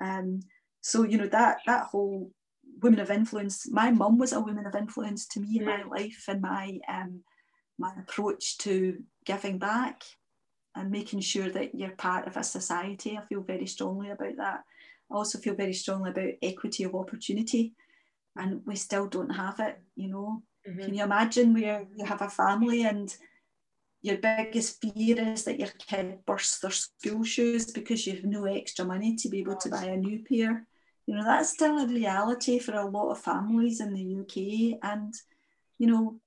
Um, 0.00 0.40
so 0.80 1.04
you 1.04 1.18
know 1.18 1.28
that 1.28 1.58
that 1.66 1.86
whole 1.86 2.30
women 2.82 3.00
of 3.00 3.10
influence. 3.10 3.70
My 3.70 3.90
mum 3.90 4.18
was 4.18 4.32
a 4.32 4.40
woman 4.40 4.66
of 4.66 4.74
influence 4.74 5.26
to 5.28 5.40
me 5.40 5.58
in 5.58 5.64
my 5.64 5.78
mm-hmm. 5.78 5.90
life 5.90 6.24
and 6.28 6.40
my 6.40 6.78
um, 6.88 7.20
my 7.78 7.92
approach 7.98 8.58
to 8.58 9.02
giving 9.24 9.58
back 9.58 10.02
and 10.74 10.90
making 10.90 11.20
sure 11.20 11.50
that 11.50 11.74
you're 11.74 11.90
part 11.90 12.26
of 12.26 12.36
a 12.36 12.44
society. 12.44 13.16
I 13.16 13.26
feel 13.26 13.42
very 13.42 13.66
strongly 13.66 14.10
about 14.10 14.36
that. 14.38 14.60
I 15.10 15.14
also 15.14 15.38
feel 15.38 15.54
very 15.54 15.74
strongly 15.74 16.10
about 16.10 16.34
equity 16.42 16.84
of 16.84 16.94
opportunity, 16.94 17.74
and 18.36 18.62
we 18.66 18.76
still 18.76 19.06
don't 19.06 19.30
have 19.30 19.60
it. 19.60 19.78
You 19.96 20.08
know, 20.08 20.42
mm-hmm. 20.68 20.80
can 20.80 20.94
you 20.94 21.04
imagine 21.04 21.54
where 21.54 21.86
you 21.96 22.04
have 22.04 22.22
a 22.22 22.30
family 22.30 22.84
and 22.84 23.14
your 24.02 24.18
biggest 24.18 24.80
fear 24.80 25.20
is 25.20 25.44
that 25.44 25.60
your 25.60 25.68
kid 25.78 26.18
bursts 26.26 26.58
their 26.58 26.72
school 26.72 27.22
shoes 27.22 27.70
because 27.70 28.04
you 28.06 28.14
have 28.14 28.24
no 28.24 28.44
extra 28.46 28.84
money 28.84 29.14
to 29.16 29.28
be 29.28 29.38
able 29.38 29.56
to 29.56 29.68
buy 29.68 29.84
a 29.84 29.96
new 29.96 30.24
pair. 30.24 30.66
You 31.06 31.16
know, 31.16 31.24
that's 31.24 31.50
still 31.50 31.78
a 31.78 31.86
reality 31.86 32.58
for 32.58 32.74
a 32.74 32.86
lot 32.86 33.10
of 33.10 33.20
families 33.20 33.80
in 33.80 33.94
the 33.94 34.20
UK. 34.20 34.78
And, 34.82 35.14
you 35.78 35.86
know, 35.86 36.20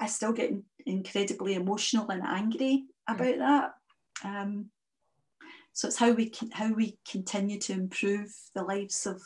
I 0.00 0.06
still 0.06 0.32
get 0.32 0.52
incredibly 0.84 1.54
emotional 1.54 2.10
and 2.10 2.22
angry 2.24 2.86
about 3.08 3.38
that. 3.38 3.74
Um, 4.24 4.70
so 5.72 5.88
it's 5.88 5.98
how 5.98 6.10
we 6.10 6.30
can, 6.30 6.50
how 6.50 6.72
we 6.72 6.98
continue 7.08 7.58
to 7.60 7.72
improve 7.72 8.34
the 8.54 8.62
lives 8.62 9.06
of 9.06 9.22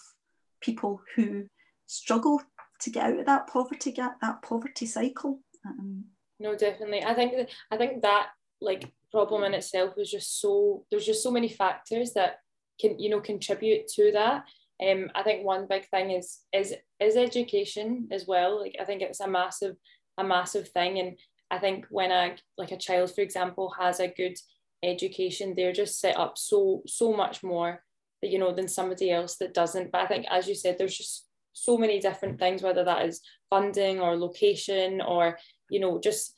people 0.60 1.00
who 1.14 1.46
struggle 1.90 2.40
to 2.80 2.90
get 2.90 3.04
out 3.04 3.18
of 3.18 3.26
that 3.26 3.46
poverty 3.46 3.92
gap, 3.92 4.20
that 4.20 4.42
poverty 4.42 4.86
cycle. 4.86 5.40
Um, 5.66 6.04
no, 6.38 6.56
definitely. 6.56 7.04
I 7.04 7.14
think 7.14 7.48
I 7.70 7.76
think 7.76 8.02
that 8.02 8.28
like 8.60 8.92
problem 9.10 9.44
in 9.44 9.54
itself 9.54 9.94
is 9.98 10.10
just 10.10 10.40
so 10.40 10.84
there's 10.90 11.06
just 11.06 11.22
so 11.22 11.30
many 11.30 11.48
factors 11.48 12.12
that 12.12 12.36
can 12.80 12.98
you 12.98 13.10
know 13.10 13.20
contribute 13.20 13.88
to 13.88 14.12
that. 14.12 14.44
Um, 14.82 15.10
I 15.14 15.22
think 15.22 15.44
one 15.44 15.66
big 15.68 15.88
thing 15.88 16.12
is 16.12 16.40
is 16.54 16.74
is 17.00 17.16
education 17.16 18.08
as 18.10 18.26
well. 18.26 18.60
Like 18.60 18.76
I 18.80 18.84
think 18.84 19.02
it's 19.02 19.20
a 19.20 19.28
massive 19.28 19.76
a 20.16 20.24
massive 20.24 20.68
thing, 20.68 20.98
and 20.98 21.18
I 21.50 21.58
think 21.58 21.86
when 21.90 22.10
a 22.10 22.36
like 22.56 22.72
a 22.72 22.78
child, 22.78 23.14
for 23.14 23.20
example, 23.20 23.74
has 23.78 24.00
a 24.00 24.08
good 24.08 24.38
education, 24.82 25.54
they're 25.54 25.72
just 25.72 26.00
set 26.00 26.16
up 26.16 26.38
so 26.38 26.82
so 26.86 27.12
much 27.12 27.42
more, 27.42 27.82
that 28.22 28.30
you 28.30 28.38
know, 28.38 28.54
than 28.54 28.68
somebody 28.68 29.10
else 29.10 29.36
that 29.36 29.54
doesn't. 29.54 29.92
But 29.92 30.02
I 30.02 30.06
think, 30.06 30.26
as 30.30 30.48
you 30.48 30.54
said, 30.54 30.76
there's 30.78 30.96
just 30.96 31.26
so 31.52 31.76
many 31.76 32.00
different 32.00 32.38
things, 32.38 32.62
whether 32.62 32.84
that 32.84 33.06
is 33.06 33.20
funding 33.48 34.00
or 34.00 34.16
location 34.16 35.00
or 35.00 35.38
you 35.70 35.80
know 35.80 36.00
just 36.00 36.34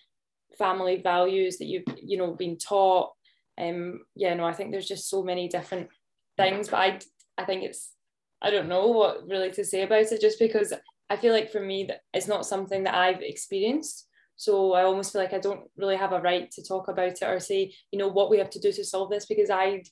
family 0.58 1.00
values 1.02 1.58
that 1.58 1.66
you've 1.66 1.84
you 2.02 2.18
know 2.18 2.32
been 2.32 2.56
taught. 2.58 3.12
Um, 3.60 4.00
yeah, 4.14 4.34
no, 4.34 4.44
I 4.44 4.52
think 4.52 4.70
there's 4.70 4.88
just 4.88 5.08
so 5.08 5.22
many 5.22 5.48
different 5.48 5.88
things. 6.36 6.68
But 6.68 6.78
I 6.78 6.98
I 7.38 7.44
think 7.44 7.62
it's 7.62 7.92
I 8.40 8.50
don't 8.50 8.68
know 8.68 8.88
what 8.88 9.28
really 9.28 9.50
to 9.52 9.64
say 9.64 9.82
about 9.82 10.10
it, 10.12 10.20
just 10.20 10.38
because 10.38 10.72
I 11.08 11.16
feel 11.16 11.32
like 11.32 11.52
for 11.52 11.60
me 11.60 11.84
that 11.84 12.00
it's 12.14 12.26
not 12.26 12.46
something 12.46 12.84
that 12.84 12.94
I've 12.94 13.20
experienced. 13.20 14.08
So 14.36 14.72
I 14.72 14.82
almost 14.82 15.12
feel 15.12 15.22
like 15.22 15.34
I 15.34 15.38
don't 15.38 15.70
really 15.76 15.96
have 15.96 16.12
a 16.12 16.20
right 16.20 16.50
to 16.52 16.64
talk 16.64 16.88
about 16.88 17.12
it 17.12 17.22
or 17.22 17.38
say, 17.38 17.74
you 17.90 17.98
know, 17.98 18.08
what 18.08 18.30
we 18.30 18.38
have 18.38 18.50
to 18.50 18.58
do 18.58 18.72
to 18.72 18.84
solve 18.84 19.10
this 19.10 19.26
because 19.26 19.50
I, 19.50 19.84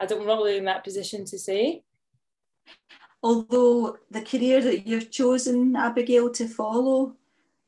I 0.00 0.06
don't, 0.06 0.24
really 0.24 0.56
in 0.56 0.64
that 0.66 0.84
position 0.84 1.24
to 1.26 1.38
say. 1.38 1.82
Although 3.22 3.96
the 4.10 4.22
career 4.22 4.60
that 4.60 4.86
you've 4.86 5.10
chosen, 5.10 5.76
Abigail, 5.76 6.30
to 6.30 6.48
follow, 6.48 7.14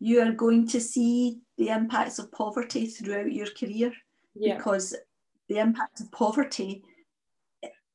you 0.00 0.20
are 0.20 0.32
going 0.32 0.66
to 0.68 0.80
see 0.80 1.38
the 1.56 1.68
impacts 1.68 2.18
of 2.18 2.32
poverty 2.32 2.86
throughout 2.86 3.32
your 3.32 3.46
career 3.58 3.92
yeah. 4.34 4.56
because 4.56 4.94
the 5.48 5.58
impact 5.58 6.00
of 6.00 6.10
poverty 6.10 6.82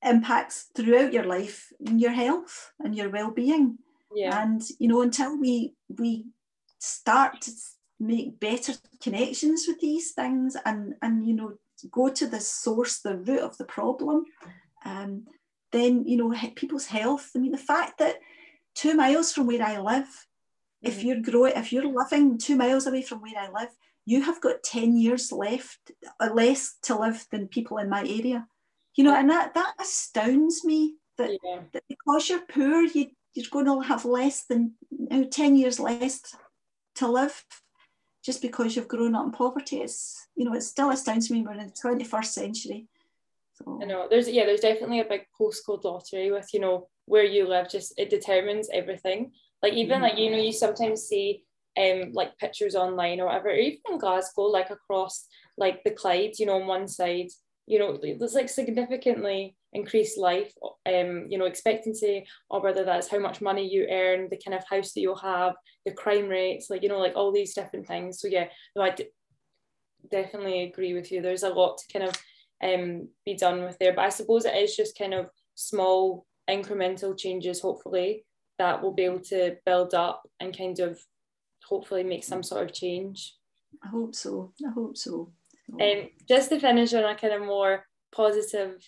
impacts 0.04 0.68
throughout 0.76 1.12
your 1.12 1.26
life 1.26 1.72
and 1.86 2.00
your 2.00 2.12
health 2.12 2.72
and 2.80 2.96
your 2.96 3.10
well-being 3.10 3.78
yeah. 4.16 4.42
and 4.42 4.62
you 4.80 4.88
know 4.88 5.02
until 5.02 5.38
we 5.38 5.74
we 5.98 6.26
start 6.78 7.42
to 7.42 7.52
make 8.00 8.40
better 8.40 8.74
connections 9.02 9.66
with 9.68 9.80
these 9.82 10.12
things 10.12 10.56
and 10.66 10.96
and 11.02 11.28
you 11.28 11.34
know 11.34 11.54
go 11.92 12.10
to 12.10 12.28
the 12.28 12.40
source 12.40 13.00
the 13.00 13.18
root 13.18 13.42
of 13.42 13.58
the 13.58 13.66
problem 13.66 14.24
um, 14.86 15.26
then 15.72 16.06
you 16.06 16.18
know 16.18 16.34
people's 16.56 16.86
health 16.86 17.32
i 17.36 17.40
mean 17.40 17.52
the 17.52 17.58
fact 17.58 18.00
that 18.00 18.18
two 18.76 18.94
miles 18.94 19.32
from 19.32 19.48
where 19.48 19.64
i 19.64 19.78
live 19.78 20.06
mm-hmm. 20.06 20.88
if 20.88 21.04
you're 21.04 21.22
growing 21.22 21.54
if 21.56 21.72
you're 21.72 21.88
living 21.88 22.38
two 22.38 22.56
miles 22.56 22.88
away 22.88 23.02
from 23.02 23.22
where 23.22 23.38
i 23.38 23.50
live 23.50 23.70
you 24.06 24.24
have 24.24 24.42
got 24.42 24.64
10 24.64 24.98
years 24.98 25.32
left 25.32 25.92
uh, 26.20 26.30
less 26.34 26.76
to 26.84 26.98
live 26.98 27.26
than 27.32 27.48
people 27.48 27.78
in 27.78 27.90
my 27.90 28.02
area 28.02 28.48
you 28.96 29.04
know 29.04 29.16
and 29.16 29.30
that 29.30 29.54
that 29.54 29.74
astounds 29.80 30.66
me 30.66 30.96
that, 31.18 31.32
yeah. 31.44 31.60
that 31.74 31.84
because 31.88 32.30
you're 32.30 32.46
poor 32.52 32.84
you, 32.84 33.08
you're 33.34 33.46
going 33.52 33.66
to 33.66 33.82
have 33.82 34.06
less 34.06 34.46
than 34.46 34.74
you 34.90 35.08
know, 35.10 35.24
10 35.26 35.56
years 35.56 35.80
less 35.80 36.22
to 36.96 37.08
live 37.08 37.46
just 38.26 38.42
because 38.42 38.76
you've 38.76 38.88
grown 38.88 39.16
up 39.16 39.26
in 39.26 39.32
poverty 39.32 39.78
it's 39.78 40.28
you 40.36 40.46
know 40.46 40.54
it 40.54 40.62
still 40.62 40.90
astounds 40.90 41.30
me 41.30 41.42
we're 41.42 41.54
in 41.54 41.68
the 41.68 41.74
21st 41.74 42.26
century 42.26 42.88
so. 43.64 43.80
I 43.82 43.86
know 43.86 44.08
there's 44.10 44.30
yeah 44.30 44.46
there's 44.46 44.62
definitely 44.62 45.02
a 45.02 45.06
big 45.06 45.22
postcode 45.40 45.84
lottery 45.84 46.32
with 46.32 46.50
you 46.54 46.60
know 46.60 46.88
where 47.06 47.24
you 47.24 47.48
live 47.48 47.70
just 47.70 47.94
it 47.98 48.10
determines 48.10 48.70
everything 48.74 49.32
like 49.62 49.74
even 49.74 49.96
mm-hmm. 49.96 50.04
like 50.04 50.18
you 50.18 50.32
know 50.32 50.38
you 50.38 50.54
sometimes 50.54 51.04
see 51.04 51.44
um 51.80 52.12
like 52.14 52.38
pictures 52.38 52.76
online 52.76 53.20
or 53.20 53.28
whatever 53.28 53.50
or 53.50 53.56
even 53.56 53.80
in 53.90 53.98
Glasgow 53.98 54.44
like 54.44 54.70
across 54.70 55.28
like 55.58 55.84
the 55.84 55.92
Clyde 55.92 56.38
you 56.40 56.46
know 56.46 56.62
on 56.62 56.68
one 56.68 56.88
side 56.88 57.28
you 57.70 57.78
know 57.80 57.98
there's 58.02 58.34
like 58.34 58.50
significantly 58.50 59.56
increased 59.74 60.18
life 60.18 60.52
um 60.88 61.28
you 61.30 61.38
know 61.38 61.46
expectancy 61.46 62.26
or 62.50 62.62
whether 62.62 62.84
that's 62.84 63.08
how 63.08 63.20
much 63.20 63.42
money 63.42 63.68
you 63.68 63.88
earn 63.90 64.28
the 64.30 64.42
kind 64.44 64.56
of 64.56 64.68
house 64.68 64.94
that 64.94 65.02
you'll 65.02 65.16
have 65.16 65.54
the 65.86 65.94
crime 65.94 66.28
rates 66.28 66.70
like 66.70 66.82
you 66.82 66.90
know 66.90 66.98
like 67.00 67.16
all 67.16 67.32
these 67.32 67.54
different 67.54 67.88
things 67.88 68.20
so 68.20 68.28
yeah 68.28 68.48
no 68.76 68.82
I 68.82 68.90
d- 68.90 69.10
definitely 70.10 70.64
agree 70.64 70.96
with 70.96 71.12
you 71.12 71.22
there's 71.22 71.44
a 71.44 71.50
lot 71.50 71.78
to 71.78 71.94
kind 71.94 72.10
of 72.10 72.16
um, 72.64 73.10
be 73.26 73.36
done 73.36 73.64
with 73.64 73.78
there. 73.80 73.94
But 73.94 74.06
I 74.06 74.10
suppose 74.10 74.46
it 74.46 74.56
is 74.56 74.76
just 74.76 74.98
kind 74.98 75.14
of 75.14 75.30
small 75.56 76.26
incremental 76.50 77.18
changes, 77.18 77.62
hopefully, 77.62 78.26
that 78.58 78.82
will 78.82 78.94
be 78.94 79.04
able 79.04 79.22
to 79.22 79.56
build 79.66 79.94
up 79.94 80.24
and 80.40 80.58
kind 80.58 80.80
of 80.80 81.00
hopefully 81.66 82.04
make 82.04 82.24
some 82.24 82.44
sort 82.44 82.66
of 82.66 82.74
change. 82.74 83.36
I 83.84 83.88
hope 83.90 84.16
so. 84.16 84.54
I 84.66 84.72
hope 84.72 84.98
so. 84.98 85.32
Um, 85.80 86.10
just 86.28 86.50
to 86.50 86.60
finish 86.60 86.94
on 86.94 87.04
a 87.04 87.16
kind 87.16 87.34
of 87.34 87.42
more 87.42 87.86
positive 88.12 88.82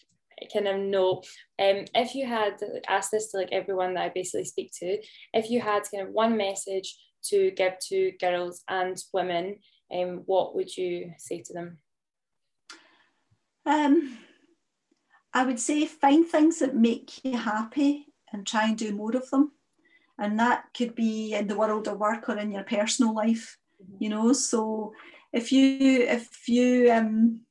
kind 0.51 0.67
of 0.67 0.79
note, 0.79 1.25
um, 1.59 1.85
if 1.93 2.15
you 2.15 2.25
had 2.25 2.59
asked 2.87 3.11
this 3.11 3.31
to 3.31 3.37
like 3.37 3.49
everyone 3.51 3.93
that 3.93 4.03
I 4.05 4.09
basically 4.09 4.45
speak 4.45 4.71
to, 4.79 4.97
if 5.33 5.49
you 5.49 5.61
had 5.61 5.83
kind 5.93 6.07
of 6.07 6.13
one 6.13 6.35
message 6.35 6.97
to 7.25 7.51
give 7.51 7.77
to 7.89 8.11
girls 8.19 8.63
and 8.67 8.97
women, 9.13 9.57
um, 9.93 10.23
what 10.25 10.55
would 10.55 10.75
you 10.75 11.11
say 11.17 11.43
to 11.45 11.53
them? 11.53 11.77
Um, 13.65 14.17
I 15.33 15.45
would 15.45 15.59
say 15.59 15.85
find 15.85 16.25
things 16.25 16.59
that 16.59 16.75
make 16.75 17.23
you 17.23 17.37
happy 17.37 18.07
and 18.33 18.45
try 18.45 18.65
and 18.65 18.77
do 18.77 18.93
more 18.93 19.15
of 19.15 19.29
them. 19.29 19.51
And 20.17 20.39
that 20.39 20.65
could 20.75 20.93
be 20.93 21.33
in 21.33 21.47
the 21.47 21.55
world 21.55 21.87
of 21.87 21.97
work 21.97 22.29
or 22.29 22.37
in 22.37 22.51
your 22.51 22.63
personal 22.63 23.13
life, 23.13 23.57
you 23.99 24.09
know. 24.09 24.33
So 24.33 24.93
if 25.33 25.51
you 25.51 26.01
if 26.01 26.47
you 26.47 26.91
um, 26.91 27.41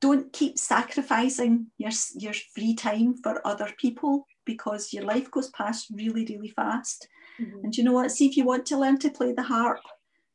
don't 0.00 0.32
keep 0.32 0.58
sacrificing 0.58 1.66
your 1.76 1.90
your 2.14 2.32
free 2.54 2.74
time 2.74 3.14
for 3.22 3.46
other 3.46 3.70
people 3.76 4.26
because 4.46 4.92
your 4.92 5.04
life 5.04 5.30
goes 5.30 5.50
past 5.50 5.88
really 5.90 6.24
really 6.26 6.48
fast. 6.48 7.06
Mm-hmm. 7.38 7.64
And 7.64 7.76
you 7.76 7.84
know 7.84 7.92
what? 7.92 8.12
See 8.12 8.26
if 8.26 8.36
you 8.36 8.44
want 8.44 8.64
to 8.66 8.78
learn 8.78 8.98
to 9.00 9.10
play 9.10 9.32
the 9.32 9.42
harp, 9.42 9.82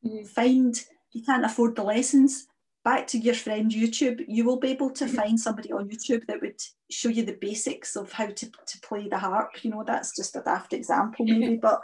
mm-hmm. 0.04 0.24
find 0.24 0.80
you 1.12 1.22
can't 1.22 1.44
afford 1.44 1.74
the 1.74 1.82
lessons 1.82 2.46
back 2.86 3.04
to 3.08 3.18
your 3.18 3.34
friend 3.34 3.72
YouTube, 3.72 4.24
you 4.28 4.44
will 4.44 4.60
be 4.60 4.70
able 4.70 4.90
to 4.90 5.06
mm-hmm. 5.06 5.16
find 5.16 5.40
somebody 5.40 5.72
on 5.72 5.88
YouTube 5.88 6.24
that 6.28 6.40
would 6.40 6.60
show 6.88 7.08
you 7.08 7.24
the 7.24 7.36
basics 7.40 7.96
of 7.96 8.12
how 8.12 8.26
to, 8.26 8.46
to 8.46 8.80
play 8.80 9.08
the 9.08 9.18
harp. 9.18 9.64
You 9.64 9.72
know, 9.72 9.82
that's 9.84 10.14
just 10.14 10.36
a 10.36 10.40
daft 10.40 10.72
example, 10.72 11.26
maybe, 11.26 11.56
but 11.56 11.80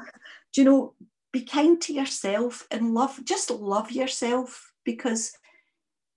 do 0.53 0.61
you 0.61 0.65
know, 0.65 0.95
be 1.33 1.43
kind 1.43 1.83
to 1.83 1.93
yourself 1.93 2.69
and 2.71 2.95
love, 2.95 3.19
just 3.25 3.51
love 3.51 3.91
yourself 3.91 4.73
because 4.85 5.33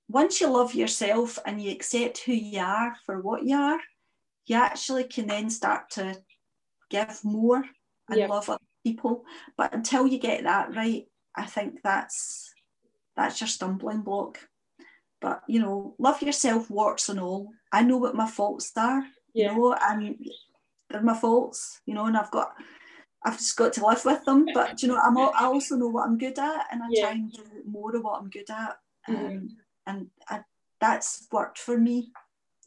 once 0.07 0.39
you 0.39 0.51
love 0.51 0.75
yourself 0.75 1.39
and 1.47 1.59
you 1.59 1.71
accept 1.71 2.19
who 2.19 2.33
you 2.33 2.59
are 2.59 2.95
for 3.07 3.21
what 3.21 3.43
you 3.43 3.57
are, 3.57 3.79
you 4.45 4.55
actually 4.55 5.05
can 5.05 5.25
then 5.25 5.49
start 5.49 5.89
to 5.93 6.15
give 6.91 7.21
more 7.23 7.63
and 8.11 8.19
yeah. 8.19 8.27
love 8.27 8.51
other 8.51 8.59
people. 8.85 9.23
But 9.57 9.73
until 9.73 10.05
you 10.05 10.19
get 10.19 10.43
that 10.43 10.75
right, 10.75 11.05
I 11.35 11.47
think 11.47 11.79
that's 11.83 12.53
that's 13.15 13.41
your 13.41 13.47
stumbling 13.47 14.01
block. 14.01 14.37
But 15.21 15.41
you 15.47 15.59
know, 15.59 15.95
love 15.97 16.21
yourself, 16.21 16.69
warts 16.69 17.09
and 17.09 17.19
all. 17.19 17.49
I 17.71 17.81
know 17.81 17.97
what 17.97 18.15
my 18.15 18.27
faults 18.27 18.71
are, 18.77 19.03
yeah. 19.33 19.51
you 19.51 19.57
know, 19.57 19.75
and 19.81 20.17
they're 20.89 21.01
my 21.01 21.17
faults, 21.17 21.81
you 21.85 21.93
know, 21.93 22.05
and 22.05 22.17
I've 22.17 22.31
got 22.31 22.53
I've 23.25 23.37
just 23.37 23.57
got 23.57 23.73
to 23.73 23.85
live 23.85 24.05
with 24.05 24.23
them. 24.25 24.45
But 24.53 24.81
you 24.81 24.87
know, 24.87 24.99
I'm 25.03 25.17
all, 25.17 25.31
I 25.35 25.45
also 25.45 25.75
know 25.75 25.87
what 25.87 26.05
I'm 26.05 26.17
good 26.17 26.37
at, 26.37 26.67
and 26.71 26.83
I 26.83 26.87
yeah. 26.89 27.03
try 27.03 27.11
and 27.13 27.31
do 27.31 27.43
more 27.65 27.95
of 27.95 28.03
what 28.03 28.21
I'm 28.21 28.29
good 28.29 28.49
at, 28.49 28.77
um, 29.07 29.15
mm-hmm. 29.15 29.45
and 29.87 30.07
I, 30.29 30.41
that's 30.79 31.27
worked 31.31 31.57
for 31.57 31.77
me. 31.77 32.11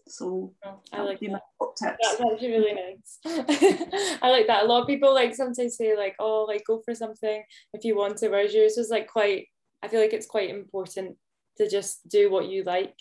So 0.08 0.54
oh, 0.64 0.80
I 0.92 1.02
like 1.02 1.20
that. 1.20 1.42
That's 1.80 2.20
actually 2.20 2.50
really 2.50 2.72
nice. 2.72 3.18
I 4.22 4.30
like 4.30 4.46
that. 4.46 4.64
A 4.64 4.66
lot 4.66 4.80
of 4.80 4.88
people 4.88 5.14
like 5.14 5.34
sometimes 5.34 5.76
say 5.76 5.96
like, 5.96 6.16
oh, 6.18 6.44
like 6.48 6.64
go 6.66 6.80
for 6.84 6.94
something 6.94 7.44
if 7.74 7.84
you 7.84 7.96
want 7.96 8.16
to. 8.18 8.28
Whereas 8.28 8.54
yours 8.54 8.74
was 8.76 8.90
like 8.90 9.06
quite. 9.06 9.46
I 9.82 9.88
feel 9.88 10.00
like 10.00 10.12
it's 10.12 10.26
quite 10.26 10.50
important 10.50 11.16
to 11.58 11.68
just 11.68 12.08
do 12.08 12.30
what 12.30 12.48
you 12.48 12.64
like. 12.64 12.94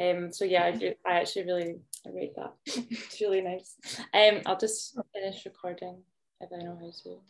Um, 0.00 0.32
so 0.32 0.44
yeah, 0.44 0.64
I, 0.64 0.94
I 1.06 1.20
actually 1.20 1.44
really 1.44 1.76
I 2.06 2.10
rate 2.10 2.34
that. 2.36 2.54
it's 2.66 3.20
really 3.20 3.42
nice. 3.42 3.76
Um, 4.14 4.42
I'll 4.46 4.58
just 4.58 4.98
finish 5.12 5.44
recording 5.44 6.02
if 6.40 6.50
I 6.52 6.62
know 6.62 6.78
how 6.80 6.90
to. 7.04 7.20